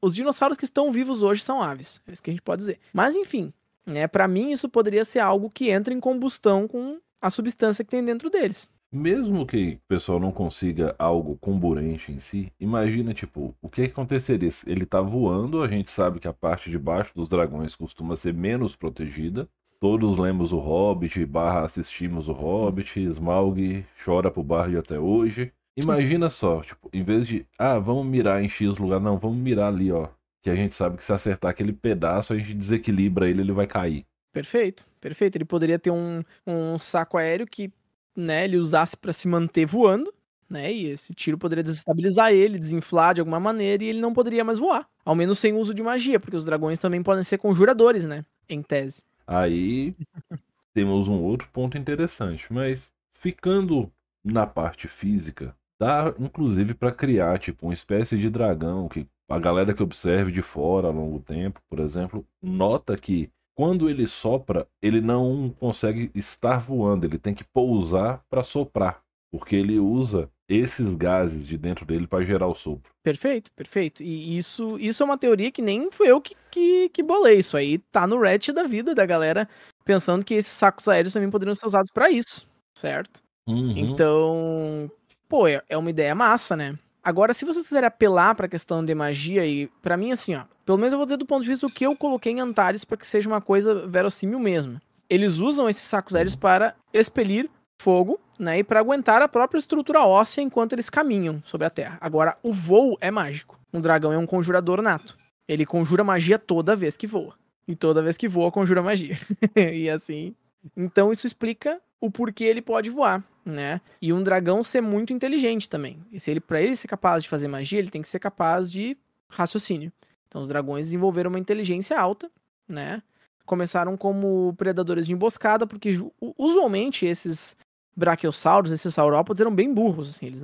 os 0.00 0.14
dinossauros 0.14 0.56
que 0.56 0.64
estão 0.64 0.90
vivos 0.90 1.22
hoje 1.22 1.44
são 1.44 1.62
aves. 1.62 2.00
É 2.06 2.12
isso 2.12 2.22
que 2.22 2.30
a 2.30 2.32
gente 2.32 2.42
pode 2.42 2.60
dizer. 2.60 2.80
Mas, 2.92 3.14
enfim, 3.14 3.52
né, 3.88 4.06
para 4.06 4.28
mim 4.28 4.52
isso 4.52 4.68
poderia 4.68 5.04
ser 5.04 5.20
algo 5.20 5.50
que 5.50 5.70
entra 5.70 5.92
em 5.92 6.00
combustão 6.00 6.68
com 6.68 6.98
a 7.20 7.30
substância 7.30 7.84
que 7.84 7.90
tem 7.90 8.04
dentro 8.04 8.30
deles. 8.30 8.70
Mesmo 8.90 9.44
que 9.44 9.78
o 9.84 9.88
pessoal 9.88 10.18
não 10.18 10.32
consiga 10.32 10.94
algo 10.98 11.36
comburente 11.36 12.10
em 12.10 12.18
si, 12.18 12.50
imagina, 12.58 13.12
tipo, 13.12 13.54
o 13.60 13.68
que 13.68 13.82
aconteceria? 13.82 14.48
Ele 14.66 14.86
tá 14.86 15.00
voando, 15.00 15.62
a 15.62 15.68
gente 15.68 15.90
sabe 15.90 16.20
que 16.20 16.28
a 16.28 16.32
parte 16.32 16.70
de 16.70 16.78
baixo 16.78 17.12
dos 17.14 17.28
dragões 17.28 17.74
costuma 17.74 18.16
ser 18.16 18.32
menos 18.32 18.74
protegida, 18.74 19.46
Todos 19.80 20.18
lemos 20.18 20.52
o 20.52 20.58
Hobbit, 20.58 21.24
barra 21.24 21.64
assistimos 21.64 22.28
o 22.28 22.32
Hobbit, 22.32 22.98
Smaug 22.98 23.86
chora 24.04 24.28
pro 24.28 24.42
barrio 24.42 24.80
até 24.80 24.98
hoje. 24.98 25.52
Imagina 25.76 26.28
só, 26.28 26.62
tipo, 26.62 26.90
em 26.92 27.04
vez 27.04 27.28
de, 27.28 27.46
ah, 27.56 27.78
vamos 27.78 28.04
mirar 28.04 28.42
em 28.42 28.48
X 28.48 28.76
lugar, 28.78 28.98
não, 28.98 29.16
vamos 29.18 29.38
mirar 29.38 29.72
ali, 29.72 29.92
ó. 29.92 30.08
Que 30.48 30.52
a 30.52 30.56
gente 30.56 30.74
sabe 30.74 30.96
que 30.96 31.04
se 31.04 31.12
acertar 31.12 31.50
aquele 31.50 31.74
pedaço, 31.74 32.32
a 32.32 32.38
gente 32.38 32.54
desequilibra 32.54 33.28
ele, 33.28 33.42
ele 33.42 33.52
vai 33.52 33.66
cair. 33.66 34.06
Perfeito, 34.32 34.82
perfeito. 34.98 35.36
Ele 35.36 35.44
poderia 35.44 35.78
ter 35.78 35.90
um, 35.90 36.22
um 36.46 36.78
saco 36.78 37.18
aéreo 37.18 37.46
que, 37.46 37.70
né, 38.16 38.44
ele 38.44 38.56
usasse 38.56 38.96
para 38.96 39.12
se 39.12 39.28
manter 39.28 39.66
voando, 39.66 40.10
né? 40.48 40.72
E 40.72 40.86
esse 40.86 41.12
tiro 41.12 41.36
poderia 41.36 41.62
desestabilizar 41.62 42.32
ele, 42.32 42.58
desinflar 42.58 43.12
de 43.12 43.20
alguma 43.20 43.38
maneira, 43.38 43.84
e 43.84 43.88
ele 43.88 44.00
não 44.00 44.14
poderia 44.14 44.42
mais 44.42 44.58
voar. 44.58 44.88
Ao 45.04 45.14
menos 45.14 45.38
sem 45.38 45.52
uso 45.52 45.74
de 45.74 45.82
magia, 45.82 46.18
porque 46.18 46.36
os 46.36 46.46
dragões 46.46 46.80
também 46.80 47.02
podem 47.02 47.24
ser 47.24 47.36
conjuradores, 47.36 48.06
né? 48.06 48.24
Em 48.48 48.62
tese. 48.62 49.02
Aí 49.26 49.94
temos 50.72 51.08
um 51.08 51.20
outro 51.20 51.46
ponto 51.52 51.76
interessante, 51.76 52.50
mas 52.50 52.90
ficando 53.12 53.92
na 54.24 54.46
parte 54.46 54.88
física, 54.88 55.54
dá 55.78 56.14
inclusive 56.18 56.72
para 56.72 56.90
criar 56.90 57.38
tipo 57.38 57.66
uma 57.66 57.74
espécie 57.74 58.16
de 58.16 58.30
dragão 58.30 58.88
que 58.88 59.06
a 59.28 59.38
galera 59.38 59.74
que 59.74 59.82
observe 59.82 60.32
de 60.32 60.42
fora 60.42 60.88
a 60.88 60.92
longo 60.92 61.20
tempo, 61.20 61.60
por 61.68 61.80
exemplo, 61.80 62.26
nota 62.42 62.96
que 62.96 63.30
quando 63.54 63.90
ele 63.90 64.06
sopra, 64.06 64.66
ele 64.80 65.00
não 65.00 65.54
consegue 65.58 66.10
estar 66.14 66.58
voando, 66.60 67.04
ele 67.04 67.18
tem 67.18 67.34
que 67.34 67.44
pousar 67.44 68.22
para 68.30 68.44
soprar, 68.44 69.02
porque 69.32 69.56
ele 69.56 69.78
usa 69.78 70.30
esses 70.48 70.94
gases 70.94 71.46
de 71.46 71.58
dentro 71.58 71.84
dele 71.84 72.06
para 72.06 72.24
gerar 72.24 72.46
o 72.46 72.54
sopro. 72.54 72.90
Perfeito, 73.02 73.50
perfeito. 73.52 74.02
E 74.02 74.38
isso, 74.38 74.78
isso 74.78 75.02
é 75.02 75.06
uma 75.06 75.18
teoria 75.18 75.50
que 75.50 75.60
nem 75.60 75.90
fui 75.90 76.08
eu 76.08 76.20
que, 76.20 76.34
que, 76.50 76.88
que 76.88 77.02
bolei. 77.02 77.40
Isso 77.40 77.56
aí 77.56 77.78
tá 77.78 78.06
no 78.06 78.20
Reddit 78.20 78.52
da 78.52 78.62
vida 78.62 78.94
da 78.94 79.04
galera 79.04 79.48
pensando 79.84 80.24
que 80.24 80.34
esses 80.34 80.52
sacos 80.52 80.88
aéreos 80.88 81.12
também 81.12 81.30
poderiam 81.30 81.54
ser 81.54 81.66
usados 81.66 81.90
para 81.92 82.10
isso, 82.10 82.46
certo? 82.76 83.20
Uhum. 83.46 83.76
Então, 83.76 84.90
pô, 85.28 85.46
é, 85.48 85.62
é 85.68 85.76
uma 85.76 85.90
ideia 85.90 86.14
massa, 86.14 86.56
né? 86.56 86.78
Agora, 87.08 87.32
se 87.32 87.46
vocês 87.46 87.66
quiserem 87.66 87.86
apelar 87.86 88.34
para 88.34 88.44
a 88.44 88.48
questão 88.50 88.84
de 88.84 88.94
magia, 88.94 89.46
e 89.46 89.66
para 89.80 89.96
mim, 89.96 90.12
assim, 90.12 90.34
ó, 90.34 90.42
pelo 90.66 90.76
menos 90.76 90.92
eu 90.92 90.98
vou 90.98 91.06
dizer 91.06 91.16
do 91.16 91.24
ponto 91.24 91.42
de 91.42 91.48
vista 91.48 91.66
do 91.66 91.72
que 91.72 91.86
eu 91.86 91.96
coloquei 91.96 92.34
em 92.34 92.40
Antares 92.40 92.84
para 92.84 92.98
que 92.98 93.06
seja 93.06 93.26
uma 93.26 93.40
coisa 93.40 93.86
verossímil 93.86 94.38
mesmo. 94.38 94.78
Eles 95.08 95.38
usam 95.38 95.70
esses 95.70 95.84
sacos 95.84 96.14
aéreos 96.14 96.36
para 96.36 96.74
expelir 96.92 97.48
fogo, 97.80 98.20
né? 98.38 98.58
E 98.58 98.62
para 98.62 98.80
aguentar 98.80 99.22
a 99.22 99.28
própria 99.28 99.58
estrutura 99.58 100.04
óssea 100.04 100.42
enquanto 100.42 100.74
eles 100.74 100.90
caminham 100.90 101.42
sobre 101.46 101.66
a 101.66 101.70
Terra. 101.70 101.96
Agora, 101.98 102.36
o 102.42 102.52
voo 102.52 102.98
é 103.00 103.10
mágico. 103.10 103.58
Um 103.72 103.80
dragão 103.80 104.12
é 104.12 104.18
um 104.18 104.26
conjurador 104.26 104.82
nato. 104.82 105.16
Ele 105.48 105.64
conjura 105.64 106.04
magia 106.04 106.38
toda 106.38 106.76
vez 106.76 106.94
que 106.94 107.06
voa. 107.06 107.32
E 107.66 107.74
toda 107.74 108.02
vez 108.02 108.18
que 108.18 108.28
voa, 108.28 108.52
conjura 108.52 108.82
magia. 108.82 109.16
e 109.56 109.88
assim. 109.88 110.34
Então 110.76 111.10
isso 111.10 111.26
explica 111.26 111.80
o 111.98 112.10
porquê 112.10 112.44
ele 112.44 112.60
pode 112.60 112.90
voar, 112.90 113.24
né? 113.48 113.80
E 114.00 114.12
um 114.12 114.22
dragão 114.22 114.62
ser 114.62 114.80
muito 114.80 115.12
inteligente 115.12 115.68
também. 115.68 115.98
E 116.12 116.20
se 116.20 116.30
ele, 116.30 116.40
para 116.40 116.60
ele 116.60 116.76
ser 116.76 116.86
capaz 116.86 117.22
de 117.22 117.28
fazer 117.28 117.48
magia, 117.48 117.78
ele 117.78 117.90
tem 117.90 118.02
que 118.02 118.08
ser 118.08 118.18
capaz 118.18 118.70
de 118.70 118.96
raciocínio. 119.28 119.92
Então 120.28 120.42
os 120.42 120.48
dragões 120.48 120.86
desenvolveram 120.86 121.30
uma 121.30 121.38
inteligência 121.38 121.98
alta, 121.98 122.30
né? 122.68 123.02
Começaram 123.46 123.96
como 123.96 124.54
predadores 124.58 125.06
de 125.06 125.12
emboscada, 125.12 125.66
porque 125.66 125.98
usualmente 126.36 127.06
esses 127.06 127.56
brachiosauros, 127.96 128.70
esses 128.70 128.94
saurópodes, 128.94 129.40
eram 129.40 129.54
bem 129.54 129.72
burros, 129.72 130.10
assim. 130.10 130.26
Eles, 130.26 130.42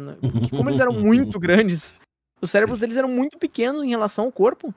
como 0.51 0.71
eles 0.71 0.81
eram 0.81 0.93
muito 0.93 1.39
grandes, 1.39 1.95
os 2.41 2.51
cérebros 2.51 2.81
deles 2.81 2.97
eram 2.97 3.09
muito 3.09 3.39
pequenos 3.39 3.85
em 3.85 3.91
relação 3.91 4.25
ao 4.25 4.33
corpo. 4.33 4.75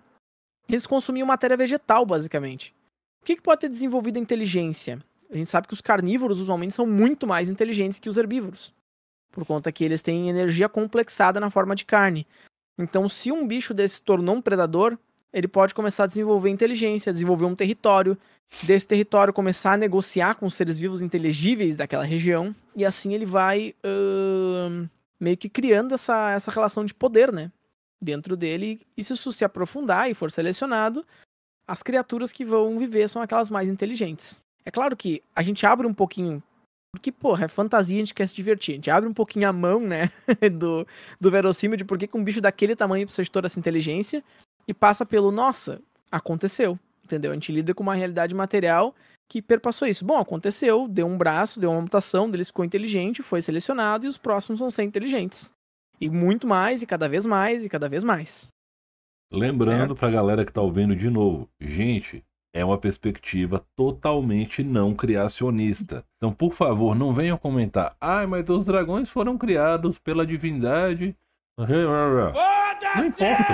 eles 0.67 0.85
consumiam 0.85 1.25
matéria 1.25 1.55
vegetal, 1.55 2.05
basicamente. 2.05 2.75
O 3.21 3.25
que, 3.25 3.37
que 3.37 3.41
pode 3.41 3.61
ter 3.61 3.69
desenvolvido 3.69 4.17
a 4.17 4.21
inteligência? 4.21 5.01
A 5.31 5.35
gente 5.35 5.49
sabe 5.49 5.67
que 5.67 5.73
os 5.73 5.81
carnívoros 5.81 6.39
usualmente 6.39 6.73
são 6.73 6.85
muito 6.85 7.27
mais 7.27 7.49
inteligentes 7.49 7.99
que 7.99 8.09
os 8.09 8.17
herbívoros. 8.17 8.73
Por 9.31 9.45
conta 9.45 9.71
que 9.71 9.83
eles 9.83 10.01
têm 10.01 10.29
energia 10.29 10.69
complexada 10.69 11.39
na 11.39 11.49
forma 11.49 11.75
de 11.75 11.85
carne. 11.85 12.25
Então, 12.77 13.09
se 13.09 13.31
um 13.31 13.45
bicho 13.45 13.73
desse 13.73 14.01
tornou 14.01 14.35
um 14.35 14.41
predador, 14.41 14.97
ele 15.33 15.47
pode 15.47 15.73
começar 15.73 16.03
a 16.03 16.07
desenvolver 16.07 16.49
inteligência, 16.49 17.11
desenvolver 17.11 17.45
um 17.45 17.55
território, 17.55 18.17
desse 18.63 18.87
território 18.87 19.33
começar 19.33 19.73
a 19.73 19.77
negociar 19.77 20.35
com 20.35 20.45
os 20.45 20.55
seres 20.55 20.79
vivos 20.79 21.01
inteligíveis 21.01 21.75
daquela 21.75 22.03
região, 22.03 22.55
e 22.75 22.85
assim 22.85 23.13
ele 23.13 23.25
vai 23.25 23.75
uh, 23.83 24.89
meio 25.19 25.37
que 25.37 25.49
criando 25.49 25.95
essa, 25.95 26.31
essa 26.31 26.51
relação 26.51 26.85
de 26.85 26.93
poder, 26.93 27.31
né? 27.31 27.51
Dentro 28.01 28.37
dele, 28.37 28.79
e 28.95 29.03
se 29.03 29.13
isso 29.13 29.33
se 29.33 29.43
aprofundar 29.43 30.09
e 30.09 30.13
for 30.13 30.31
selecionado, 30.31 31.05
as 31.67 31.83
criaturas 31.83 32.31
que 32.31 32.45
vão 32.45 32.77
viver 32.77 33.09
são 33.09 33.21
aquelas 33.21 33.49
mais 33.49 33.67
inteligentes. 33.67 34.41
É 34.67 34.71
claro 34.71 34.97
que 34.97 35.23
a 35.33 35.41
gente 35.41 35.65
abre 35.65 35.87
um 35.87 35.93
pouquinho 35.93 36.43
porque, 36.91 37.09
porra, 37.09 37.45
é 37.45 37.47
fantasia, 37.47 37.95
a 37.95 37.99
gente 37.99 38.13
quer 38.13 38.27
se 38.27 38.35
divertir. 38.35 38.73
A 38.73 38.75
gente 38.75 38.91
abre 38.91 39.07
um 39.07 39.13
pouquinho 39.13 39.47
a 39.47 39.53
mão, 39.53 39.79
né, 39.79 40.11
do, 40.59 40.85
do 41.21 41.31
verossímil 41.31 41.77
de 41.77 41.85
por 41.85 41.97
que 41.97 42.09
um 42.13 42.23
bicho 42.23 42.41
daquele 42.41 42.75
tamanho 42.75 43.05
precisa 43.05 43.23
de 43.23 43.31
toda 43.31 43.47
essa 43.47 43.57
inteligência 43.57 44.21
e 44.67 44.73
passa 44.73 45.05
pelo, 45.05 45.31
nossa, 45.31 45.81
aconteceu, 46.11 46.77
entendeu? 47.01 47.31
A 47.31 47.33
gente 47.33 47.49
lida 47.49 47.73
com 47.73 47.81
uma 47.81 47.95
realidade 47.95 48.35
material 48.35 48.93
que 49.29 49.41
perpassou 49.41 49.87
isso. 49.87 50.03
Bom, 50.03 50.17
aconteceu, 50.17 50.85
deu 50.87 51.07
um 51.07 51.17
braço, 51.17 51.61
deu 51.61 51.71
uma 51.71 51.81
mutação, 51.81 52.27
ele 52.27 52.43
ficou 52.43 52.65
inteligente, 52.65 53.21
foi 53.21 53.41
selecionado 53.41 54.05
e 54.05 54.09
os 54.09 54.17
próximos 54.17 54.59
vão 54.59 54.69
ser 54.69 54.83
inteligentes. 54.83 55.53
E 56.01 56.09
muito 56.09 56.45
mais, 56.45 56.81
e 56.81 56.85
cada 56.85 57.07
vez 57.07 57.25
mais, 57.25 57.63
e 57.63 57.69
cada 57.69 57.87
vez 57.87 58.03
mais. 58.03 58.47
Lembrando 59.31 59.89
certo? 59.89 59.95
pra 59.95 60.09
galera 60.09 60.45
que 60.45 60.51
tá 60.51 60.61
ouvindo 60.61 60.95
de 60.95 61.09
novo, 61.09 61.49
gente, 61.59 62.23
é 62.57 62.65
uma 62.65 62.77
perspectiva 62.79 63.63
totalmente 63.75 64.63
não 64.63 64.95
criacionista. 64.95 66.03
Então, 66.17 66.33
por 66.33 66.53
favor, 66.53 66.95
não 66.95 67.13
venham 67.13 67.37
comentar. 67.37 67.95
Ah, 68.01 68.25
mas 68.25 68.49
os 68.49 68.65
dragões 68.65 69.09
foram 69.09 69.37
criados 69.37 69.99
pela 69.99 70.25
divindade. 70.25 71.15
Não 72.95 73.05
importa 73.05 73.53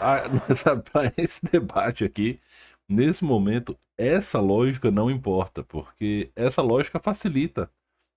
para 0.90 1.12
esse 1.18 1.44
debate 1.44 2.04
aqui, 2.04 2.40
nesse 2.88 3.22
momento, 3.22 3.76
essa 3.98 4.40
lógica 4.40 4.90
não 4.90 5.10
importa, 5.10 5.62
porque 5.62 6.30
essa 6.34 6.62
lógica 6.62 6.98
facilita, 6.98 7.70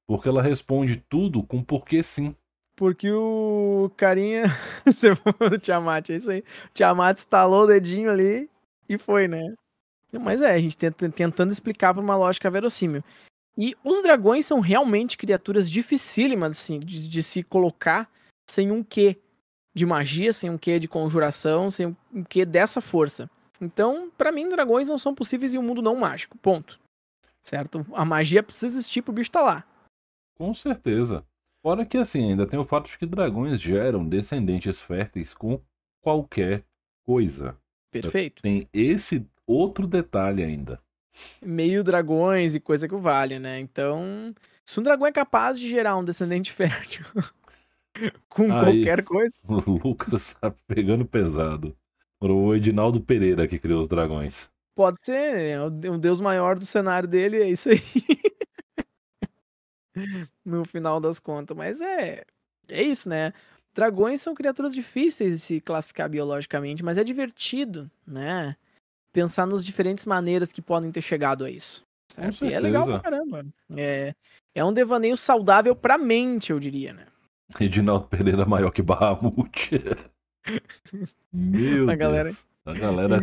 porque 0.08 0.30
ela 0.30 0.42
responde 0.42 1.04
tudo 1.10 1.44
com 1.44 1.62
porquê 1.62 2.02
sim. 2.02 2.34
Porque 2.78 3.12
o 3.12 3.92
carinha, 3.98 4.46
você 4.86 5.14
falou 5.14 5.50
do 5.50 5.60
Tiamat, 5.60 6.10
é 6.10 6.16
isso 6.16 6.32
aí. 6.32 6.40
O 6.40 6.74
Tiamat 6.74 7.18
estalou 7.18 7.66
o 7.66 7.68
dedinho 7.68 8.10
ali 8.10 8.50
e 8.90 8.98
foi, 8.98 9.28
né? 9.28 9.54
Mas 10.20 10.42
é, 10.42 10.52
a 10.54 10.60
gente 10.60 10.78
tenta, 10.78 11.10
tentando 11.10 11.52
explicar 11.52 11.94
para 11.94 12.04
uma 12.04 12.16
lógica 12.16 12.50
verossímil. 12.50 13.04
E 13.58 13.76
os 13.84 14.02
dragões 14.02 14.46
são 14.46 14.60
realmente 14.60 15.18
criaturas 15.18 15.70
dificílimas 15.70 16.58
assim, 16.58 16.80
de, 16.80 17.08
de 17.08 17.24
se 17.24 17.42
colocar 17.42 18.10
sem 18.50 18.72
um 18.72 18.84
quê 18.84 19.18
de 19.74 19.86
magia, 19.86 20.32
sem 20.34 20.50
um 20.50 20.58
quê 20.58 20.80
de 20.80 20.88
conjuração, 20.88 21.70
sem 21.72 21.96
um 22.14 22.24
quê 22.24 22.46
dessa 22.46 22.82
força. 22.82 23.30
Então, 23.60 24.12
para 24.18 24.32
mim, 24.32 24.50
dragões 24.50 24.88
não 24.88 24.98
são 24.98 25.16
possíveis 25.16 25.54
em 25.54 25.58
um 25.58 25.64
mundo 25.64 25.82
não 25.82 25.96
mágico. 25.96 26.38
Ponto. 26.38 26.80
Certo? 27.42 27.86
A 27.94 28.04
magia 28.04 28.44
precisa 28.44 28.78
existir 28.78 29.02
pro 29.02 29.14
bicho 29.14 29.30
estar 29.30 29.40
tá 29.40 29.46
lá. 29.46 29.64
Com 30.38 30.54
certeza. 30.54 31.26
Fora 31.62 31.86
que 31.86 31.98
assim, 31.98 32.32
ainda 32.32 32.46
tem 32.46 32.60
o 32.60 32.66
fato 32.66 32.90
de 32.90 32.98
que 32.98 33.06
dragões 33.06 33.60
geram 33.60 34.08
descendentes 34.08 34.80
férteis 34.80 35.34
com 35.34 35.62
qualquer 36.02 36.64
coisa. 37.06 37.58
Perfeito. 37.92 38.42
Tem 38.42 38.68
esse 38.74 39.26
outro 39.48 39.88
detalhe 39.88 40.44
ainda. 40.44 40.82
Meio 41.42 41.84
dragões 41.84 42.56
e 42.56 42.60
coisa 42.60 42.88
que 42.88 42.96
o 42.96 43.00
vale, 43.00 43.40
né? 43.40 43.60
Então, 43.60 44.34
se 44.66 44.80
um 44.80 44.84
dragão 44.84 45.08
é 45.08 45.12
capaz 45.12 45.60
de 45.60 45.70
gerar 45.70 45.96
um 45.96 46.04
descendente 46.04 46.52
fértil 46.54 47.06
com 48.28 48.44
Aí, 48.44 48.50
qualquer 48.50 49.04
coisa. 49.04 49.34
O 49.48 49.88
Lucas 49.88 50.34
tá 50.34 50.54
pegando 50.68 51.06
pesado. 51.06 51.76
O 52.20 52.54
Edinaldo 52.56 53.02
Pereira 53.02 53.48
que 53.48 53.60
criou 53.60 53.82
os 53.82 53.88
dragões. 53.88 54.50
Pode 54.76 54.98
ser, 55.04 55.38
é 55.40 55.62
o 55.62 55.70
deus 55.70 56.20
maior 56.20 56.58
do 56.60 56.66
cenário 56.66 57.08
dele, 57.08 57.42
é 57.42 57.50
isso 57.50 57.70
aí. 57.70 57.80
no 60.44 60.66
final 60.66 61.00
das 61.00 61.20
contas. 61.20 61.56
Mas 61.56 61.80
é. 61.82 62.24
É 62.68 62.82
isso, 62.82 63.08
né? 63.08 63.32
Dragões 63.74 64.22
são 64.22 64.34
criaturas 64.34 64.74
difíceis 64.74 65.34
de 65.34 65.40
se 65.40 65.62
classificar 65.62 66.10
biologicamente, 66.10 66.84
mas 66.84 66.98
é 66.98 67.04
divertido, 67.04 67.90
né? 68.08 68.56
Pensar 69.16 69.46
nas 69.46 69.66
diferentes 69.66 70.06
maneiras 70.06 70.52
que 70.52 70.62
podem 70.62 70.92
ter 70.92 71.02
chegado 71.02 71.46
a 71.46 71.50
isso. 71.50 71.86
Certo? 72.12 72.46
E 72.46 72.52
é 72.52 72.60
legal 72.60 72.86
pra 72.86 73.00
caramba. 73.00 73.46
É, 73.78 74.14
é 74.54 74.66
um 74.66 74.74
devaneio 74.74 75.16
saudável 75.16 75.74
pra 75.74 75.98
mente, 75.98 76.52
eu 76.52 76.60
diria, 76.60 76.92
né? 76.92 77.08
Edinaldo 77.58 78.08
Pereira 78.08 78.46
maior 78.46 78.72
que 78.72 78.82
Bahamut. 78.82 79.72
Meu 81.32 81.84
a 81.84 81.96
Deus. 81.96 81.98
Galera... 81.98 82.36
A 82.66 82.74
galera. 82.74 83.22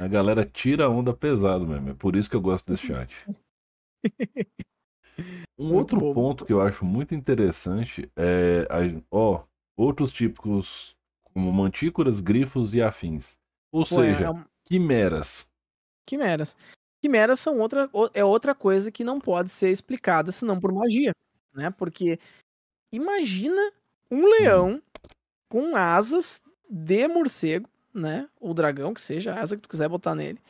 A 0.00 0.08
galera 0.08 0.46
tira 0.46 0.84
a 0.84 0.88
onda 0.88 1.12
pesado 1.12 1.66
mesmo. 1.66 1.90
É 1.90 1.94
por 1.94 2.16
isso 2.16 2.30
que 2.30 2.36
eu 2.36 2.40
gosto 2.40 2.72
desse 2.72 2.86
chat. 2.86 3.14
Um 5.56 5.68
muito 5.68 5.94
outro 5.94 6.00
bom. 6.00 6.14
ponto 6.14 6.44
que 6.44 6.52
eu 6.52 6.60
acho 6.60 6.84
muito 6.84 7.14
interessante 7.14 8.10
é, 8.16 8.66
ó, 9.08 9.44
outros 9.76 10.12
típicos 10.12 10.96
como 11.22 11.52
mantícoras, 11.52 12.20
grifos 12.20 12.74
e 12.74 12.82
afins. 12.82 13.38
Ou 13.72 13.86
Pô, 13.86 14.02
é, 14.02 14.12
seja, 14.14 14.30
é, 14.30 14.44
quimeras. 14.64 15.46
Quimeras. 16.06 16.56
Quimeras 17.00 17.40
são 17.40 17.58
outra, 17.58 17.90
é 18.14 18.24
outra 18.24 18.54
coisa 18.54 18.90
que 18.90 19.04
não 19.04 19.20
pode 19.20 19.50
ser 19.50 19.70
explicada 19.70 20.32
senão 20.32 20.58
por 20.58 20.72
magia, 20.72 21.12
né? 21.52 21.70
Porque 21.70 22.18
imagina 22.90 23.60
um 24.10 24.24
hum. 24.24 24.28
leão 24.28 24.82
com 25.48 25.76
asas 25.76 26.42
de 26.68 27.06
morcego, 27.06 27.68
né? 27.92 28.28
Ou 28.40 28.54
dragão, 28.54 28.94
que 28.94 29.00
seja, 29.00 29.34
a 29.34 29.40
asa 29.40 29.56
que 29.56 29.62
tu 29.62 29.68
quiser 29.68 29.88
botar 29.88 30.14
nele. 30.14 30.40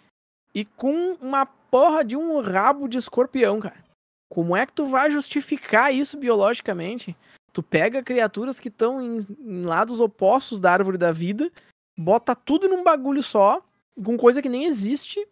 E 0.54 0.64
com 0.64 1.14
uma 1.20 1.44
porra 1.44 2.04
de 2.04 2.16
um 2.16 2.40
rabo 2.40 2.88
de 2.88 2.98
escorpião, 2.98 3.58
cara. 3.58 3.84
Como 4.28 4.56
é 4.56 4.64
que 4.64 4.72
tu 4.72 4.86
vai 4.86 5.10
justificar 5.10 5.92
isso 5.92 6.16
biologicamente? 6.16 7.16
Tu 7.52 7.62
pega 7.62 8.02
criaturas 8.02 8.58
que 8.58 8.68
estão 8.68 9.00
em, 9.00 9.18
em, 9.40 9.62
lados 9.62 10.00
opostos 10.00 10.60
da 10.60 10.72
árvore 10.72 10.98
da 10.98 11.12
vida, 11.12 11.50
bota 11.96 12.34
tudo 12.34 12.68
num 12.68 12.82
bagulho 12.82 13.22
só, 13.22 13.64
com 14.02 14.16
coisa 14.16 14.42
que 14.42 14.48
nem 14.48 14.64
existe, 14.64 15.26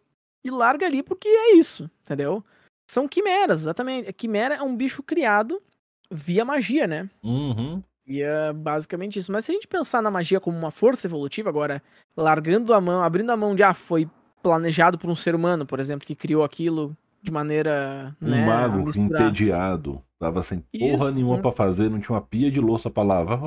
e 0.45 0.51
larga 0.51 0.87
ali 0.87 1.03
porque 1.03 1.29
é 1.29 1.55
isso, 1.55 1.91
entendeu? 2.03 2.45
São 2.87 3.09
quimeras, 3.09 3.63
exatamente. 3.63 4.13
Quimera 4.13 4.57
é 4.57 4.63
um 4.63 4.77
bicho 4.77 5.03
criado 5.03 5.63
via 6.11 6.45
magia, 6.45 6.87
né? 6.87 7.09
Uhum. 7.23 7.83
E 8.07 8.21
é 8.21 8.53
basicamente 8.53 9.19
isso. 9.19 9.33
Mas 9.33 9.45
se 9.45 9.53
a 9.53 9.55
gente 9.55 9.69
pensar 9.69 10.03
na 10.03 10.11
magia 10.11 10.41
como 10.41 10.59
uma 10.59 10.71
força 10.71 11.07
evolutiva, 11.07 11.49
agora, 11.49 11.83
largando 12.17 12.75
a 12.75 12.81
mão, 12.81 13.03
abrindo 13.03 13.31
a 13.31 13.37
mão 13.37 13.55
de, 13.55 13.63
ah, 13.63 13.73
foi 13.73 14.09
planejado 14.43 14.99
por 14.99 15.09
um 15.09 15.17
ser 15.17 15.35
humano, 15.35 15.65
por 15.65 15.79
exemplo, 15.79 16.07
que 16.07 16.15
criou 16.15 16.43
aquilo 16.43 16.97
de 17.23 17.31
maneira. 17.31 18.15
Um 18.21 18.29
né, 18.29 18.45
mago 18.45 18.91
entediado. 18.91 20.03
Tava 20.19 20.43
sem 20.43 20.61
porra 20.61 21.07
isso, 21.07 21.15
nenhuma 21.15 21.37
um... 21.37 21.43
para 21.43 21.53
fazer, 21.53 21.91
não 21.91 22.01
tinha 22.01 22.15
uma 22.15 22.23
pia 22.23 22.51
de 22.51 22.61
louça 22.61 22.91
pra 22.91 23.03
lavar. 23.03 23.41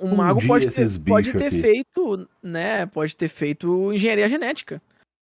Um 0.00 0.14
mago 0.14 0.46
pode 0.46 0.70
ter, 0.70 0.88
pode 1.00 1.32
ter 1.32 1.50
feito, 1.50 2.28
né? 2.42 2.86
Pode 2.86 3.16
ter 3.16 3.28
feito 3.28 3.92
engenharia 3.92 4.28
genética. 4.28 4.82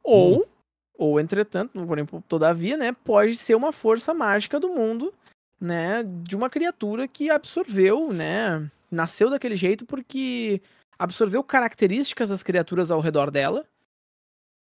Ou, 0.02 0.40
hum. 0.40 0.44
ou 0.96 1.20
entretanto, 1.20 1.72
porém, 1.86 2.06
todavia, 2.28 2.76
né? 2.76 2.92
Pode 2.92 3.36
ser 3.36 3.54
uma 3.54 3.72
força 3.72 4.14
mágica 4.14 4.60
do 4.60 4.68
mundo 4.68 5.12
né, 5.64 6.02
de 6.02 6.36
uma 6.36 6.50
criatura 6.50 7.08
que 7.08 7.30
absorveu, 7.30 8.12
né, 8.12 8.70
nasceu 8.90 9.30
daquele 9.30 9.56
jeito 9.56 9.86
porque 9.86 10.60
absorveu 10.98 11.42
características 11.42 12.28
das 12.28 12.42
criaturas 12.42 12.90
ao 12.90 13.00
redor 13.00 13.30
dela, 13.30 13.64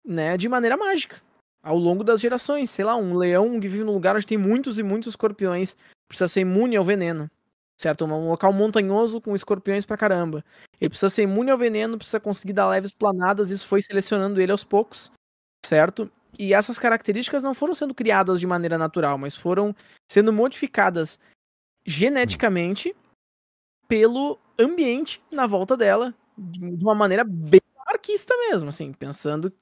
né, 0.06 0.38
de 0.38 0.48
maneira 0.48 0.78
mágica, 0.78 1.22
ao 1.64 1.78
longo 1.78 2.04
das 2.04 2.22
gerações. 2.22 2.70
Sei 2.70 2.86
lá, 2.86 2.96
um 2.96 3.16
leão 3.16 3.60
que 3.60 3.68
vive 3.68 3.84
num 3.84 3.94
lugar 3.94 4.16
onde 4.16 4.26
tem 4.26 4.38
muitos 4.38 4.78
e 4.78 4.84
muitos 4.84 5.10
escorpiões 5.10 5.76
precisa 6.08 6.28
ser 6.28 6.42
imune 6.42 6.76
ao 6.76 6.86
veneno, 6.86 7.30
certo? 7.84 8.06
Um 8.06 8.30
local 8.30 8.54
montanhoso 8.54 9.20
com 9.20 9.36
escorpiões 9.36 9.86
pra 9.86 9.98
caramba. 9.98 10.44
Ele 10.80 10.90
precisa 10.90 11.10
ser 11.10 11.24
imune 11.24 11.52
ao 11.52 11.58
veneno, 11.58 11.98
precisa 11.98 12.20
conseguir 12.20 12.54
dar 12.54 12.70
leves 12.70 12.94
planadas, 12.94 13.52
isso 13.52 13.68
foi 13.68 13.82
selecionando 13.82 14.40
ele 14.40 14.52
aos 14.52 14.64
poucos, 14.64 15.12
certo? 15.66 16.10
E 16.40 16.54
essas 16.54 16.80
características 16.80 17.44
não 17.44 17.54
foram 17.54 17.74
sendo 17.76 17.94
criadas 17.94 18.40
de 18.40 18.48
maneira 18.48 18.78
natural, 18.78 19.18
mas 19.18 19.36
foram 19.36 19.76
sendo 20.10 20.32
modificadas 20.32 21.20
geneticamente 21.86 22.96
pelo 23.88 24.40
ambiente 24.58 25.22
na 25.30 25.46
volta 25.46 25.76
dela, 25.76 26.14
de 26.38 26.84
uma 26.84 26.96
maneira 26.96 27.24
bem 27.26 27.60
anarquista 27.86 28.34
mesmo, 28.50 28.70
assim, 28.70 28.94
pensando 28.94 29.54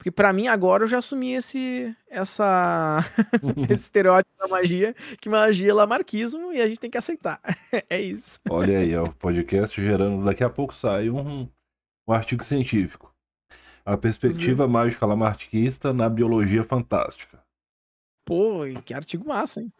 porque 0.00 0.10
para 0.10 0.32
mim 0.32 0.48
agora 0.48 0.84
eu 0.84 0.88
já 0.88 0.96
assumi 0.96 1.34
esse 1.34 1.94
essa 2.08 3.00
esse 3.68 3.84
estereótipo 3.84 4.34
da 4.38 4.48
magia, 4.48 4.94
que 5.20 5.28
magia 5.28 5.70
é 5.70 5.74
lamarquismo 5.74 6.54
e 6.54 6.62
a 6.62 6.66
gente 6.66 6.80
tem 6.80 6.90
que 6.90 6.96
aceitar. 6.96 7.38
é 7.90 8.00
isso. 8.00 8.40
Olha 8.48 8.78
aí, 8.78 8.96
ó, 8.96 9.04
o 9.04 9.12
podcast 9.12 9.78
gerando, 9.78 10.24
daqui 10.24 10.42
a 10.42 10.48
pouco 10.48 10.74
sai 10.74 11.10
um 11.10 11.46
um 12.08 12.12
artigo 12.14 12.42
científico. 12.42 13.14
A 13.84 13.94
perspectiva 13.94 14.66
mágica 14.66 15.04
lamarckista 15.04 15.92
na 15.92 16.08
biologia 16.08 16.64
fantástica. 16.64 17.38
Pô, 18.24 18.60
que 18.82 18.94
artigo 18.94 19.28
massa, 19.28 19.60
hein? 19.60 19.70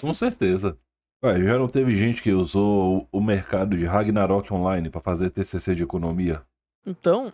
Com 0.00 0.14
certeza. 0.14 0.78
Ué, 1.24 1.42
já 1.42 1.58
não 1.58 1.66
teve 1.66 1.96
gente 1.96 2.22
que 2.22 2.30
usou 2.30 3.08
o 3.10 3.20
mercado 3.20 3.76
de 3.76 3.84
Ragnarok 3.84 4.54
Online 4.54 4.88
para 4.88 5.00
fazer 5.00 5.30
TCC 5.30 5.74
de 5.74 5.82
economia? 5.82 6.42
Então, 6.86 7.32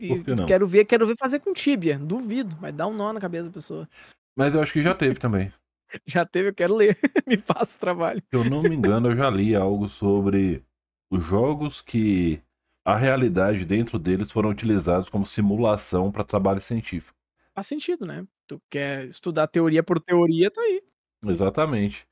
e 0.00 0.46
quero 0.46 0.66
ver, 0.66 0.84
quero 0.84 1.06
ver 1.06 1.16
fazer 1.16 1.40
com 1.40 1.52
Tibia. 1.52 1.98
Duvido, 1.98 2.56
vai 2.56 2.72
dar 2.72 2.86
um 2.86 2.94
nó 2.94 3.12
na 3.12 3.20
cabeça 3.20 3.48
da 3.48 3.52
pessoa. 3.52 3.88
Mas 4.36 4.54
eu 4.54 4.62
acho 4.62 4.72
que 4.72 4.82
já 4.82 4.94
teve 4.94 5.18
também. 5.18 5.52
já 6.06 6.24
teve, 6.24 6.48
eu 6.48 6.54
quero 6.54 6.74
ler. 6.74 6.98
Me 7.26 7.36
passa 7.36 7.76
o 7.76 7.80
trabalho. 7.80 8.22
Se 8.28 8.36
eu 8.36 8.44
não 8.44 8.62
me 8.62 8.74
engano, 8.74 9.10
eu 9.10 9.16
já 9.16 9.28
li 9.28 9.54
algo 9.54 9.88
sobre 9.88 10.64
os 11.10 11.24
jogos 11.24 11.80
que 11.80 12.40
a 12.84 12.96
realidade 12.96 13.64
dentro 13.64 13.98
deles 13.98 14.30
foram 14.30 14.50
utilizados 14.50 15.08
como 15.08 15.26
simulação 15.26 16.10
para 16.10 16.24
trabalho 16.24 16.60
científico. 16.60 17.16
Faz 17.54 17.66
sentido, 17.66 18.06
né? 18.06 18.26
Tu 18.46 18.60
quer 18.70 19.06
estudar 19.06 19.46
teoria 19.46 19.82
por 19.82 20.00
teoria, 20.00 20.50
tá 20.50 20.60
aí. 20.60 20.82
Exatamente. 21.26 22.06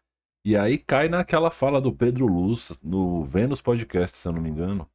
E 0.45 0.57
aí 0.57 0.79
cai 0.79 1.09
naquela 1.09 1.51
fala 1.51 1.81
do 1.81 1.93
Pedro 1.93 2.27
Luz 2.27 2.79
no 2.83 3.25
Vênus 3.25 3.61
Podcast, 3.61 4.17
se 4.17 4.29
eu 4.29 4.33
não 4.33 4.41
me 4.41 4.51
engano, 4.51 4.89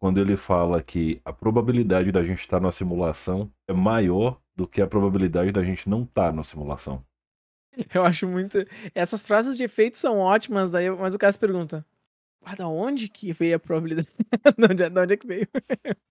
quando 0.00 0.20
ele 0.20 0.36
fala 0.36 0.82
que 0.82 1.20
a 1.24 1.32
probabilidade 1.32 2.12
da 2.12 2.22
gente 2.22 2.40
estar 2.40 2.60
na 2.60 2.70
simulação 2.70 3.50
é 3.68 3.72
maior 3.72 4.40
do 4.54 4.66
que 4.66 4.80
a 4.80 4.86
probabilidade 4.86 5.52
da 5.52 5.64
gente 5.64 5.88
não 5.88 6.02
estar 6.02 6.32
na 6.32 6.42
simulação. 6.42 7.04
Eu 7.94 8.04
acho 8.04 8.26
muito. 8.26 8.58
Essas 8.94 9.26
frases 9.26 9.56
de 9.56 9.62
efeito 9.62 9.96
são 9.96 10.18
ótimas, 10.18 10.74
aí, 10.74 10.90
mas 10.90 11.14
o 11.14 11.18
cara 11.18 11.32
se 11.32 11.38
pergunta: 11.38 11.84
ah, 12.44 12.54
da 12.54 12.68
onde 12.68 13.08
que 13.08 13.32
veio 13.32 13.56
a 13.56 13.58
probabilidade? 13.58 14.08
de, 14.56 14.64
onde, 14.64 14.90
de 14.90 15.00
onde 15.00 15.14
é 15.14 15.16
que 15.16 15.26
veio? 15.26 15.48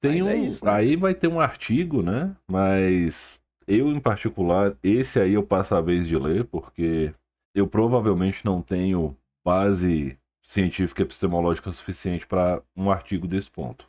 Tem 0.00 0.20
é 0.20 0.24
um, 0.24 0.28
é 0.28 0.36
isso, 0.36 0.64
né? 0.64 0.72
Aí 0.72 0.96
vai 0.96 1.14
ter 1.14 1.26
um 1.28 1.40
artigo, 1.40 2.02
né? 2.02 2.36
Mas 2.50 3.42
eu, 3.66 3.90
em 3.90 3.98
particular, 3.98 4.76
esse 4.82 5.18
aí 5.18 5.32
eu 5.34 5.42
passo 5.42 5.74
a 5.74 5.80
vez 5.80 6.06
de 6.06 6.16
ler, 6.18 6.44
porque 6.44 7.14
eu 7.54 7.66
provavelmente 7.66 8.44
não 8.44 8.60
tenho 8.60 9.16
base 9.44 10.18
científica 10.50 11.02
epistemológica 11.02 11.70
suficiente 11.70 12.26
para 12.26 12.60
um 12.76 12.90
artigo 12.90 13.28
desse 13.28 13.48
ponto. 13.48 13.88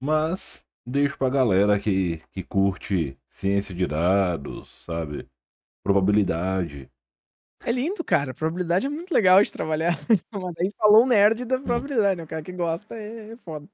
Mas 0.00 0.64
deixo 0.86 1.18
pra 1.18 1.28
galera 1.28 1.80
que, 1.80 2.22
que 2.30 2.44
curte 2.44 3.18
ciência 3.28 3.74
de 3.74 3.88
dados, 3.88 4.68
sabe? 4.84 5.28
Probabilidade. 5.82 6.88
É 7.60 7.72
lindo, 7.72 8.04
cara. 8.04 8.32
Probabilidade 8.32 8.86
é 8.86 8.88
muito 8.88 9.12
legal 9.12 9.42
de 9.42 9.50
trabalhar. 9.50 9.98
Mas 10.32 10.54
aí 10.60 10.70
falou 10.78 11.02
um 11.02 11.08
nerd 11.08 11.44
da 11.44 11.58
probabilidade, 11.58 12.18
né? 12.18 12.22
O 12.22 12.28
cara 12.28 12.42
que 12.42 12.52
gosta 12.52 12.94
é, 12.94 13.32
é 13.32 13.36
foda. 13.38 13.68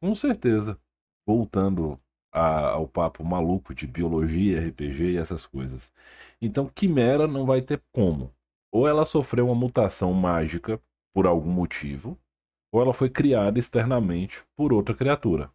Com 0.00 0.14
certeza. 0.14 0.80
Voltando 1.26 2.00
a, 2.32 2.70
ao 2.70 2.88
papo 2.88 3.22
maluco 3.22 3.74
de 3.74 3.86
biologia, 3.86 4.58
RPG 4.58 5.10
e 5.10 5.16
essas 5.18 5.44
coisas. 5.44 5.92
Então, 6.40 6.66
Quimera 6.74 7.26
não 7.26 7.44
vai 7.44 7.60
ter 7.60 7.82
como. 7.92 8.32
Ou 8.72 8.88
ela 8.88 9.04
sofreu 9.04 9.46
uma 9.46 9.54
mutação 9.54 10.14
mágica 10.14 10.80
por 11.14 11.26
algum 11.26 11.50
motivo, 11.50 12.18
ou 12.72 12.80
ela 12.80 12.94
foi 12.94 13.10
criada 13.10 13.58
externamente 13.58 14.42
por 14.56 14.72
outra 14.72 14.94
criatura. 14.94 15.50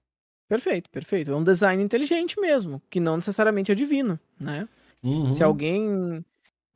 Perfeito, 0.48 0.90
perfeito. 0.90 1.32
É 1.32 1.36
um 1.36 1.44
design 1.44 1.84
inteligente 1.84 2.40
mesmo, 2.40 2.82
que 2.90 3.00
não 3.00 3.16
necessariamente 3.16 3.72
é 3.72 3.76
divino, 3.76 4.20
né? 4.40 4.68
Uhum. 5.04 5.32
Se 5.32 5.44
alguém 5.44 6.24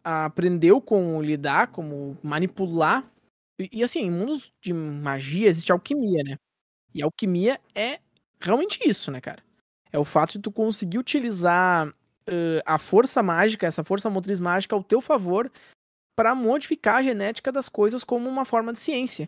aprendeu 0.03 0.81
como 0.81 1.21
lidar, 1.21 1.67
como 1.67 2.17
manipular. 2.21 3.09
E, 3.59 3.69
e, 3.71 3.83
assim, 3.83 4.01
em 4.01 4.11
mundos 4.11 4.51
de 4.61 4.73
magia 4.73 5.47
existe 5.47 5.71
alquimia, 5.71 6.23
né? 6.23 6.37
E 6.93 7.01
alquimia 7.01 7.61
é 7.73 7.99
realmente 8.39 8.79
isso, 8.83 9.11
né, 9.11 9.21
cara? 9.21 9.41
é 9.91 9.99
o 9.99 10.05
fato 10.05 10.33
de 10.33 10.39
tu 10.39 10.51
conseguir 10.51 10.97
utilizar 10.97 11.87
uh, 11.87 12.61
a 12.65 12.77
força 12.77 13.21
mágica, 13.21 13.67
essa 13.67 13.83
força 13.83 14.09
motriz 14.09 14.39
mágica 14.39 14.75
ao 14.75 14.83
teu 14.83 15.01
favor 15.01 15.51
para 16.21 16.35
modificar 16.35 16.97
a 16.97 17.01
genética 17.01 17.51
das 17.51 17.67
coisas 17.67 18.03
como 18.03 18.29
uma 18.29 18.45
forma 18.45 18.71
de 18.71 18.79
ciência. 18.79 19.27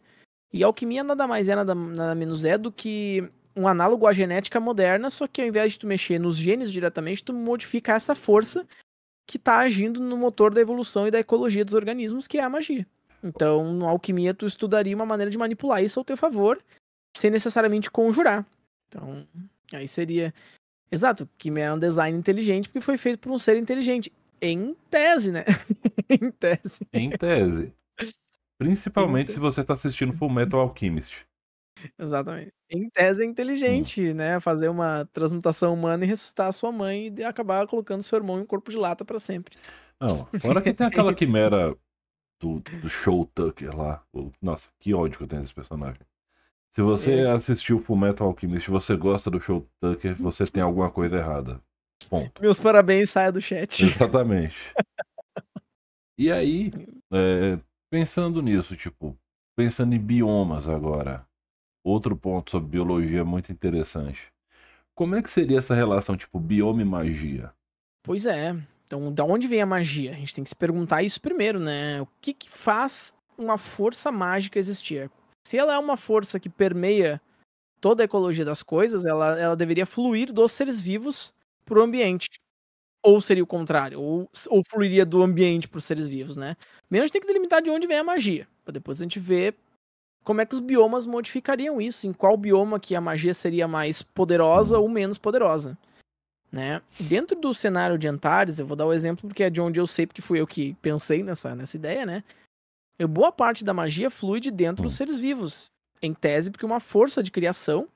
E 0.53 0.63
alquimia 0.63 1.03
nada 1.03 1.25
mais 1.25 1.49
é, 1.49 1.55
nada, 1.55 1.73
nada 1.73 2.13
menos 2.13 2.45
é 2.45 2.55
do 2.55 2.71
que 2.71 3.27
um 3.55 3.67
análogo 3.67 4.05
à 4.05 4.13
genética 4.13 4.59
moderna, 4.59 5.09
só 5.09 5.25
que 5.25 5.41
ao 5.41 5.47
invés 5.47 5.71
de 5.71 5.79
tu 5.79 5.87
mexer 5.87 6.19
nos 6.19 6.37
genes 6.37 6.71
diretamente, 6.71 7.23
tu 7.23 7.33
modifica 7.33 7.93
essa 7.93 8.13
força 8.13 8.63
que 9.27 9.37
está 9.37 9.57
agindo 9.57 9.99
no 9.99 10.15
motor 10.15 10.53
da 10.53 10.61
evolução 10.61 11.07
e 11.07 11.11
da 11.11 11.17
ecologia 11.17 11.65
dos 11.65 11.73
organismos, 11.73 12.27
que 12.27 12.37
é 12.37 12.43
a 12.43 12.49
magia. 12.49 12.85
Então, 13.23 13.73
na 13.73 13.89
alquimia, 13.89 14.31
tu 14.31 14.45
estudaria 14.45 14.95
uma 14.95 15.05
maneira 15.05 15.31
de 15.31 15.37
manipular 15.37 15.83
isso 15.83 15.99
ao 15.99 16.05
teu 16.05 16.15
favor, 16.15 16.61
sem 17.17 17.31
necessariamente 17.31 17.89
conjurar. 17.89 18.45
Então, 18.87 19.25
Aí 19.73 19.87
seria. 19.87 20.31
Exato, 20.91 21.27
que 21.39 21.49
é 21.49 21.73
um 21.73 21.79
design 21.79 22.15
inteligente 22.15 22.69
porque 22.69 22.81
foi 22.81 22.99
feito 22.99 23.19
por 23.19 23.31
um 23.31 23.39
ser 23.39 23.57
inteligente. 23.57 24.13
Em 24.45 24.75
tese, 24.89 25.31
né? 25.31 25.45
em 26.09 26.29
tese. 26.31 26.85
Em 26.91 27.09
tese. 27.11 27.73
Principalmente 28.57 29.31
em 29.31 29.33
se 29.33 29.39
você 29.39 29.63
tá 29.63 29.73
assistindo 29.73 30.11
Full 30.11 30.29
Metal 30.29 30.59
Alchemist. 30.59 31.25
Exatamente. 31.97 32.51
Em 32.69 32.89
tese 32.89 33.23
é 33.23 33.25
inteligente, 33.25 34.11
hum. 34.11 34.15
né? 34.15 34.41
Fazer 34.41 34.67
uma 34.67 35.07
transmutação 35.13 35.73
humana 35.73 36.03
e 36.03 36.07
ressuscitar 36.07 36.47
a 36.47 36.51
sua 36.51 36.73
mãe 36.73 37.13
e 37.17 37.23
acabar 37.23 37.65
colocando 37.67 38.03
seu 38.03 38.17
irmão 38.17 38.37
em 38.37 38.41
um 38.41 38.45
corpo 38.45 38.69
de 38.69 38.75
lata 38.75 39.05
para 39.05 39.17
sempre. 39.17 39.55
Não, 39.97 40.27
fora 40.41 40.61
que 40.61 40.73
tem 40.73 40.87
aquela 40.87 41.13
quimera 41.13 41.73
do, 42.37 42.59
do 42.59 42.89
show 42.89 43.25
Tucker 43.33 43.73
lá. 43.73 44.03
Nossa, 44.41 44.67
que 44.77 44.93
ódio 44.93 45.19
que 45.19 45.23
eu 45.23 45.27
tenho 45.27 45.41
desse 45.41 45.53
personagem. 45.53 46.01
Se 46.75 46.81
você 46.81 47.19
é. 47.19 47.31
assistiu 47.31 47.79
Fullmetal 47.79 48.27
Alchemist 48.27 48.67
e 48.67 48.71
você 48.71 48.97
gosta 48.97 49.31
do 49.31 49.39
show 49.39 49.65
Tucker, 49.79 50.15
você 50.15 50.45
tem 50.45 50.61
alguma 50.61 50.91
coisa 50.91 51.15
errada. 51.15 51.61
Ponto. 52.03 52.41
Meus 52.41 52.59
parabéns, 52.59 53.09
saia 53.09 53.31
do 53.31 53.41
chat. 53.41 53.83
Exatamente. 53.83 54.55
e 56.17 56.31
aí, 56.31 56.71
é, 57.11 57.57
pensando 57.89 58.41
nisso, 58.41 58.75
tipo, 58.75 59.17
pensando 59.55 59.93
em 59.93 59.99
biomas 59.99 60.67
agora, 60.67 61.25
outro 61.83 62.15
ponto 62.15 62.51
sobre 62.51 62.69
biologia 62.69 63.23
muito 63.23 63.51
interessante. 63.51 64.31
Como 64.95 65.15
é 65.15 65.21
que 65.21 65.29
seria 65.29 65.57
essa 65.57 65.73
relação, 65.73 66.15
tipo, 66.15 66.39
bioma 66.39 66.81
e 66.81 66.85
magia? 66.85 67.51
Pois 68.03 68.25
é. 68.25 68.55
Então, 68.85 69.11
da 69.11 69.23
onde 69.23 69.47
vem 69.47 69.61
a 69.61 69.65
magia? 69.65 70.11
A 70.11 70.15
gente 70.15 70.35
tem 70.35 70.43
que 70.43 70.49
se 70.49 70.55
perguntar 70.55 71.01
isso 71.01 71.19
primeiro, 71.19 71.59
né? 71.59 72.01
O 72.01 72.07
que, 72.21 72.33
que 72.33 72.49
faz 72.49 73.13
uma 73.37 73.57
força 73.57 74.11
mágica 74.11 74.59
existir? 74.59 75.09
se 75.43 75.57
ela 75.57 75.73
é 75.73 75.77
uma 75.77 75.97
força 75.97 76.39
que 76.39 76.49
permeia 76.49 77.21
toda 77.81 78.01
a 78.01 78.05
ecologia 78.05 78.45
das 78.45 78.63
coisas, 78.63 79.05
ela, 79.05 79.37
ela 79.37 79.55
deveria 79.55 79.85
fluir 79.85 80.31
dos 80.31 80.51
seres 80.53 80.81
vivos 80.81 81.33
para 81.73 81.79
o 81.79 81.83
ambiente. 81.83 82.29
Ou 83.01 83.19
seria 83.19 83.43
o 83.43 83.47
contrário, 83.47 83.99
ou, 83.99 84.29
ou 84.47 84.61
fluiria 84.69 85.05
do 85.05 85.21
ambiente 85.21 85.67
para 85.67 85.77
os 85.77 85.83
seres 85.83 86.07
vivos, 86.07 86.37
né? 86.37 86.55
Primeiro 86.87 87.03
a 87.03 87.07
gente 87.07 87.13
tem 87.13 87.21
que 87.21 87.27
delimitar 87.27 87.61
de 87.61 87.69
onde 87.69 87.87
vem 87.87 87.97
a 87.97 88.03
magia, 88.03 88.47
para 88.63 88.71
depois 88.71 89.01
a 89.01 89.03
gente 89.03 89.19
ver 89.19 89.55
como 90.23 90.39
é 90.39 90.45
que 90.45 90.55
os 90.55 90.61
biomas 90.61 91.05
modificariam 91.05 91.81
isso, 91.81 92.07
em 92.07 92.13
qual 92.13 92.37
bioma 92.37 92.79
que 92.79 92.95
a 92.95 93.01
magia 93.01 93.33
seria 93.33 93.67
mais 93.67 94.01
poderosa 94.01 94.79
ou 94.79 94.87
menos 94.87 95.17
poderosa. 95.17 95.77
Né? 96.49 96.81
Dentro 96.97 97.37
do 97.37 97.53
cenário 97.53 97.97
de 97.97 98.07
Antares, 98.07 98.59
eu 98.59 98.65
vou 98.65 98.77
dar 98.77 98.85
o 98.85 98.89
um 98.89 98.93
exemplo 98.93 99.27
porque 99.27 99.43
é 99.43 99.49
de 99.49 99.59
onde 99.59 99.79
eu 99.79 99.87
sei, 99.87 100.07
porque 100.07 100.21
fui 100.21 100.39
eu 100.39 100.47
que 100.47 100.75
pensei 100.75 101.23
nessa, 101.23 101.53
nessa 101.55 101.75
ideia, 101.75 102.05
né? 102.05 102.23
boa 103.05 103.33
parte 103.33 103.65
da 103.65 103.73
magia 103.73 104.09
flui 104.09 104.39
de 104.39 104.49
dentro 104.49 104.83
dos 104.83 104.93
hum. 104.93 104.95
seres 104.95 105.19
vivos. 105.19 105.65
Em 106.01 106.13
tese, 106.13 106.51
porque 106.51 106.65
uma 106.65 106.79
força 106.79 107.21
de 107.21 107.31
criação, 107.31 107.87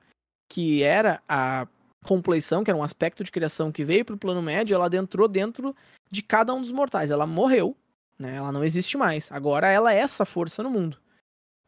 que 0.50 0.82
era 0.82 1.22
a 1.26 1.66
compleição, 2.04 2.62
que 2.62 2.70
era 2.70 2.78
um 2.78 2.82
aspecto 2.82 3.24
de 3.24 3.30
criação 3.30 3.72
que 3.72 3.84
veio 3.84 4.04
para 4.04 4.14
o 4.14 4.18
plano 4.18 4.42
médio, 4.42 4.74
ela 4.74 4.86
adentrou 4.86 5.28
dentro 5.28 5.74
de 6.10 6.22
cada 6.22 6.54
um 6.54 6.60
dos 6.60 6.72
mortais. 6.72 7.10
Ela 7.10 7.26
morreu, 7.26 7.76
né? 8.18 8.36
Ela 8.36 8.52
não 8.52 8.64
existe 8.64 8.96
mais. 8.96 9.30
Agora 9.32 9.68
ela 9.68 9.92
é 9.92 9.98
essa 9.98 10.24
força 10.24 10.62
no 10.62 10.70
mundo. 10.70 10.98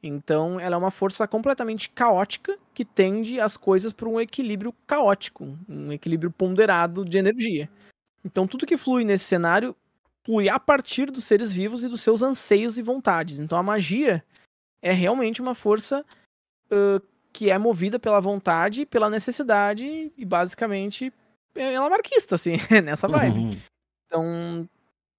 Então, 0.02 0.58
ela 0.58 0.76
é 0.76 0.78
uma 0.78 0.90
força 0.90 1.28
completamente 1.28 1.90
caótica 1.90 2.58
que 2.72 2.86
tende 2.86 3.38
as 3.38 3.58
coisas 3.58 3.92
para 3.92 4.08
um 4.08 4.18
equilíbrio 4.18 4.72
caótico, 4.86 5.58
um 5.68 5.92
equilíbrio 5.92 6.30
ponderado 6.30 7.04
de 7.04 7.18
energia. 7.18 7.68
Então, 8.24 8.46
tudo 8.46 8.64
que 8.64 8.78
flui 8.78 9.04
nesse 9.04 9.26
cenário 9.26 9.76
flui 10.24 10.48
a 10.48 10.58
partir 10.58 11.10
dos 11.10 11.24
seres 11.24 11.52
vivos 11.52 11.82
e 11.82 11.88
dos 11.88 12.02
seus 12.02 12.22
anseios 12.22 12.78
e 12.78 12.82
vontades. 12.82 13.38
Então 13.40 13.58
a 13.58 13.62
magia 13.62 14.24
é 14.82 14.92
realmente 14.92 15.40
uma 15.40 15.54
força 15.54 16.04
uh, 16.70 17.02
que 17.32 17.50
é 17.50 17.58
movida 17.58 17.98
pela 17.98 18.20
vontade, 18.20 18.86
pela 18.86 19.10
necessidade 19.10 20.12
e 20.16 20.24
basicamente 20.24 21.12
ela 21.54 21.86
é 21.86 21.90
marquista, 21.90 22.34
assim, 22.34 22.52
nessa 22.84 23.08
vibe. 23.08 23.38
Uhum. 23.38 23.50
Então, 24.06 24.68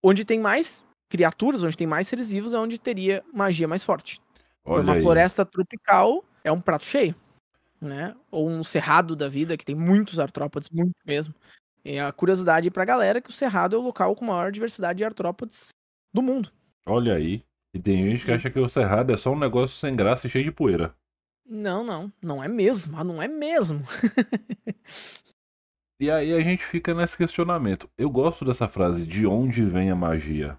onde 0.04 0.26
tem 0.26 0.40
mais 0.40 0.86
criaturas, 1.10 1.64
onde 1.64 1.78
tem 1.78 1.88
mais 1.88 2.08
seres 2.08 2.32
vivos, 2.32 2.54
é 2.54 2.58
onde 2.58 2.80
teria 2.80 3.24
magia 3.34 3.68
mais 3.68 3.84
forte. 3.84 4.22
Olha 4.64 4.84
uma 4.84 4.94
aí. 4.94 5.02
floresta 5.02 5.46
tropical 5.46 6.24
é 6.44 6.52
um 6.52 6.62
prato 6.62 6.86
cheio, 6.86 7.16
né? 7.80 8.16
Ou 8.30 8.50
um 8.50 8.64
cerrado 8.64 9.16
da 9.16 9.28
vida 9.28 9.58
que 9.58 9.66
tem 9.66 9.76
muitos 9.76 10.20
artrópodes, 10.20 10.70
muito 10.70 10.96
mesmo. 11.06 11.34
E 11.84 11.98
a 11.98 12.12
curiosidade 12.12 12.70
pra 12.70 12.86
galera 12.86 13.18
é 13.18 13.22
que 13.22 13.30
o 13.30 13.34
Cerrado 13.34 13.76
é 13.76 13.80
o 13.80 13.82
local 13.82 14.16
com 14.16 14.26
maior 14.26 14.52
diversidade 14.52 14.98
de 14.98 15.04
artrópodes 15.04 15.70
do 16.14 16.22
mundo. 16.22 16.52
Olha 16.86 17.16
aí. 17.16 17.44
E 17.74 17.80
tem 17.80 18.10
gente 18.10 18.26
que 18.26 18.32
acha 18.32 18.50
que 18.50 18.60
o 18.60 18.70
Cerrado 18.70 19.12
é 19.12 19.18
só 19.18 19.32
um 19.32 19.40
negócio 19.40 19.78
sem 19.78 19.96
graça 19.96 20.28
e 20.28 20.30
cheio 20.30 20.46
de 20.46 20.52
poeira. 20.52 20.94
Não, 21.54 21.84
não. 21.84 22.14
Não 22.22 22.42
é 22.42 22.48
mesmo. 22.48 22.98
Ah, 22.98 23.04
não 23.04 23.22
é 23.22 23.28
mesmo. 23.28 23.86
e 26.00 26.10
aí 26.10 26.32
a 26.32 26.40
gente 26.40 26.64
fica 26.64 26.94
nesse 26.94 27.18
questionamento. 27.18 27.90
Eu 27.98 28.10
gosto 28.10 28.46
dessa 28.46 28.70
frase, 28.70 29.06
de 29.06 29.28
onde 29.28 29.62
vem 29.66 29.92
a 29.92 29.96
magia? 29.96 30.58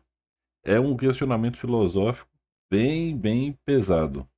É 0.62 0.78
um 0.78 0.94
questionamento 0.94 1.56
filosófico 1.56 2.28
bem, 2.70 3.16
bem 3.16 3.58
pesado. 3.64 4.28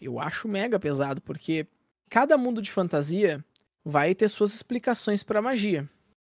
Eu 0.00 0.20
acho 0.20 0.46
mega 0.46 0.78
pesado, 0.78 1.20
porque 1.20 1.66
cada 2.08 2.38
mundo 2.38 2.62
de 2.62 2.70
fantasia 2.70 3.44
vai 3.84 4.14
ter 4.14 4.28
suas 4.28 4.54
explicações 4.54 5.24
para 5.24 5.42
magia, 5.42 5.90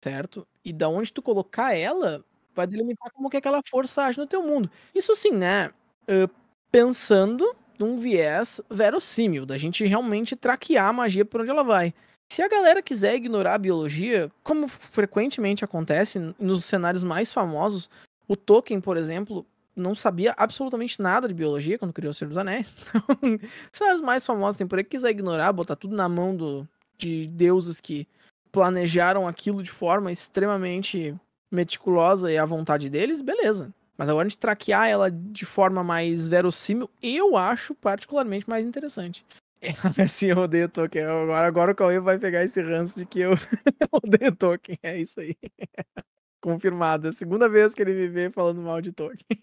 certo? 0.00 0.46
E 0.64 0.72
da 0.72 0.88
onde 0.88 1.12
tu 1.12 1.20
colocar 1.20 1.74
ela 1.74 2.24
vai 2.54 2.68
delimitar 2.68 3.10
como 3.12 3.28
que 3.28 3.36
aquela 3.36 3.60
força 3.68 4.04
age 4.04 4.16
no 4.16 4.28
teu 4.28 4.44
mundo. 4.44 4.70
Isso 4.94 5.12
sim, 5.16 5.32
né? 5.32 5.70
Uh, 6.02 6.32
pensando 6.70 7.56
num 7.80 7.96
viés 7.96 8.60
verossímil, 8.70 9.46
da 9.46 9.56
gente 9.56 9.84
realmente 9.86 10.36
traquear 10.36 10.88
a 10.88 10.92
magia 10.92 11.24
por 11.24 11.40
onde 11.40 11.50
ela 11.50 11.64
vai. 11.64 11.94
Se 12.30 12.42
a 12.42 12.48
galera 12.48 12.82
quiser 12.82 13.14
ignorar 13.14 13.54
a 13.54 13.58
biologia, 13.58 14.30
como 14.44 14.68
frequentemente 14.68 15.64
acontece 15.64 16.18
nos 16.38 16.66
cenários 16.66 17.02
mais 17.02 17.32
famosos, 17.32 17.88
o 18.28 18.36
Tolkien, 18.36 18.80
por 18.80 18.96
exemplo, 18.96 19.44
não 19.74 19.94
sabia 19.94 20.34
absolutamente 20.36 21.00
nada 21.00 21.26
de 21.26 21.34
biologia 21.34 21.78
quando 21.78 21.92
criou 21.92 22.10
o 22.10 22.14
Senhor 22.14 22.28
dos 22.28 22.38
Anéis. 22.38 22.76
Então, 23.22 23.48
os 23.72 23.78
cenários 23.78 24.02
mais 24.02 24.24
famosos 24.24 24.56
tem 24.56 24.66
por 24.66 24.78
aí 24.78 24.84
que 24.84 24.90
quiser 24.90 25.10
ignorar, 25.10 25.52
botar 25.52 25.74
tudo 25.74 25.96
na 25.96 26.08
mão 26.08 26.36
do, 26.36 26.68
de 26.98 27.26
deuses 27.28 27.80
que 27.80 28.06
planejaram 28.52 29.26
aquilo 29.26 29.62
de 29.62 29.70
forma 29.70 30.12
extremamente 30.12 31.16
meticulosa 31.50 32.30
e 32.30 32.38
à 32.38 32.44
vontade 32.44 32.88
deles, 32.88 33.22
beleza. 33.22 33.72
Mas 34.00 34.08
agora 34.08 34.26
a 34.26 34.28
gente 34.30 34.38
traquear 34.38 34.88
ela 34.88 35.10
de 35.10 35.44
forma 35.44 35.84
mais 35.84 36.26
verossímil, 36.26 36.88
eu 37.02 37.36
acho 37.36 37.74
particularmente 37.74 38.48
mais 38.48 38.64
interessante. 38.64 39.22
É, 39.62 40.02
assim, 40.04 40.28
eu 40.28 40.38
odeio 40.38 40.70
Tolkien. 40.70 41.04
Agora, 41.04 41.46
agora 41.46 41.72
o 41.72 41.74
Cauê 41.74 42.00
vai 42.00 42.18
pegar 42.18 42.42
esse 42.42 42.62
ranço 42.62 42.98
de 42.98 43.04
que 43.04 43.20
eu 43.20 43.32
odeio 43.92 44.34
Tolkien. 44.34 44.78
É 44.82 44.96
isso 44.96 45.20
aí. 45.20 45.36
Confirmado. 46.40 47.08
É 47.08 47.10
a 47.10 47.12
segunda 47.12 47.46
vez 47.46 47.74
que 47.74 47.82
ele 47.82 47.92
me 47.92 48.08
vê 48.08 48.30
falando 48.30 48.62
mal 48.62 48.80
de 48.80 48.90
Tolkien. 48.90 49.38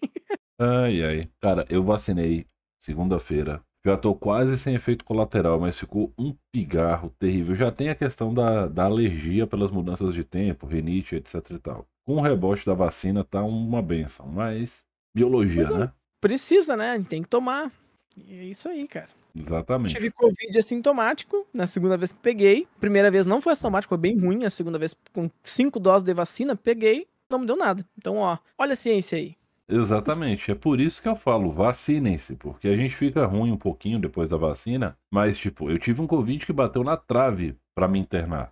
ai, 0.58 1.04
ai. 1.04 1.30
Cara, 1.40 1.64
eu 1.70 1.84
vacinei 1.84 2.46
segunda-feira. 2.80 3.62
Já 3.86 3.96
tô 3.96 4.12
quase 4.12 4.58
sem 4.58 4.74
efeito 4.74 5.04
colateral, 5.04 5.60
mas 5.60 5.78
ficou 5.78 6.12
um 6.18 6.34
pigarro 6.50 7.14
terrível. 7.16 7.54
Já 7.54 7.70
tem 7.70 7.88
a 7.88 7.94
questão 7.94 8.34
da, 8.34 8.66
da 8.66 8.86
alergia 8.86 9.46
pelas 9.46 9.70
mudanças 9.70 10.12
de 10.12 10.24
tempo, 10.24 10.66
rinite, 10.66 11.14
etc 11.14 11.48
e 11.48 11.58
tal 11.60 11.86
com 12.08 12.14
o 12.14 12.20
rebote 12.22 12.64
da 12.64 12.72
vacina 12.72 13.22
tá 13.22 13.44
uma 13.44 13.82
benção, 13.82 14.26
mas 14.26 14.82
biologia, 15.14 15.64
mas, 15.64 15.76
né? 15.76 15.92
Precisa, 16.22 16.74
né? 16.74 17.04
Tem 17.06 17.22
que 17.22 17.28
tomar. 17.28 17.70
E 18.16 18.34
é 18.34 18.44
isso 18.44 18.66
aí, 18.66 18.88
cara. 18.88 19.10
Exatamente. 19.36 19.94
Tive 19.94 20.10
Covid 20.12 20.58
assintomático 20.58 21.46
na 21.52 21.66
segunda 21.66 21.98
vez 21.98 22.10
que 22.10 22.18
peguei. 22.18 22.66
Primeira 22.80 23.10
vez 23.10 23.26
não 23.26 23.42
foi 23.42 23.52
assintomático, 23.52 23.90
foi 23.90 23.98
bem 23.98 24.18
ruim. 24.18 24.46
A 24.46 24.48
segunda 24.48 24.78
vez, 24.78 24.96
com 25.12 25.30
cinco 25.42 25.78
doses 25.78 26.02
de 26.02 26.14
vacina, 26.14 26.56
peguei, 26.56 27.06
não 27.28 27.40
me 27.40 27.46
deu 27.46 27.56
nada. 27.56 27.84
Então, 27.98 28.16
ó, 28.16 28.38
olha 28.56 28.72
a 28.72 28.76
ciência 28.76 29.18
aí. 29.18 29.36
Exatamente. 29.68 30.50
É 30.50 30.54
por 30.54 30.80
isso 30.80 31.02
que 31.02 31.08
eu 31.08 31.14
falo, 31.14 31.52
vacinem-se, 31.52 32.36
porque 32.36 32.68
a 32.68 32.76
gente 32.76 32.96
fica 32.96 33.26
ruim 33.26 33.52
um 33.52 33.58
pouquinho 33.58 33.98
depois 33.98 34.30
da 34.30 34.38
vacina. 34.38 34.96
Mas, 35.12 35.36
tipo, 35.36 35.70
eu 35.70 35.78
tive 35.78 36.00
um 36.00 36.06
Covid 36.06 36.46
que 36.46 36.54
bateu 36.54 36.82
na 36.82 36.96
trave 36.96 37.54
para 37.74 37.86
me 37.86 37.98
internar. 37.98 38.50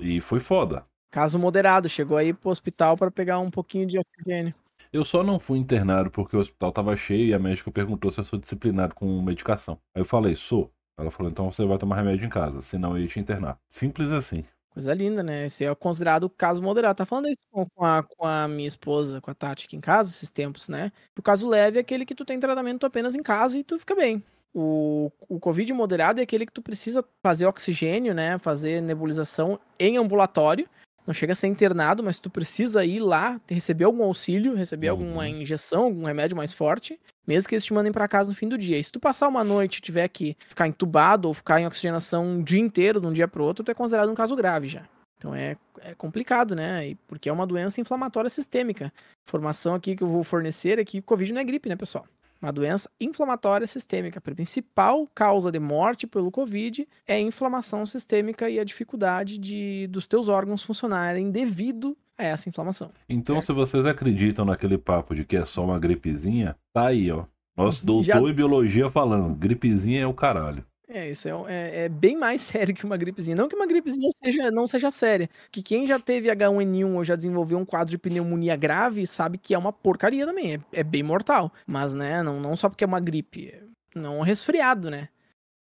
E 0.00 0.20
foi 0.20 0.40
foda. 0.40 0.84
Caso 1.10 1.38
moderado, 1.38 1.88
chegou 1.88 2.16
aí 2.16 2.34
pro 2.34 2.50
hospital 2.50 2.96
para 2.96 3.10
pegar 3.10 3.38
um 3.38 3.50
pouquinho 3.50 3.86
de 3.86 3.98
oxigênio. 3.98 4.54
Eu 4.92 5.04
só 5.04 5.22
não 5.22 5.38
fui 5.38 5.58
internado 5.58 6.10
porque 6.10 6.36
o 6.36 6.40
hospital 6.40 6.72
tava 6.72 6.96
cheio 6.96 7.26
e 7.26 7.34
a 7.34 7.38
médica 7.38 7.70
perguntou 7.70 8.10
se 8.10 8.20
eu 8.20 8.24
sou 8.24 8.38
disciplinado 8.38 8.94
com 8.94 9.20
medicação. 9.22 9.78
Aí 9.94 10.00
eu 10.00 10.06
falei, 10.06 10.36
sou. 10.36 10.70
Ela 10.98 11.10
falou, 11.10 11.30
então 11.30 11.50
você 11.50 11.64
vai 11.64 11.76
tomar 11.76 11.96
remédio 11.96 12.24
em 12.24 12.30
casa, 12.30 12.62
senão 12.62 12.96
eu 12.96 13.02
ia 13.02 13.08
te 13.08 13.20
internar. 13.20 13.58
Simples 13.70 14.10
assim. 14.10 14.44
Coisa 14.70 14.92
linda, 14.94 15.22
né? 15.22 15.46
Esse 15.46 15.64
é 15.64 15.74
considerado 15.74 16.28
caso 16.28 16.62
moderado. 16.62 16.96
Tá 16.96 17.06
falando 17.06 17.28
isso 17.28 17.38
com 17.50 17.84
a, 17.84 18.02
com 18.02 18.26
a 18.26 18.46
minha 18.48 18.68
esposa, 18.68 19.20
com 19.20 19.30
a 19.30 19.34
Tati 19.34 19.66
aqui 19.66 19.76
em 19.76 19.80
casa, 19.80 20.10
esses 20.10 20.30
tempos, 20.30 20.68
né? 20.68 20.92
O 21.18 21.22
caso 21.22 21.48
leve 21.48 21.78
é 21.78 21.80
aquele 21.80 22.04
que 22.04 22.14
tu 22.14 22.24
tem 22.24 22.38
tratamento 22.38 22.84
apenas 22.84 23.14
em 23.14 23.22
casa 23.22 23.58
e 23.58 23.64
tu 23.64 23.78
fica 23.78 23.94
bem. 23.94 24.22
O, 24.54 25.10
o 25.28 25.38
Covid 25.38 25.70
moderado 25.72 26.20
é 26.20 26.22
aquele 26.22 26.46
que 26.46 26.52
tu 26.52 26.62
precisa 26.62 27.04
fazer 27.22 27.46
oxigênio, 27.46 28.14
né? 28.14 28.38
Fazer 28.38 28.80
nebulização 28.80 29.58
em 29.78 29.98
ambulatório 29.98 30.68
não 31.06 31.14
chega 31.14 31.32
a 31.32 31.36
ser 31.36 31.46
internado, 31.46 32.02
mas 32.02 32.18
tu 32.18 32.28
precisa 32.28 32.84
ir 32.84 33.00
lá, 33.00 33.40
receber 33.48 33.84
algum 33.84 34.02
auxílio, 34.02 34.54
receber 34.54 34.90
uhum. 34.90 34.98
alguma 34.98 35.28
injeção, 35.28 35.84
algum 35.84 36.04
remédio 36.04 36.36
mais 36.36 36.52
forte, 36.52 36.98
mesmo 37.26 37.48
que 37.48 37.54
eles 37.54 37.64
te 37.64 37.72
mandem 37.72 37.92
para 37.92 38.08
casa 38.08 38.30
no 38.30 38.36
fim 38.36 38.48
do 38.48 38.58
dia. 38.58 38.78
E 38.78 38.84
se 38.84 38.90
tu 38.90 38.98
passar 38.98 39.28
uma 39.28 39.44
noite 39.44 39.78
e 39.78 39.80
tiver 39.82 40.08
que 40.08 40.36
ficar 40.48 40.66
entubado 40.66 41.28
ou 41.28 41.34
ficar 41.34 41.60
em 41.60 41.66
oxigenação 41.66 42.26
um 42.26 42.42
dia 42.42 42.60
inteiro, 42.60 43.00
de 43.00 43.06
um 43.06 43.12
dia 43.12 43.28
para 43.28 43.42
outro, 43.42 43.64
tu 43.64 43.70
é 43.70 43.74
considerado 43.74 44.10
um 44.10 44.14
caso 44.14 44.34
grave 44.34 44.68
já. 44.68 44.84
Então 45.18 45.34
é, 45.34 45.56
é 45.80 45.94
complicado, 45.94 46.54
né? 46.54 46.88
E 46.88 46.94
porque 47.06 47.28
é 47.28 47.32
uma 47.32 47.46
doença 47.46 47.80
inflamatória 47.80 48.28
sistêmica. 48.28 48.92
Informação 49.26 49.74
aqui 49.74 49.96
que 49.96 50.02
eu 50.02 50.08
vou 50.08 50.22
fornecer 50.22 50.78
é 50.78 50.84
que 50.84 51.00
Covid 51.00 51.32
não 51.32 51.40
é 51.40 51.44
gripe, 51.44 51.68
né, 51.68 51.76
pessoal? 51.76 52.06
Uma 52.40 52.52
doença 52.52 52.90
inflamatória 53.00 53.66
sistêmica. 53.66 54.18
A 54.18 54.22
principal 54.22 55.06
causa 55.14 55.50
de 55.50 55.58
morte 55.58 56.06
pelo 56.06 56.30
Covid 56.30 56.86
é 57.06 57.14
a 57.14 57.20
inflamação 57.20 57.84
sistêmica 57.86 58.48
e 58.50 58.58
a 58.58 58.64
dificuldade 58.64 59.38
de, 59.38 59.86
dos 59.88 60.06
teus 60.06 60.28
órgãos 60.28 60.62
funcionarem 60.62 61.30
devido 61.30 61.96
a 62.18 62.24
essa 62.24 62.48
inflamação. 62.48 62.90
Então, 63.08 63.36
certo? 63.36 63.46
se 63.46 63.52
vocês 63.52 63.86
acreditam 63.86 64.44
naquele 64.44 64.78
papo 64.78 65.14
de 65.14 65.24
que 65.24 65.36
é 65.36 65.44
só 65.44 65.64
uma 65.64 65.78
gripezinha, 65.78 66.56
tá 66.72 66.88
aí, 66.88 67.10
ó. 67.10 67.24
Nosso 67.56 67.84
doutor 67.86 68.04
Já... 68.04 68.20
em 68.20 68.34
biologia 68.34 68.90
falando, 68.90 69.34
gripezinha 69.34 70.02
é 70.02 70.06
o 70.06 70.12
caralho. 70.12 70.64
É, 70.88 71.10
isso 71.10 71.28
é, 71.28 71.32
é, 71.48 71.84
é, 71.84 71.88
bem 71.88 72.16
mais 72.16 72.42
sério 72.42 72.74
que 72.74 72.84
uma 72.84 72.96
gripezinha. 72.96 73.36
Não 73.36 73.48
que 73.48 73.56
uma 73.56 73.66
gripezinha 73.66 74.08
seja, 74.22 74.50
não 74.50 74.66
seja 74.66 74.90
séria. 74.90 75.28
Que 75.50 75.62
quem 75.62 75.86
já 75.86 75.98
teve 75.98 76.28
H1N1 76.28 76.94
ou 76.94 77.04
já 77.04 77.16
desenvolveu 77.16 77.58
um 77.58 77.64
quadro 77.64 77.90
de 77.90 77.98
pneumonia 77.98 78.56
grave 78.56 79.06
sabe 79.06 79.38
que 79.38 79.54
é 79.54 79.58
uma 79.58 79.72
porcaria 79.72 80.24
também. 80.24 80.54
É, 80.54 80.60
é 80.80 80.84
bem 80.84 81.02
mortal. 81.02 81.52
Mas, 81.66 81.92
né, 81.92 82.22
não, 82.22 82.40
não 82.40 82.56
só 82.56 82.68
porque 82.68 82.84
é 82.84 82.86
uma 82.86 83.00
gripe. 83.00 83.52
Não 83.94 84.18
um 84.18 84.22
resfriado, 84.22 84.90
né? 84.90 85.08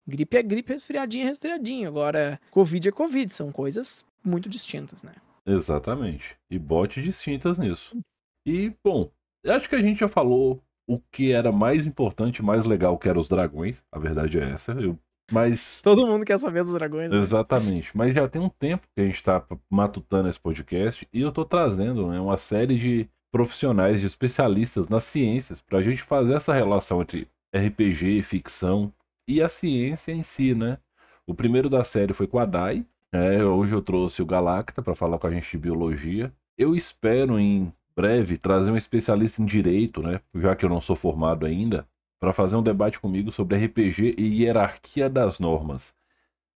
Gripe 0.07 0.37
é 0.37 0.43
gripe, 0.43 0.73
resfriadinho 0.73 1.25
é 1.25 1.29
resfriadinho. 1.29 1.89
Agora, 1.89 2.41
Covid 2.51 2.89
é 2.89 2.93
Covid. 2.93 3.33
São 3.33 3.53
coisas 3.53 4.05
muito 4.25 4.49
distintas, 4.49 5.03
né? 5.03 5.13
Exatamente. 5.47 6.37
E 6.51 6.59
bote 6.59 7.01
distintas 7.01 7.59
nisso. 7.59 7.97
E, 8.45 8.75
bom, 8.85 9.11
acho 9.47 9.69
que 9.69 9.77
a 9.77 9.81
gente 9.83 10.01
já 10.01 10.09
falou 10.09 10.61
o 10.89 10.99
que 11.13 11.31
era 11.31 11.53
mais 11.53 11.87
importante, 11.87 12.43
mais 12.43 12.65
legal, 12.65 12.99
que 12.99 13.09
eram 13.09 13.21
os 13.21 13.29
dragões. 13.29 13.85
A 13.93 13.99
verdade 13.99 14.39
é 14.39 14.51
essa. 14.51 14.73
Eu 14.73 14.99
mas. 15.33 15.81
Todo 15.83 16.07
mundo 16.07 16.25
quer 16.25 16.39
saber 16.39 16.63
dos 16.63 16.75
dragões. 16.75 17.11
Né? 17.11 17.19
Exatamente. 17.19 17.97
Mas 17.97 18.15
já 18.15 18.29
tem 18.29 18.41
um 18.41 18.49
tempo 18.49 18.87
que 18.95 19.01
a 19.01 19.05
gente 19.05 19.17
está 19.17 19.43
matutando 19.71 20.29
esse 20.29 20.39
podcast 20.39 21.09
e 21.13 21.21
eu 21.21 21.31
estou 21.31 21.45
trazendo 21.45 22.09
né, 22.09 22.21
uma 22.21 22.37
série 22.37 22.79
de 22.79 23.09
profissionais, 23.33 24.01
de 24.01 24.07
especialistas 24.07 24.89
nas 24.89 25.05
ciências, 25.05 25.61
para 25.61 25.79
a 25.79 25.83
gente 25.83 26.03
fazer 26.03 26.35
essa 26.35 26.53
relação 26.53 27.01
entre 27.01 27.27
RPG, 27.55 28.23
ficção 28.23 28.93
e 29.27 29.41
a 29.41 29.49
ciência 29.49 30.13
em 30.13 30.23
si, 30.23 30.55
né? 30.55 30.79
O 31.27 31.35
primeiro 31.35 31.71
da 31.71 31.83
série 31.83 32.13
foi 32.13 32.27
com 32.27 32.39
a 32.39 32.45
Dai. 32.45 32.85
Né? 33.11 33.43
Hoje 33.45 33.75
eu 33.75 33.81
trouxe 33.81 34.21
o 34.21 34.27
Galacta 34.27 34.83
para 34.83 34.95
falar 34.95 35.19
com 35.19 35.27
a 35.27 35.31
gente 35.31 35.51
de 35.51 35.59
biologia. 35.59 36.33
Eu 36.59 36.77
espero 36.77 37.39
em 37.39 37.73
breve 37.97 38.37
trazer 38.37 38.71
um 38.71 38.77
especialista 38.77 39.41
em 39.41 39.45
direito, 39.45 40.03
né? 40.03 40.21
Já 40.35 40.57
que 40.57 40.65
eu 40.65 40.69
não 40.69 40.81
sou 40.81 40.97
formado 40.97 41.47
ainda, 41.47 41.87
para 42.23 42.33
fazer 42.33 42.55
um 42.55 42.63
debate 42.63 43.01
comigo 43.01 43.33
sobre 43.33 43.57
RPG 43.57 44.15
e 44.17 44.45
hierarquia 44.45 45.11
das 45.11 45.41
normas. 45.41 45.93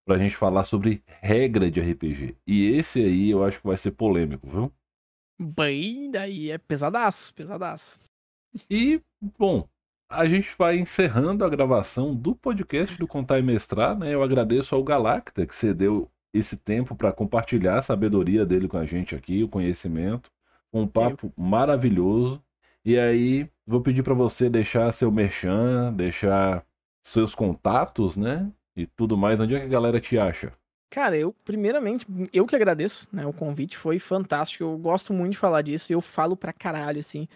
Para 0.05 0.15
a 0.15 0.19
gente 0.19 0.37
falar 0.37 0.63
sobre 0.63 1.03
regra 1.21 1.69
de 1.69 1.81
RPG. 1.81 2.37
E 2.47 2.67
esse 2.67 3.01
aí 3.01 3.31
eu 3.31 3.43
acho 3.45 3.61
que 3.61 3.67
vai 3.67 3.77
ser 3.77 3.91
polêmico, 3.91 4.49
viu? 4.49 4.73
Bem, 5.37 6.09
daí 6.09 6.53
é 6.53 6.57
pesadaço, 6.57 7.35
pesadaço. 7.35 7.99
E, 8.71 9.03
bom, 9.37 9.69
a 10.09 10.25
gente 10.29 10.55
vai 10.57 10.79
encerrando 10.79 11.45
a 11.45 11.49
gravação 11.49 12.15
do 12.15 12.37
podcast 12.37 12.97
do 12.97 13.09
Contar 13.09 13.41
e 13.41 13.43
Mestrar, 13.43 13.99
né? 13.99 14.15
Eu 14.15 14.23
agradeço 14.23 14.73
ao 14.73 14.85
Galacta 14.85 15.45
que 15.45 15.57
cedeu 15.57 16.09
esse 16.33 16.57
tempo 16.57 16.95
para 16.95 17.13
compartilhar 17.13 17.81
a 17.81 17.83
sabedoria 17.83 18.47
dele 18.47 18.69
com 18.69 18.79
a 18.79 18.87
gente 18.87 19.17
aqui, 19.17 19.43
o 19.43 19.49
conhecimento. 19.49 20.31
Um 20.73 20.87
papo 20.87 21.27
Eu... 21.27 21.33
maravilhoso. 21.37 22.41
E 22.87 22.97
aí, 22.97 23.51
vou 23.67 23.81
pedir 23.81 24.05
para 24.05 24.15
você 24.15 24.49
deixar 24.49 24.93
seu 24.93 25.11
merchan, 25.11 25.93
deixar 25.93 26.65
seus 27.05 27.35
contatos, 27.35 28.17
né? 28.17 28.49
E 28.77 28.87
tudo 28.87 29.17
mais. 29.17 29.41
Onde 29.41 29.57
é 29.57 29.59
que 29.59 29.67
a 29.67 29.69
galera 29.69 30.01
te 30.01 30.17
acha? 30.17 30.53
Cara, 30.89 31.17
eu, 31.19 31.35
primeiramente, 31.45 32.07
eu 32.33 32.47
que 32.47 32.55
agradeço, 32.55 33.09
né? 33.13 33.27
O 33.27 33.33
convite 33.33 33.77
foi 33.77 33.99
fantástico. 33.99 34.63
Eu 34.63 34.79
gosto 34.79 35.13
muito 35.13 35.33
de 35.33 35.39
falar 35.39 35.63
disso. 35.63 35.93
Eu 35.93 36.01
falo 36.01 36.37
pra 36.37 36.53
caralho, 36.53 37.01
assim. 37.01 37.27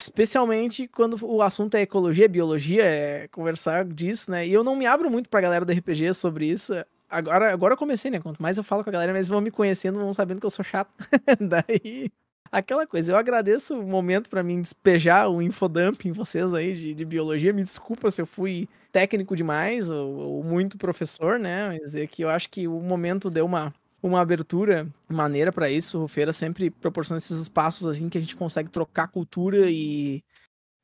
Especialmente 0.00 0.86
quando 0.86 1.18
o 1.26 1.42
assunto 1.42 1.74
é 1.74 1.80
ecologia, 1.80 2.28
biologia, 2.28 2.84
é 2.84 3.26
conversar 3.26 3.84
disso, 3.84 4.30
né? 4.30 4.46
E 4.46 4.52
eu 4.52 4.62
não 4.62 4.76
me 4.76 4.86
abro 4.86 5.10
muito 5.10 5.28
pra 5.28 5.40
galera 5.40 5.64
do 5.64 5.72
RPG 5.72 6.14
sobre 6.14 6.46
isso. 6.46 6.72
Agora, 7.10 7.52
agora 7.52 7.74
eu 7.74 7.78
comecei, 7.78 8.12
né? 8.12 8.20
Quanto 8.20 8.40
mais 8.40 8.58
eu 8.58 8.62
falo 8.62 8.84
com 8.84 8.90
a 8.90 8.92
galera, 8.92 9.12
mais 9.12 9.26
vão 9.26 9.40
me 9.40 9.50
conhecendo, 9.50 9.98
vão 9.98 10.14
sabendo 10.14 10.38
que 10.38 10.46
eu 10.46 10.52
sou 10.52 10.64
chato. 10.64 10.94
Daí 11.40 12.12
Aquela 12.54 12.86
coisa, 12.86 13.10
eu 13.10 13.16
agradeço 13.16 13.76
o 13.76 13.82
momento 13.84 14.30
para 14.30 14.40
mim 14.40 14.62
despejar 14.62 15.28
o 15.28 15.42
infodump 15.42 16.06
em 16.06 16.12
vocês 16.12 16.54
aí 16.54 16.72
de, 16.72 16.94
de, 16.94 17.04
biologia. 17.04 17.52
Me 17.52 17.64
desculpa 17.64 18.12
se 18.12 18.22
eu 18.22 18.26
fui 18.26 18.68
técnico 18.92 19.34
demais 19.34 19.90
ou, 19.90 20.14
ou 20.14 20.44
muito 20.44 20.78
professor, 20.78 21.36
né? 21.36 21.66
Mas 21.66 21.96
é 21.96 22.06
que 22.06 22.22
eu 22.22 22.30
acho 22.30 22.48
que 22.48 22.68
o 22.68 22.78
momento 22.78 23.28
deu 23.28 23.44
uma, 23.44 23.74
uma 24.00 24.20
abertura 24.20 24.86
maneira 25.08 25.50
para 25.50 25.68
isso. 25.68 26.04
O 26.04 26.06
Feira 26.06 26.32
sempre 26.32 26.70
proporciona 26.70 27.18
esses 27.18 27.36
espaços 27.38 27.88
assim 27.88 28.08
que 28.08 28.18
a 28.18 28.20
gente 28.20 28.36
consegue 28.36 28.70
trocar 28.70 29.08
cultura 29.08 29.68
e, 29.68 30.22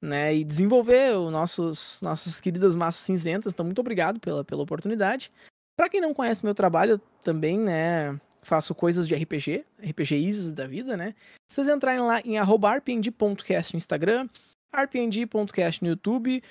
né, 0.03 0.35
e 0.35 0.43
desenvolver 0.43 1.17
os 1.17 1.31
nossos 1.31 2.03
nossas 2.03 2.41
queridas 2.41 2.75
massas 2.75 3.03
cinzentas. 3.03 3.53
Então, 3.53 3.65
muito 3.65 3.81
obrigado 3.81 4.19
pela, 4.19 4.45
pela 4.45 4.65
oportunidade. 4.65 5.31
Para 5.77 5.89
quem 5.89 6.01
não 6.01 6.13
conhece 6.13 6.45
meu 6.45 6.53
trabalho, 6.53 7.01
também, 7.23 7.57
né, 7.57 8.21
faço 8.43 8.75
coisas 8.75 9.07
de 9.07 9.15
RPG, 9.15 9.65
RPGs 9.83 10.53
da 10.53 10.67
vida, 10.67 10.97
né? 10.97 11.15
Vocês 11.49 11.69
entrarem 11.69 12.01
lá 12.01 12.21
em 12.21 12.37
rpng.cast 12.39 13.75
no 13.75 13.79
Instagram, 13.79 14.29
rpng.cast 14.73 15.83
no 15.83 15.91
YouTube 15.91 16.43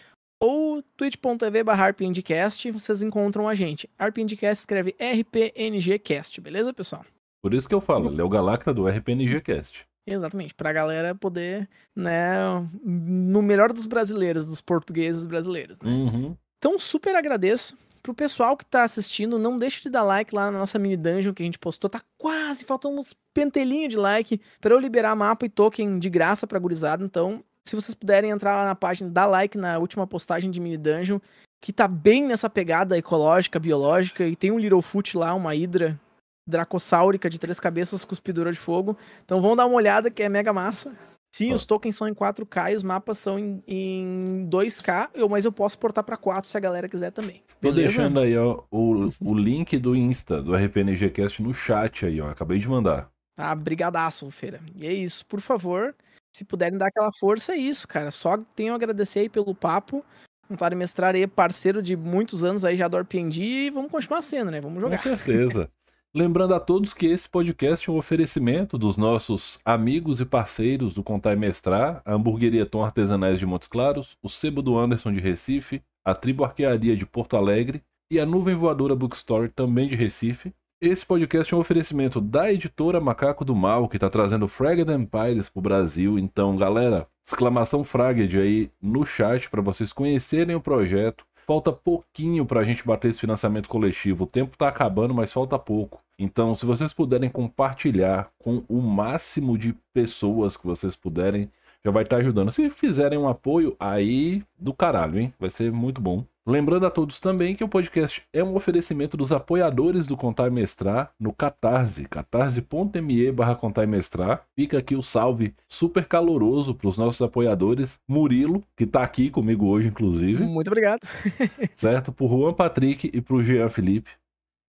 ou 0.42 0.82
twitch.tv 0.96 1.64
rpngcast, 1.64 2.72
vocês 2.72 3.02
encontram 3.02 3.48
a 3.48 3.54
gente. 3.54 3.90
rpngcast 4.00 4.62
escreve 4.62 4.96
rpngcast, 5.00 6.40
beleza, 6.40 6.74
pessoal? 6.74 7.06
Por 7.42 7.54
isso 7.54 7.68
que 7.68 7.76
eu 7.76 7.82
falo, 7.82 8.12
ele 8.12 8.22
é 8.22 8.24
o 8.24 8.30
Galacta 8.30 8.74
do 8.74 8.86
rpngcast. 8.86 9.86
Exatamente, 10.08 10.56
pra 10.56 10.74
galera 10.74 11.14
poder, 11.14 11.70
né, 11.96 12.36
no 12.84 13.42
melhor 13.42 13.72
dos 13.72 13.86
brasileiros, 13.86 14.48
dos 14.48 14.60
portugueses 14.60 15.26
brasileiros, 15.26 15.80
né? 15.80 15.90
Uhum. 15.90 16.36
Então, 16.58 16.80
super 16.80 17.16
agradeço 17.16 17.78
Pro 18.02 18.14
pessoal 18.14 18.56
que 18.56 18.66
tá 18.66 18.84
assistindo, 18.84 19.38
não 19.38 19.58
deixe 19.58 19.82
de 19.82 19.90
dar 19.90 20.04
like 20.04 20.34
lá 20.34 20.50
na 20.50 20.60
nossa 20.60 20.80
mini 20.80 20.96
dungeon 20.96 21.34
que 21.34 21.44
a 21.44 21.46
gente 21.46 21.60
postou. 21.60 21.90
Tá 21.90 22.02
quase, 22.18 22.64
faltam 22.64 22.98
uns 22.98 23.14
pentelinhos 23.34 23.90
de 23.90 23.98
like 23.98 24.42
para 24.62 24.74
eu 24.74 24.80
liberar 24.80 25.16
mapa 25.16 25.46
e 25.46 25.50
token 25.50 26.00
de 26.00 26.10
graça 26.10 26.48
pra 26.48 26.60
gurizada. 26.60 27.04
Então, 27.04 27.44
se 27.66 27.76
vocês 27.76 27.94
puderem 27.94 28.32
entrar 28.32 28.56
lá 28.56 28.66
na 28.66 28.76
página, 28.76 29.10
dar 29.10 29.26
like 29.26 29.58
na 29.58 29.78
última 29.78 30.08
postagem 30.08 30.50
de 30.50 30.60
mini 30.60 30.78
dungeon, 30.78 31.20
que 31.62 31.74
tá 31.74 31.88
bem 31.88 32.26
nessa 32.26 32.50
pegada 32.50 32.98
ecológica, 32.98 33.60
biológica, 33.60 34.26
e 34.26 34.36
tem 34.36 34.52
um 34.52 34.60
Littlefoot 34.60 35.18
lá, 35.18 35.34
uma 35.34 35.54
hidra 35.54 36.00
dracossáurica 36.48 37.30
de 37.30 37.38
três 37.38 37.60
cabeças 37.60 38.06
cuspidora 38.06 38.52
de 38.52 38.60
fogo. 38.60 38.98
Então 39.24 39.42
vão 39.42 39.56
dar 39.56 39.66
uma 39.66 39.76
olhada 39.76 40.10
que 40.10 40.24
é 40.24 40.30
mega 40.30 40.52
massa. 40.52 40.92
Sim, 41.32 41.54
os 41.54 41.66
tokens 41.66 41.96
são 41.96 42.08
em 42.08 42.14
4K 42.14 42.74
e 42.74 42.76
os 42.76 42.84
mapas 42.84 43.20
são 43.20 43.38
em, 43.38 43.64
em 43.68 44.48
2K, 44.50 45.10
eu, 45.14 45.30
mas 45.30 45.46
eu 45.46 45.52
posso 45.52 45.78
portar 45.78 46.04
para 46.04 46.18
4 46.18 46.50
se 46.50 46.58
a 46.58 46.60
galera 46.60 46.90
quiser 46.90 47.12
também. 47.12 47.44
Tô 47.62 47.72
deixando 47.72 48.20
aí, 48.20 48.36
ó, 48.38 48.64
o, 48.72 49.12
o 49.22 49.34
link 49.36 49.78
do 49.78 49.96
Insta, 49.96 50.42
do 50.42 50.56
RPNGcast 50.56 51.42
no 51.42 51.54
chat 51.54 52.06
aí, 52.06 52.20
ó. 52.20 52.30
Acabei 52.30 52.58
de 52.58 52.68
mandar. 52.68 53.10
Ah, 53.38 53.54
brigadaço, 53.54 54.30
feira. 54.32 54.60
E 54.80 54.88
é 54.88 54.94
isso, 54.94 55.26
por 55.26 55.40
favor, 55.40 55.96
se 56.32 56.44
puderem 56.44 56.78
dar 56.78 56.88
aquela 56.88 57.12
força, 57.20 57.54
é 57.54 57.58
isso, 57.58 57.88
cara. 57.88 58.12
Só 58.12 58.38
tenho 58.56 58.74
a 58.74 58.76
agradecer 58.76 59.20
aí 59.20 59.30
pelo 59.30 59.54
papo. 59.54 60.04
De 60.50 60.76
mestrar 60.76 61.14
aí, 61.14 61.28
parceiro 61.28 61.80
de 61.80 61.96
muitos 61.96 62.44
anos 62.44 62.66
aí 62.66 62.76
já 62.76 62.88
do 62.88 62.98
RPG 62.98 63.42
e 63.44 63.70
vamos 63.70 63.92
continuar 63.92 64.24
sendo, 64.24 64.50
né? 64.50 64.60
Vamos 64.60 64.82
jogar. 64.82 64.98
Com 64.98 65.04
certeza. 65.04 65.70
Lembrando 66.12 66.56
a 66.56 66.60
todos 66.60 66.92
que 66.92 67.06
esse 67.06 67.30
podcast 67.30 67.88
é 67.88 67.94
um 67.94 67.98
oferecimento 67.98 68.80
dos 68.80 68.98
nossos 68.98 69.60
amigos 69.64 70.20
e 70.20 70.26
parceiros 70.26 70.96
do 70.96 71.04
Contar 71.04 71.34
e 71.34 71.36
Mestrar, 71.36 72.02
a 72.04 72.16
Hamburgueria 72.16 72.66
Tom 72.66 72.84
Artesanais 72.84 73.38
de 73.38 73.46
Montes 73.46 73.68
Claros, 73.68 74.18
o 74.24 74.28
Sebo 74.28 74.64
do 74.64 74.76
Anderson 74.76 75.14
de 75.14 75.20
Recife, 75.20 75.84
a 76.04 76.16
Tribo 76.16 76.44
Arquearia 76.44 76.98
de 76.98 77.06
Porto 77.06 77.38
Alegre 77.38 77.84
e 78.10 78.20
a 78.20 78.26
Nuvem 78.26 78.56
Voadora 78.56 78.96
Bookstore 78.96 79.50
também 79.50 79.88
de 79.88 79.96
Recife. 79.96 80.52
Esse 80.82 81.06
podcast 81.06 81.54
é 81.54 81.58
um 81.58 81.60
oferecimento 81.60 82.20
da 82.20 82.52
editora 82.52 83.00
Macaco 83.00 83.46
do 83.46 83.56
Mal, 83.56 83.88
que 83.88 83.98
está 83.98 84.10
trazendo 84.10 84.48
Fragged 84.48 84.92
Empires 84.92 85.48
para 85.48 85.60
o 85.60 85.62
Brasil. 85.62 86.18
Então, 86.18 86.58
galera, 86.58 87.08
exclamação 87.28 87.84
Fragged 87.84 88.36
aí 88.36 88.72
no 88.82 89.06
chat 89.06 89.48
para 89.48 89.62
vocês 89.62 89.94
conhecerem 89.94 90.56
o 90.56 90.62
projeto 90.62 91.24
falta 91.50 91.74
pouquinho 91.74 92.46
para 92.46 92.60
a 92.60 92.64
gente 92.64 92.86
bater 92.86 93.10
esse 93.10 93.20
financiamento 93.20 93.68
coletivo. 93.68 94.26
O 94.26 94.28
tempo 94.28 94.54
está 94.54 94.68
acabando, 94.68 95.16
mas 95.16 95.34
falta 95.34 95.58
pouco. 95.58 96.00
Então, 96.20 96.56
se 96.56 96.64
vocês 96.64 96.94
puderem 96.94 97.28
compartilhar 97.28 98.30
com 98.38 98.64
o 98.70 98.80
máximo 98.80 99.58
de 99.58 99.74
pessoas 99.92 100.56
que 100.56 100.68
vocês 100.68 100.96
puderem, 100.96 101.50
já 101.84 101.90
vai 101.90 102.04
estar 102.04 102.18
tá 102.18 102.22
ajudando. 102.22 102.52
Se 102.52 102.70
fizerem 102.70 103.18
um 103.18 103.28
apoio, 103.28 103.76
aí 103.80 104.44
do 104.60 104.76
caralho, 104.76 105.18
hein? 105.18 105.34
Vai 105.40 105.50
ser 105.50 105.72
muito 105.72 106.00
bom. 106.00 106.24
Lembrando 106.50 106.88
a 106.88 106.90
todos 106.90 107.20
também 107.20 107.54
que 107.54 107.64
o 107.64 107.70
podcast 107.70 108.24
é 108.34 108.44
um 108.44 108.56
oferecimento 108.56 109.16
dos 109.16 109.32
apoiadores 109.32 110.08
do 110.08 110.18
Contar 110.18 110.48
e 110.48 110.50
Mestrar 110.50 111.14
no 111.20 111.32
Catarse, 111.32 112.06
catarse.me 112.06 113.32
barra 113.32 113.54
Contar 113.56 113.84
e 113.84 113.86
Mestrar. 113.86 114.44
Fica 114.56 114.80
aqui 114.80 114.96
o 114.96 115.04
salve 115.04 115.54
super 115.68 116.08
caloroso 116.08 116.74
para 116.74 116.88
os 116.88 116.98
nossos 116.98 117.22
apoiadores. 117.22 118.00
Murilo, 118.08 118.64
que 118.76 118.86
está 118.86 119.04
aqui 119.04 119.30
comigo 119.30 119.68
hoje, 119.68 119.90
inclusive. 119.90 120.44
Muito 120.44 120.70
obrigado. 120.70 121.02
certo? 121.78 122.12
Pro 122.12 122.28
Juan 122.28 122.56
Patrick 122.56 123.12
e 123.14 123.22
pro 123.22 123.44
Jean 123.44 123.70
Felipe. 123.70 124.10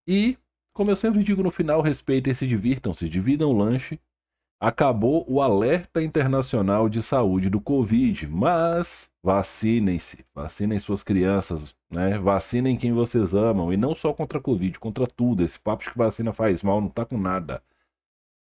E, 0.07 0.37
como 0.75 0.91
eu 0.91 0.97
sempre 0.97 1.25
digo 1.25 1.43
no 1.43 1.51
final, 1.51 1.81
respeitem 1.81 2.35
e 2.35 2.37
se 2.37 2.47
divirtam-se, 2.47 3.09
dividam 3.09 3.49
o 3.49 3.57
lanche 3.57 3.99
acabou 4.61 5.25
o 5.27 5.41
alerta 5.41 6.03
internacional 6.03 6.87
de 6.87 7.03
saúde 7.03 7.49
do 7.49 7.61
Covid, 7.61 8.27
mas 8.27 9.11
vacinem-se, 9.23 10.25
vacinem 10.35 10.79
suas 10.79 11.03
crianças, 11.03 11.75
né? 11.91 12.19
Vacinem 12.19 12.77
quem 12.77 12.93
vocês 12.93 13.35
amam 13.35 13.73
e 13.73 13.77
não 13.79 13.95
só 13.95 14.13
contra 14.13 14.39
a 14.39 14.43
Covid, 14.43 14.79
contra 14.79 15.07
tudo. 15.07 15.43
Esse 15.43 15.59
papo 15.59 15.85
de 15.85 15.91
que 15.91 15.97
vacina 15.97 16.33
faz 16.35 16.63
mal 16.63 16.81
não 16.81 16.91
tá 16.91 17.07
com 17.07 17.17
nada. 17.17 17.63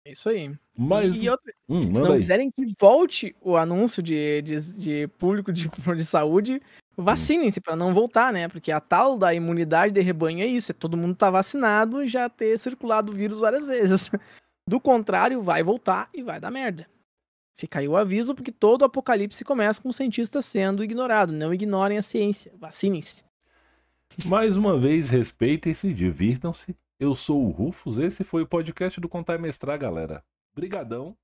É 0.04 0.10
isso 0.10 0.28
aí. 0.28 0.52
Mas 0.76 1.14
e, 1.14 1.30
outra, 1.30 1.54
hum, 1.68 1.82
se 1.82 1.88
não 1.88 2.12
aí. 2.12 2.18
quiserem 2.18 2.50
que 2.50 2.64
volte 2.80 3.36
o 3.40 3.56
anúncio 3.56 4.02
de, 4.02 4.42
de, 4.42 4.72
de 4.72 5.08
público 5.18 5.52
de, 5.52 5.68
de 5.96 6.04
saúde, 6.04 6.60
vacinem-se 6.96 7.60
para 7.60 7.76
não 7.76 7.94
voltar, 7.94 8.32
né? 8.32 8.48
Porque 8.48 8.72
a 8.72 8.80
tal 8.80 9.16
da 9.16 9.32
imunidade 9.32 9.94
de 9.94 10.00
rebanho 10.00 10.42
é 10.42 10.46
isso, 10.46 10.72
é 10.72 10.74
todo 10.74 10.96
mundo 10.96 11.14
tá 11.14 11.30
vacinado 11.30 12.02
e 12.02 12.08
já 12.08 12.28
ter 12.28 12.58
circulado 12.58 13.12
o 13.12 13.14
vírus 13.14 13.38
várias 13.38 13.66
vezes. 13.66 14.10
Do 14.68 14.80
contrário, 14.80 15.42
vai 15.42 15.62
voltar 15.62 16.08
e 16.14 16.22
vai 16.22 16.40
dar 16.40 16.50
merda. 16.50 16.86
Fica 17.54 17.80
aí 17.80 17.88
o 17.88 17.96
aviso, 17.96 18.34
porque 18.34 18.50
todo 18.50 18.84
apocalipse 18.84 19.44
começa 19.44 19.82
com 19.82 19.88
o 19.88 19.92
cientista 19.92 20.40
sendo 20.40 20.82
ignorado. 20.82 21.32
Não 21.32 21.52
ignorem 21.52 21.98
a 21.98 22.02
ciência. 22.02 22.52
Vacinem-se. 22.58 23.24
Mais 24.26 24.56
uma 24.56 24.78
vez, 24.78 25.08
respeitem-se, 25.08 25.92
divirtam-se. 25.92 26.76
Eu 26.98 27.14
sou 27.14 27.44
o 27.44 27.50
Rufus, 27.50 27.98
esse 27.98 28.22
foi 28.22 28.42
o 28.42 28.46
podcast 28.46 29.00
do 29.00 29.08
Contar 29.08 29.34
e 29.34 29.38
Mestrar, 29.38 29.78
galera. 29.78 30.24
Brigadão 30.54 31.16